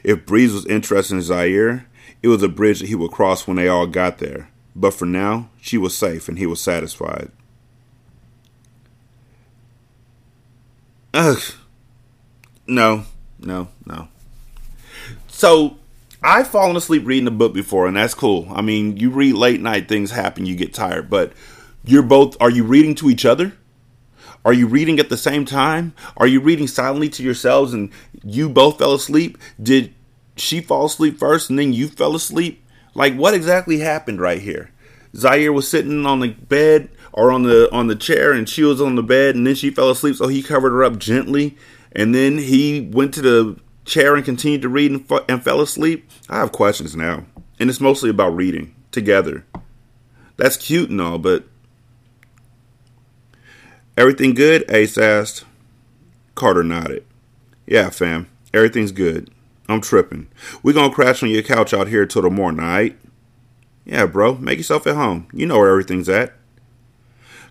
If 0.02 0.24
Breeze 0.24 0.54
was 0.54 0.64
interested 0.64 1.14
in 1.14 1.20
Zaire, 1.20 1.86
it 2.22 2.28
was 2.28 2.42
a 2.42 2.48
bridge 2.48 2.80
that 2.80 2.88
he 2.88 2.94
would 2.94 3.10
cross 3.10 3.46
when 3.46 3.56
they 3.56 3.68
all 3.68 3.86
got 3.86 4.18
there. 4.18 4.50
But 4.74 4.94
for 4.94 5.06
now, 5.06 5.50
she 5.60 5.78
was 5.78 5.96
safe 5.96 6.28
and 6.28 6.38
he 6.38 6.46
was 6.46 6.60
satisfied. 6.60 7.30
Ugh. 11.14 11.42
No, 12.66 13.04
no, 13.40 13.68
no. 13.86 14.08
So 15.28 15.78
I've 16.22 16.48
fallen 16.48 16.76
asleep 16.76 17.06
reading 17.06 17.28
a 17.28 17.32
book 17.32 17.54
before, 17.54 17.86
and 17.86 17.96
that's 17.96 18.14
cool. 18.14 18.46
I 18.50 18.60
mean, 18.60 18.96
you 18.96 19.10
read 19.10 19.34
late 19.34 19.60
night, 19.60 19.88
things 19.88 20.10
happen, 20.10 20.46
you 20.46 20.54
get 20.54 20.74
tired, 20.74 21.08
but 21.08 21.32
you're 21.84 22.02
both, 22.02 22.36
are 22.40 22.50
you 22.50 22.64
reading 22.64 22.94
to 22.96 23.08
each 23.08 23.24
other? 23.24 23.54
Are 24.44 24.52
you 24.52 24.66
reading 24.66 24.98
at 24.98 25.08
the 25.08 25.16
same 25.16 25.44
time? 25.44 25.94
Are 26.16 26.26
you 26.26 26.40
reading 26.40 26.66
silently 26.66 27.08
to 27.10 27.22
yourselves 27.22 27.72
and 27.72 27.90
you 28.22 28.48
both 28.48 28.78
fell 28.78 28.94
asleep? 28.94 29.38
Did 29.62 29.94
she 30.40 30.60
fall 30.60 30.86
asleep 30.86 31.18
first 31.18 31.50
and 31.50 31.58
then 31.58 31.72
you 31.72 31.88
fell 31.88 32.14
asleep? 32.14 32.64
Like 32.94 33.14
what 33.14 33.34
exactly 33.34 33.78
happened 33.78 34.20
right 34.20 34.40
here? 34.40 34.70
Zaire 35.14 35.52
was 35.52 35.68
sitting 35.68 36.04
on 36.06 36.20
the 36.20 36.28
bed 36.28 36.90
or 37.12 37.30
on 37.32 37.42
the 37.42 37.72
on 37.72 37.86
the 37.86 37.96
chair 37.96 38.32
and 38.32 38.48
she 38.48 38.62
was 38.62 38.80
on 38.80 38.94
the 38.94 39.02
bed 39.02 39.34
and 39.34 39.46
then 39.46 39.54
she 39.54 39.70
fell 39.70 39.90
asleep 39.90 40.16
so 40.16 40.28
he 40.28 40.42
covered 40.42 40.70
her 40.70 40.84
up 40.84 40.98
gently 40.98 41.56
and 41.92 42.14
then 42.14 42.38
he 42.38 42.88
went 42.92 43.14
to 43.14 43.22
the 43.22 43.58
chair 43.84 44.14
and 44.14 44.24
continued 44.24 44.62
to 44.62 44.68
read 44.68 44.90
and, 44.90 45.10
and 45.28 45.42
fell 45.42 45.60
asleep. 45.60 46.10
I 46.28 46.38
have 46.38 46.52
questions 46.52 46.94
now. 46.94 47.24
And 47.58 47.70
it's 47.70 47.80
mostly 47.80 48.10
about 48.10 48.36
reading 48.36 48.74
together. 48.92 49.44
That's 50.36 50.56
cute 50.56 50.90
and 50.90 51.00
all, 51.00 51.18
but 51.18 51.44
Everything 53.98 54.32
good? 54.32 54.64
Ace 54.70 54.96
asked. 54.96 55.44
Carter 56.36 56.62
nodded. 56.62 57.04
Yeah, 57.66 57.90
fam. 57.90 58.28
Everything's 58.54 58.92
good. 58.92 59.28
I'm 59.68 59.80
tripping. 59.82 60.28
We 60.62 60.72
gonna 60.72 60.92
crash 60.92 61.22
on 61.22 61.28
your 61.28 61.42
couch 61.42 61.74
out 61.74 61.88
here 61.88 62.06
till 62.06 62.28
morning, 62.30 62.60
alright? 62.60 62.96
Yeah, 63.84 64.06
bro. 64.06 64.34
Make 64.36 64.58
yourself 64.58 64.86
at 64.86 64.96
home. 64.96 65.28
You 65.32 65.46
know 65.46 65.58
where 65.58 65.70
everything's 65.70 66.08
at. 66.08 66.34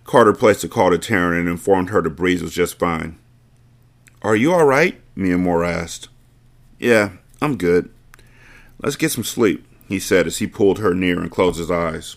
Carter 0.04 0.32
placed 0.32 0.64
a 0.64 0.68
call 0.68 0.90
to 0.90 0.98
Taryn 0.98 1.38
and 1.38 1.48
informed 1.48 1.90
her 1.90 2.00
the 2.00 2.10
breeze 2.10 2.42
was 2.42 2.54
just 2.54 2.78
fine. 2.78 3.18
Are 4.22 4.34
you 4.34 4.52
alright? 4.52 5.00
Miamor 5.16 5.68
asked. 5.68 6.08
Yeah, 6.78 7.10
I'm 7.42 7.56
good. 7.56 7.90
Let's 8.82 8.96
get 8.96 9.10
some 9.10 9.24
sleep, 9.24 9.66
he 9.88 9.98
said 9.98 10.26
as 10.26 10.38
he 10.38 10.46
pulled 10.46 10.78
her 10.78 10.94
near 10.94 11.20
and 11.20 11.30
closed 11.30 11.58
his 11.58 11.70
eyes. 11.70 12.16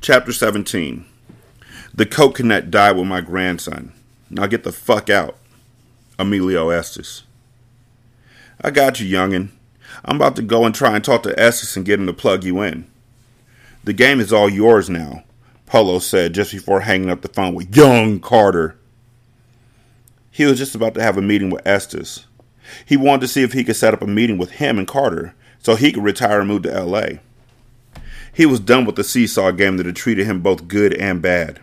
Chapter 0.00 0.32
17 0.32 1.04
The 1.92 2.06
Connect 2.06 2.70
died 2.70 2.96
with 2.96 3.06
my 3.06 3.20
grandson. 3.20 3.92
Now 4.30 4.46
get 4.46 4.64
the 4.64 4.72
fuck 4.72 5.08
out. 5.10 5.36
Emilio 6.18 6.70
Estes. 6.70 7.22
I 8.60 8.70
got 8.70 9.00
you, 9.00 9.06
youngin'. 9.06 9.50
I'm 10.04 10.16
about 10.16 10.36
to 10.36 10.42
go 10.42 10.64
and 10.64 10.74
try 10.74 10.94
and 10.94 11.04
talk 11.04 11.22
to 11.24 11.38
Estes 11.38 11.76
and 11.76 11.84
get 11.84 12.00
him 12.00 12.06
to 12.06 12.12
plug 12.12 12.44
you 12.44 12.62
in. 12.62 12.86
The 13.84 13.92
game 13.92 14.18
is 14.18 14.32
all 14.32 14.48
yours 14.48 14.90
now, 14.90 15.24
Polo 15.66 15.98
said 15.98 16.34
just 16.34 16.52
before 16.52 16.80
hanging 16.80 17.10
up 17.10 17.22
the 17.22 17.28
phone 17.28 17.54
with 17.54 17.76
young 17.76 18.18
Carter. 18.18 18.76
He 20.30 20.44
was 20.44 20.58
just 20.58 20.74
about 20.74 20.94
to 20.94 21.02
have 21.02 21.16
a 21.16 21.22
meeting 21.22 21.50
with 21.50 21.66
Estes. 21.66 22.26
He 22.84 22.96
wanted 22.96 23.22
to 23.22 23.28
see 23.28 23.42
if 23.42 23.52
he 23.52 23.64
could 23.64 23.76
set 23.76 23.94
up 23.94 24.02
a 24.02 24.06
meeting 24.06 24.38
with 24.38 24.52
him 24.52 24.78
and 24.78 24.88
Carter 24.88 25.34
so 25.60 25.76
he 25.76 25.92
could 25.92 26.02
retire 26.04 26.40
and 26.40 26.48
move 26.48 26.62
to 26.62 26.82
LA. 26.82 27.20
He 28.32 28.44
was 28.44 28.60
done 28.60 28.84
with 28.84 28.96
the 28.96 29.04
seesaw 29.04 29.50
game 29.52 29.76
that 29.76 29.86
had 29.86 29.96
treated 29.96 30.26
him 30.26 30.40
both 30.40 30.68
good 30.68 30.92
and 30.94 31.22
bad. 31.22 31.60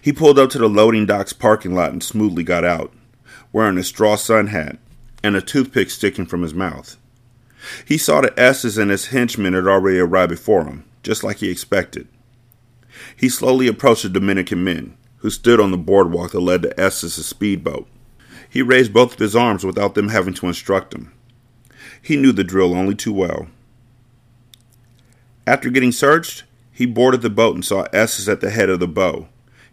He 0.00 0.12
pulled 0.12 0.38
up 0.38 0.50
to 0.50 0.58
the 0.58 0.68
loading 0.68 1.06
docks 1.06 1.32
parking 1.32 1.74
lot 1.74 1.92
and 1.92 2.02
smoothly 2.02 2.42
got 2.42 2.64
out, 2.64 2.92
wearing 3.52 3.78
a 3.78 3.84
straw 3.84 4.16
sun 4.16 4.48
hat 4.48 4.78
and 5.22 5.36
a 5.36 5.42
toothpick 5.42 5.90
sticking 5.90 6.26
from 6.26 6.42
his 6.42 6.54
mouth. 6.54 6.96
He 7.84 7.98
saw 7.98 8.20
that 8.20 8.38
Estes 8.38 8.76
and 8.76 8.90
his 8.90 9.06
henchmen 9.06 9.54
had 9.54 9.66
already 9.66 9.98
arrived 9.98 10.30
before 10.30 10.64
him, 10.64 10.84
just 11.02 11.24
like 11.24 11.38
he 11.38 11.50
expected. 11.50 12.08
He 13.16 13.28
slowly 13.28 13.66
approached 13.66 14.04
the 14.04 14.08
Dominican 14.08 14.62
men, 14.62 14.96
who 15.18 15.30
stood 15.30 15.60
on 15.60 15.70
the 15.70 15.76
boardwalk 15.76 16.32
that 16.32 16.40
led 16.40 16.62
to 16.62 16.80
Estes' 16.80 17.26
speedboat. 17.26 17.88
He 18.48 18.62
raised 18.62 18.92
both 18.92 19.14
of 19.14 19.18
his 19.18 19.36
arms 19.36 19.64
without 19.64 19.94
them 19.94 20.08
having 20.08 20.34
to 20.34 20.46
instruct 20.46 20.94
him. 20.94 21.12
He 22.00 22.16
knew 22.16 22.32
the 22.32 22.44
drill 22.44 22.74
only 22.74 22.94
too 22.94 23.12
well. 23.12 23.48
After 25.46 25.70
getting 25.70 25.92
searched, 25.92 26.44
he 26.72 26.86
boarded 26.86 27.22
the 27.22 27.30
boat 27.30 27.54
and 27.54 27.64
saw 27.64 27.86
Estes 27.92 28.28
at 28.28 28.40
the 28.40 28.50
head 28.50 28.70
of 28.70 28.80
the 28.80 28.88
bow, 28.88 29.28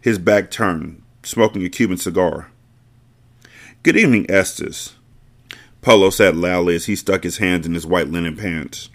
his 0.06 0.20
back 0.20 0.52
turned, 0.52 1.02
smoking 1.24 1.64
a 1.64 1.68
Cuban 1.68 1.96
cigar. 1.96 2.48
Good 3.82 3.96
evening, 3.96 4.30
Estes. 4.30 4.94
Polo 5.82 6.10
said 6.10 6.36
loudly 6.36 6.76
as 6.76 6.84
he 6.84 6.94
stuck 6.94 7.24
his 7.24 7.38
hands 7.38 7.66
in 7.66 7.74
his 7.74 7.84
white 7.84 8.06
linen 8.06 8.36
pants. 8.36 8.88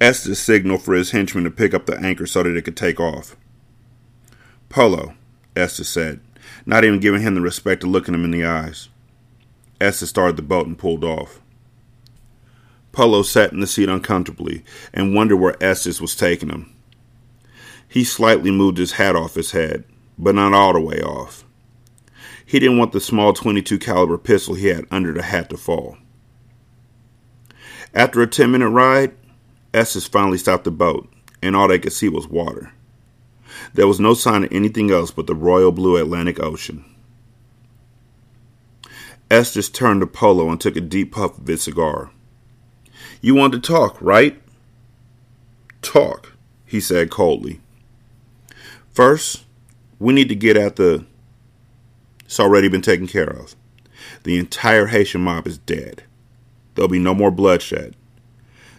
Estes 0.00 0.40
signaled 0.40 0.82
for 0.82 0.94
his 0.94 1.12
henchmen 1.12 1.44
to 1.44 1.52
pick 1.52 1.72
up 1.72 1.86
the 1.86 1.96
anchor 2.00 2.26
so 2.26 2.42
that 2.42 2.56
it 2.56 2.62
could 2.62 2.76
take 2.76 2.98
off. 2.98 3.36
Polo, 4.68 5.14
Estes 5.54 5.88
said, 5.88 6.18
not 6.66 6.82
even 6.82 6.98
giving 6.98 7.22
him 7.22 7.36
the 7.36 7.40
respect 7.40 7.84
of 7.84 7.90
looking 7.90 8.14
him 8.14 8.24
in 8.24 8.32
the 8.32 8.44
eyes. 8.44 8.88
Estes 9.80 10.08
started 10.08 10.34
the 10.34 10.42
boat 10.42 10.66
and 10.66 10.76
pulled 10.76 11.04
off. 11.04 11.40
Polo 12.90 13.22
sat 13.22 13.52
in 13.52 13.60
the 13.60 13.68
seat 13.68 13.88
uncomfortably 13.88 14.64
and 14.92 15.14
wondered 15.14 15.36
where 15.36 15.62
Estes 15.62 16.00
was 16.00 16.16
taking 16.16 16.48
him. 16.48 16.74
He 17.88 18.02
slightly 18.02 18.50
moved 18.50 18.78
his 18.78 18.94
hat 18.94 19.14
off 19.14 19.36
his 19.36 19.52
head, 19.52 19.84
but 20.18 20.34
not 20.34 20.52
all 20.52 20.72
the 20.72 20.80
way 20.80 21.00
off. 21.00 21.44
He 22.44 22.58
didn't 22.58 22.78
want 22.78 22.92
the 22.92 23.00
small 23.00 23.32
22 23.32 23.78
caliber 23.78 24.18
pistol 24.18 24.54
he 24.54 24.68
had 24.68 24.86
under 24.90 25.12
the 25.12 25.22
hat 25.22 25.50
to 25.50 25.56
fall. 25.56 25.98
After 27.94 28.20
a 28.22 28.26
10 28.26 28.50
minute 28.50 28.70
ride, 28.70 29.14
Estes 29.72 30.06
finally 30.06 30.38
stopped 30.38 30.64
the 30.64 30.70
boat, 30.70 31.08
and 31.42 31.54
all 31.54 31.68
they 31.68 31.78
could 31.78 31.92
see 31.92 32.08
was 32.08 32.26
water. 32.26 32.72
There 33.74 33.86
was 33.86 34.00
no 34.00 34.14
sign 34.14 34.44
of 34.44 34.52
anything 34.52 34.90
else 34.90 35.10
but 35.10 35.26
the 35.26 35.34
royal 35.34 35.72
blue 35.72 35.96
Atlantic 35.96 36.42
Ocean. 36.42 36.84
Estes 39.30 39.68
turned 39.68 40.00
to 40.00 40.06
Polo 40.06 40.48
and 40.48 40.60
took 40.60 40.76
a 40.76 40.80
deep 40.80 41.12
puff 41.12 41.38
of 41.38 41.46
his 41.46 41.62
cigar. 41.62 42.10
You 43.20 43.34
want 43.34 43.52
to 43.52 43.60
talk, 43.60 44.00
right? 44.00 44.40
Talk, 45.82 46.32
he 46.64 46.80
said 46.80 47.10
coldly. 47.10 47.60
First, 48.90 49.44
we 49.98 50.12
need 50.12 50.28
to 50.28 50.34
get 50.34 50.56
at 50.56 50.76
the. 50.76 51.04
It's 52.24 52.40
already 52.40 52.68
been 52.68 52.82
taken 52.82 53.06
care 53.06 53.28
of. 53.28 53.56
The 54.24 54.38
entire 54.38 54.86
Haitian 54.86 55.22
mob 55.22 55.46
is 55.46 55.58
dead. 55.58 56.04
There'll 56.74 56.88
be 56.88 56.98
no 56.98 57.14
more 57.14 57.30
bloodshed. 57.30 57.96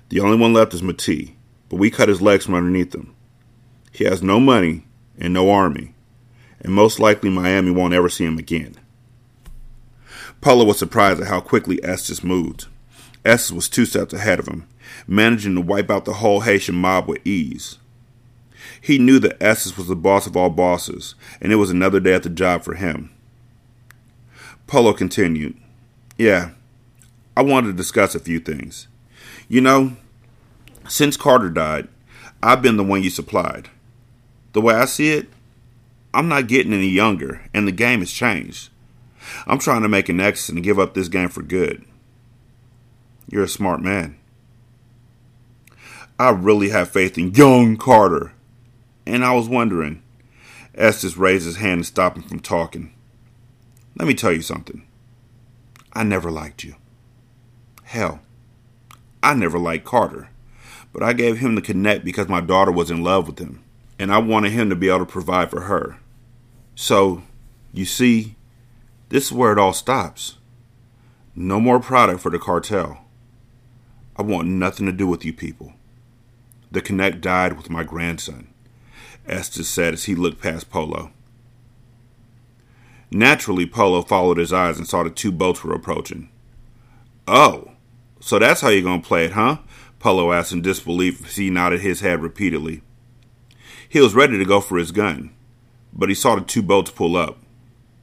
The 0.10 0.20
only 0.20 0.38
one 0.38 0.54
left 0.54 0.74
is 0.74 0.84
Mati, 0.84 1.36
but 1.68 1.78
we 1.78 1.92
cut 1.92 2.10
his 2.10 2.22
legs 2.22 2.46
from 2.46 2.56
underneath 2.56 2.94
him. 2.94 3.14
He 3.92 4.06
has 4.06 4.24
no 4.24 4.40
money 4.40 4.86
and 5.18 5.34
no 5.34 5.52
army, 5.52 5.94
and 6.62 6.74
most 6.74 7.00
likely 7.00 7.30
Miami 7.30 7.72
won't 7.72 7.94
ever 7.94 8.10
see 8.10 8.26
him 8.26 8.38
again. 8.38 8.76
Polo 10.42 10.64
was 10.64 10.80
surprised 10.80 11.22
at 11.22 11.28
how 11.28 11.42
quickly 11.42 11.84
Estes 11.84 12.24
moved. 12.24 12.68
Estes 13.26 13.52
was 13.52 13.68
two 13.68 13.86
steps 13.86 14.14
ahead 14.14 14.40
of 14.40 14.48
him, 14.48 14.68
managing 15.06 15.56
to 15.56 15.62
wipe 15.62 15.92
out 15.92 16.06
the 16.06 16.14
whole 16.14 16.42
Haitian 16.42 16.76
mob 16.76 17.08
with 17.08 17.26
ease. 17.28 17.78
He 18.82 18.98
knew 19.00 19.20
that 19.20 19.42
Estes 19.42 19.78
was 19.78 19.88
the 19.88 19.96
boss 19.96 20.28
of 20.28 20.36
all 20.36 20.50
bosses, 20.50 21.16
and 21.42 21.52
it 21.52 21.58
was 21.58 21.72
another 21.72 22.00
day 22.00 22.14
at 22.14 22.24
the 22.24 22.30
job 22.30 22.64
for 22.64 22.76
him. 22.76 23.12
Polo 24.68 24.94
continued, 24.94 25.58
Yeah, 26.18 26.52
I 27.36 27.42
wanted 27.42 27.68
to 27.68 27.74
discuss 27.74 28.16
a 28.16 28.20
few 28.20 28.40
things. 28.40 28.88
You 29.48 29.62
know, 29.62 29.98
since 30.88 31.18
Carter 31.18 31.50
died, 31.50 31.88
I've 32.42 32.62
been 32.62 32.78
the 32.78 32.84
one 32.84 33.04
you 33.04 33.10
supplied. 33.10 33.70
The 34.54 34.62
way 34.62 34.76
I 34.76 34.86
see 34.86 35.12
it, 35.12 35.28
I'm 36.14 36.28
not 36.28 36.48
getting 36.48 36.74
any 36.74 36.90
younger, 36.90 37.46
and 37.54 37.68
the 37.68 37.72
game 37.72 38.00
has 38.00 38.12
changed. 38.12 38.70
I'm 39.46 39.60
trying 39.60 39.84
to 39.84 39.90
make 39.90 40.10
an 40.10 40.20
exit 40.20 40.56
and 40.56 40.64
give 40.64 40.80
up 40.80 40.94
this 40.94 41.08
game 41.08 41.30
for 41.30 41.42
good. 41.42 41.86
You're 43.30 43.44
a 43.44 43.48
smart 43.48 43.82
man. 43.82 44.18
I 46.18 46.32
really 46.32 46.70
have 46.70 46.90
faith 46.90 47.18
in 47.18 47.34
young 47.34 47.78
Carter. 47.78 48.34
And 49.10 49.26
I 49.26 49.34
was 49.34 49.50
wondering. 49.50 50.04
Estes 50.76 51.18
raised 51.18 51.48
his 51.48 51.58
hand 51.58 51.82
to 51.82 51.88
stop 51.88 52.16
him 52.16 52.22
from 52.22 52.40
talking. 52.40 52.94
Let 53.98 54.08
me 54.08 54.14
tell 54.14 54.32
you 54.32 54.44
something. 54.44 54.86
I 55.94 56.04
never 56.04 56.30
liked 56.30 56.64
you. 56.64 56.76
Hell, 57.86 58.20
I 59.24 59.34
never 59.34 59.58
liked 59.58 59.84
Carter. 59.84 60.30
But 60.94 61.02
I 61.02 61.14
gave 61.14 61.40
him 61.40 61.56
the 61.56 61.62
connect 61.62 62.06
because 62.06 62.28
my 62.28 62.40
daughter 62.40 62.72
was 62.72 62.92
in 62.92 63.04
love 63.04 63.26
with 63.26 63.40
him. 63.40 63.64
And 63.98 64.14
I 64.14 64.20
wanted 64.20 64.52
him 64.52 64.70
to 64.70 64.76
be 64.76 64.90
able 64.90 65.00
to 65.00 65.06
provide 65.08 65.50
for 65.50 65.62
her. 65.62 65.98
So, 66.76 67.24
you 67.74 67.86
see, 67.86 68.36
this 69.10 69.26
is 69.26 69.32
where 69.32 69.52
it 69.52 69.58
all 69.58 69.74
stops. 69.74 70.38
No 71.36 71.60
more 71.60 71.80
product 71.80 72.22
for 72.22 72.30
the 72.30 72.38
cartel. 72.38 73.06
I 74.16 74.22
want 74.22 74.48
nothing 74.48 74.86
to 74.86 74.92
do 74.92 75.08
with 75.08 75.26
you 75.26 75.34
people. 75.34 75.74
The 76.72 76.80
connect 76.80 77.22
died 77.22 77.58
with 77.58 77.72
my 77.72 77.84
grandson, 77.84 78.49
Estes 79.30 79.70
said 79.70 79.94
as 79.94 80.06
he 80.06 80.16
looked 80.16 80.42
past 80.42 80.70
Polo. 80.70 81.12
Naturally, 83.12 83.66
Polo 83.66 84.02
followed 84.02 84.38
his 84.38 84.54
eyes 84.54 84.78
and 84.78 84.88
saw 84.88 85.04
the 85.04 85.10
two 85.10 85.32
boats 85.32 85.64
were 85.64 85.74
approaching. 85.74 86.30
Oh, 87.28 87.72
so 88.20 88.40
that's 88.40 88.62
how 88.62 88.70
you're 88.70 88.84
going 88.84 89.02
to 89.02 89.08
play 89.08 89.26
it, 89.26 89.32
huh? 89.32 89.60
Polo 90.00 90.32
asked 90.32 90.52
in 90.52 90.62
disbelief 90.62 91.28
as 91.28 91.36
he 91.36 91.50
nodded 91.50 91.82
his 91.82 92.02
head 92.02 92.22
repeatedly. 92.22 92.82
He 93.88 94.00
was 94.00 94.14
ready 94.14 94.38
to 94.38 94.46
go 94.46 94.62
for 94.62 94.78
his 94.78 94.92
gun, 94.92 95.32
but 95.92 96.10
he 96.10 96.16
saw 96.16 96.36
the 96.36 96.42
two 96.42 96.62
boats 96.62 96.92
pull 96.92 97.18
up, 97.18 97.40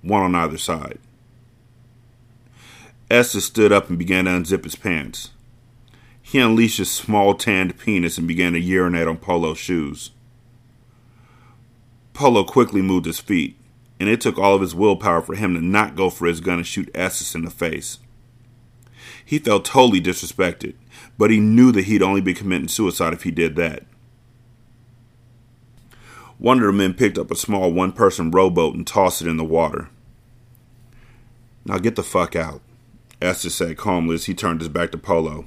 one 0.02 0.22
on 0.22 0.34
either 0.34 0.58
side. 0.58 0.98
Estes 3.08 3.44
stood 3.44 3.70
up 3.70 3.88
and 3.88 3.98
began 3.98 4.24
to 4.24 4.32
unzip 4.32 4.64
his 4.64 4.74
pants. 4.74 5.30
He 6.20 6.40
unleashed 6.40 6.78
his 6.78 6.90
small 6.90 7.34
tanned 7.34 7.78
penis 7.78 8.18
and 8.18 8.26
began 8.26 8.52
to 8.54 8.58
urinate 8.58 9.06
on 9.06 9.18
Polo's 9.18 9.58
shoes. 9.58 10.10
Polo 12.16 12.44
quickly 12.44 12.80
moved 12.80 13.04
his 13.04 13.20
feet, 13.20 13.58
and 14.00 14.08
it 14.08 14.22
took 14.22 14.38
all 14.38 14.54
of 14.54 14.62
his 14.62 14.74
willpower 14.74 15.20
for 15.20 15.34
him 15.34 15.52
to 15.52 15.60
not 15.60 15.94
go 15.94 16.08
for 16.08 16.26
his 16.26 16.40
gun 16.40 16.56
and 16.56 16.66
shoot 16.66 16.90
Estes 16.94 17.34
in 17.34 17.44
the 17.44 17.50
face. 17.50 17.98
He 19.22 19.38
felt 19.38 19.66
totally 19.66 20.00
disrespected, 20.00 20.76
but 21.18 21.30
he 21.30 21.38
knew 21.38 21.72
that 21.72 21.84
he'd 21.84 22.02
only 22.02 22.22
be 22.22 22.32
committing 22.32 22.68
suicide 22.68 23.12
if 23.12 23.24
he 23.24 23.30
did 23.30 23.54
that. 23.56 23.84
One 26.38 26.58
of 26.58 26.64
the 26.64 26.72
men 26.72 26.94
picked 26.94 27.18
up 27.18 27.30
a 27.30 27.36
small 27.36 27.70
one 27.70 27.92
person 27.92 28.30
rowboat 28.30 28.74
and 28.74 28.86
tossed 28.86 29.20
it 29.20 29.28
in 29.28 29.36
the 29.36 29.44
water. 29.44 29.90
Now 31.66 31.76
get 31.76 31.96
the 31.96 32.02
fuck 32.02 32.34
out, 32.34 32.62
Estes 33.20 33.54
said 33.54 33.76
calmly 33.76 34.14
as 34.14 34.24
he 34.24 34.32
turned 34.32 34.62
his 34.62 34.70
back 34.70 34.90
to 34.92 34.98
Polo. 34.98 35.44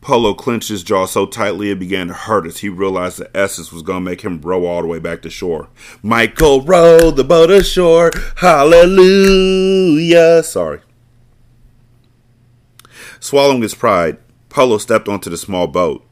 Polo 0.00 0.32
clenched 0.32 0.70
his 0.70 0.82
jaw 0.82 1.04
so 1.04 1.26
tightly 1.26 1.70
it 1.70 1.78
began 1.78 2.08
to 2.08 2.14
hurt 2.14 2.46
as 2.46 2.58
he 2.58 2.70
realized 2.70 3.18
that 3.18 3.36
Estes 3.36 3.70
was 3.70 3.82
going 3.82 4.02
to 4.02 4.10
make 4.10 4.22
him 4.22 4.40
row 4.40 4.64
all 4.64 4.80
the 4.80 4.88
way 4.88 4.98
back 4.98 5.20
to 5.22 5.30
shore. 5.30 5.68
Michael 6.02 6.62
rowed 6.62 7.16
the 7.16 7.24
boat 7.24 7.50
ashore. 7.50 8.10
Hallelujah. 8.36 10.42
Sorry. 10.42 10.80
Swallowing 13.20 13.60
his 13.60 13.74
pride, 13.74 14.16
Polo 14.48 14.78
stepped 14.78 15.06
onto 15.06 15.28
the 15.28 15.36
small 15.36 15.66
boat, 15.66 16.04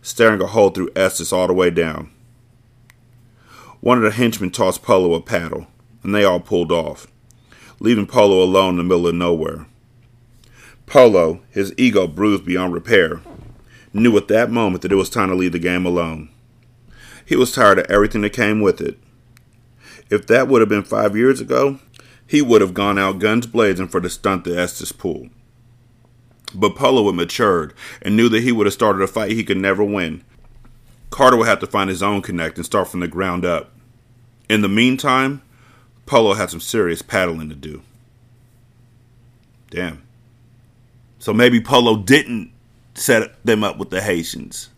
staring 0.00 0.40
a 0.40 0.46
hole 0.46 0.70
through 0.70 0.90
Estes 0.96 1.32
all 1.32 1.46
the 1.46 1.52
way 1.52 1.68
down. 1.68 2.10
One 3.80 3.98
of 3.98 4.04
the 4.04 4.12
henchmen 4.12 4.50
tossed 4.50 4.82
Polo 4.82 5.12
a 5.12 5.20
paddle, 5.20 5.66
and 6.02 6.14
they 6.14 6.24
all 6.24 6.40
pulled 6.40 6.72
off, 6.72 7.06
leaving 7.78 8.06
Polo 8.06 8.42
alone 8.42 8.70
in 8.70 8.76
the 8.78 8.84
middle 8.84 9.06
of 9.06 9.14
nowhere. 9.14 9.66
Polo, 10.86 11.40
his 11.50 11.74
ego 11.76 12.06
bruised 12.06 12.46
beyond 12.46 12.72
repair, 12.72 13.20
knew 13.94 14.16
at 14.16 14.28
that 14.28 14.50
moment 14.50 14.82
that 14.82 14.92
it 14.92 14.96
was 14.96 15.08
time 15.08 15.28
to 15.28 15.34
leave 15.34 15.52
the 15.52 15.58
game 15.58 15.86
alone. 15.86 16.28
He 17.24 17.36
was 17.36 17.52
tired 17.52 17.78
of 17.78 17.86
everything 17.86 18.22
that 18.22 18.30
came 18.30 18.60
with 18.60 18.80
it. 18.80 18.98
If 20.10 20.26
that 20.26 20.48
would 20.48 20.60
have 20.60 20.68
been 20.68 20.82
five 20.82 21.16
years 21.16 21.40
ago, 21.40 21.78
he 22.26 22.42
would 22.42 22.60
have 22.60 22.74
gone 22.74 22.98
out 22.98 23.18
guns 23.18 23.46
blazing 23.46 23.88
for 23.88 24.00
the 24.00 24.10
stunt 24.10 24.44
that 24.44 24.58
Estes 24.58 24.92
pulled. 24.92 25.30
But 26.54 26.76
Polo 26.76 27.06
had 27.06 27.14
matured 27.14 27.74
and 28.02 28.16
knew 28.16 28.28
that 28.28 28.42
he 28.42 28.52
would 28.52 28.66
have 28.66 28.74
started 28.74 29.02
a 29.02 29.06
fight 29.06 29.32
he 29.32 29.44
could 29.44 29.56
never 29.56 29.82
win. 29.82 30.22
Carter 31.10 31.36
would 31.36 31.48
have 31.48 31.60
to 31.60 31.66
find 31.66 31.88
his 31.88 32.02
own 32.02 32.22
connect 32.22 32.56
and 32.56 32.66
start 32.66 32.88
from 32.88 33.00
the 33.00 33.08
ground 33.08 33.44
up. 33.44 33.72
In 34.48 34.60
the 34.60 34.68
meantime, 34.68 35.42
Polo 36.06 36.34
had 36.34 36.50
some 36.50 36.60
serious 36.60 37.02
paddling 37.02 37.48
to 37.48 37.54
do. 37.54 37.82
Damn. 39.70 40.02
So 41.18 41.32
maybe 41.32 41.60
Polo 41.60 41.96
didn't 41.96 42.52
set 42.94 43.44
them 43.44 43.64
up 43.64 43.78
with 43.78 43.90
the 43.90 44.00
Haitians, 44.00 44.70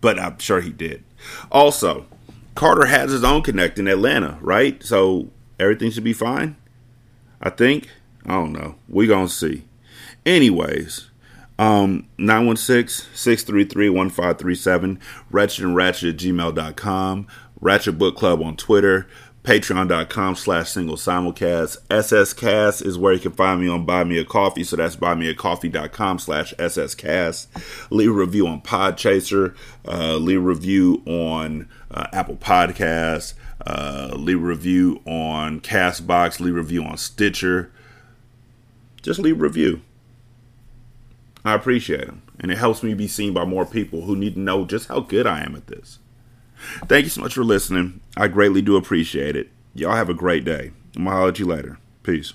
but 0.00 0.18
I'm 0.18 0.38
sure 0.38 0.60
he 0.60 0.70
did. 0.70 1.04
Also, 1.50 2.06
Carter 2.54 2.86
has 2.86 3.12
his 3.12 3.24
own 3.24 3.42
connect 3.42 3.78
in 3.78 3.88
Atlanta, 3.88 4.38
right? 4.40 4.82
So 4.82 5.28
everything 5.60 5.90
should 5.90 6.04
be 6.04 6.12
fine. 6.12 6.56
I 7.40 7.50
think. 7.50 7.88
I 8.26 8.32
don't 8.32 8.52
know. 8.52 8.74
we 8.88 9.06
to 9.06 9.28
see. 9.28 9.64
Anyways, 10.26 11.08
um, 11.58 12.06
916-633-1537, 12.18 14.98
Wretched 15.30 15.64
and 15.64 15.74
Ratchet 15.74 16.14
at 16.14 16.20
gmail.com, 16.20 17.26
Ratchet 17.60 17.98
Book 17.98 18.16
Club 18.16 18.40
on 18.42 18.56
Twitter, 18.56 19.08
patreon.com 19.48 20.36
slash 20.36 20.68
single 20.68 20.96
simulcast. 20.96 21.78
SSCast 21.88 22.84
is 22.84 22.98
where 22.98 23.14
you 23.14 23.18
can 23.18 23.32
find 23.32 23.62
me 23.62 23.66
on 23.66 23.86
Buy 23.86 24.04
Me 24.04 24.18
a 24.18 24.24
Coffee, 24.24 24.62
so 24.62 24.76
that's 24.76 24.94
buymeacoffee.com 24.94 26.18
slash 26.18 26.52
SSCast. 26.56 27.46
Leave 27.90 28.10
a 28.10 28.12
review 28.12 28.46
on 28.46 28.60
Podchaser, 28.60 29.56
uh, 29.86 30.16
leave 30.16 30.36
a 30.36 30.42
review 30.42 31.02
on 31.06 31.66
uh, 31.90 32.08
Apple 32.12 32.36
Podcasts, 32.36 33.32
uh, 33.66 34.10
leave 34.16 34.36
a 34.36 34.46
review 34.46 35.00
on 35.06 35.62
Castbox, 35.62 36.40
leave 36.40 36.54
a 36.54 36.58
review 36.58 36.84
on 36.84 36.98
Stitcher. 36.98 37.72
Just 39.00 39.18
leave 39.18 39.40
a 39.40 39.42
review. 39.42 39.80
I 41.42 41.54
appreciate 41.54 42.04
them, 42.04 42.20
and 42.38 42.52
it 42.52 42.58
helps 42.58 42.82
me 42.82 42.92
be 42.92 43.08
seen 43.08 43.32
by 43.32 43.46
more 43.46 43.64
people 43.64 44.02
who 44.02 44.14
need 44.14 44.34
to 44.34 44.40
know 44.40 44.66
just 44.66 44.88
how 44.88 45.00
good 45.00 45.26
I 45.26 45.40
am 45.40 45.56
at 45.56 45.68
this. 45.68 46.00
Thank 46.86 47.04
you 47.04 47.10
so 47.10 47.20
much 47.20 47.34
for 47.34 47.44
listening. 47.44 48.00
I 48.16 48.28
greatly 48.28 48.62
do 48.62 48.76
appreciate 48.76 49.36
it. 49.36 49.50
Y'all 49.74 49.94
have 49.94 50.10
a 50.10 50.14
great 50.14 50.44
day. 50.44 50.72
I'm 50.96 51.04
going 51.04 51.06
to 51.06 51.10
holler 51.10 51.28
at 51.28 51.38
you 51.38 51.46
later. 51.46 51.78
Peace. 52.02 52.34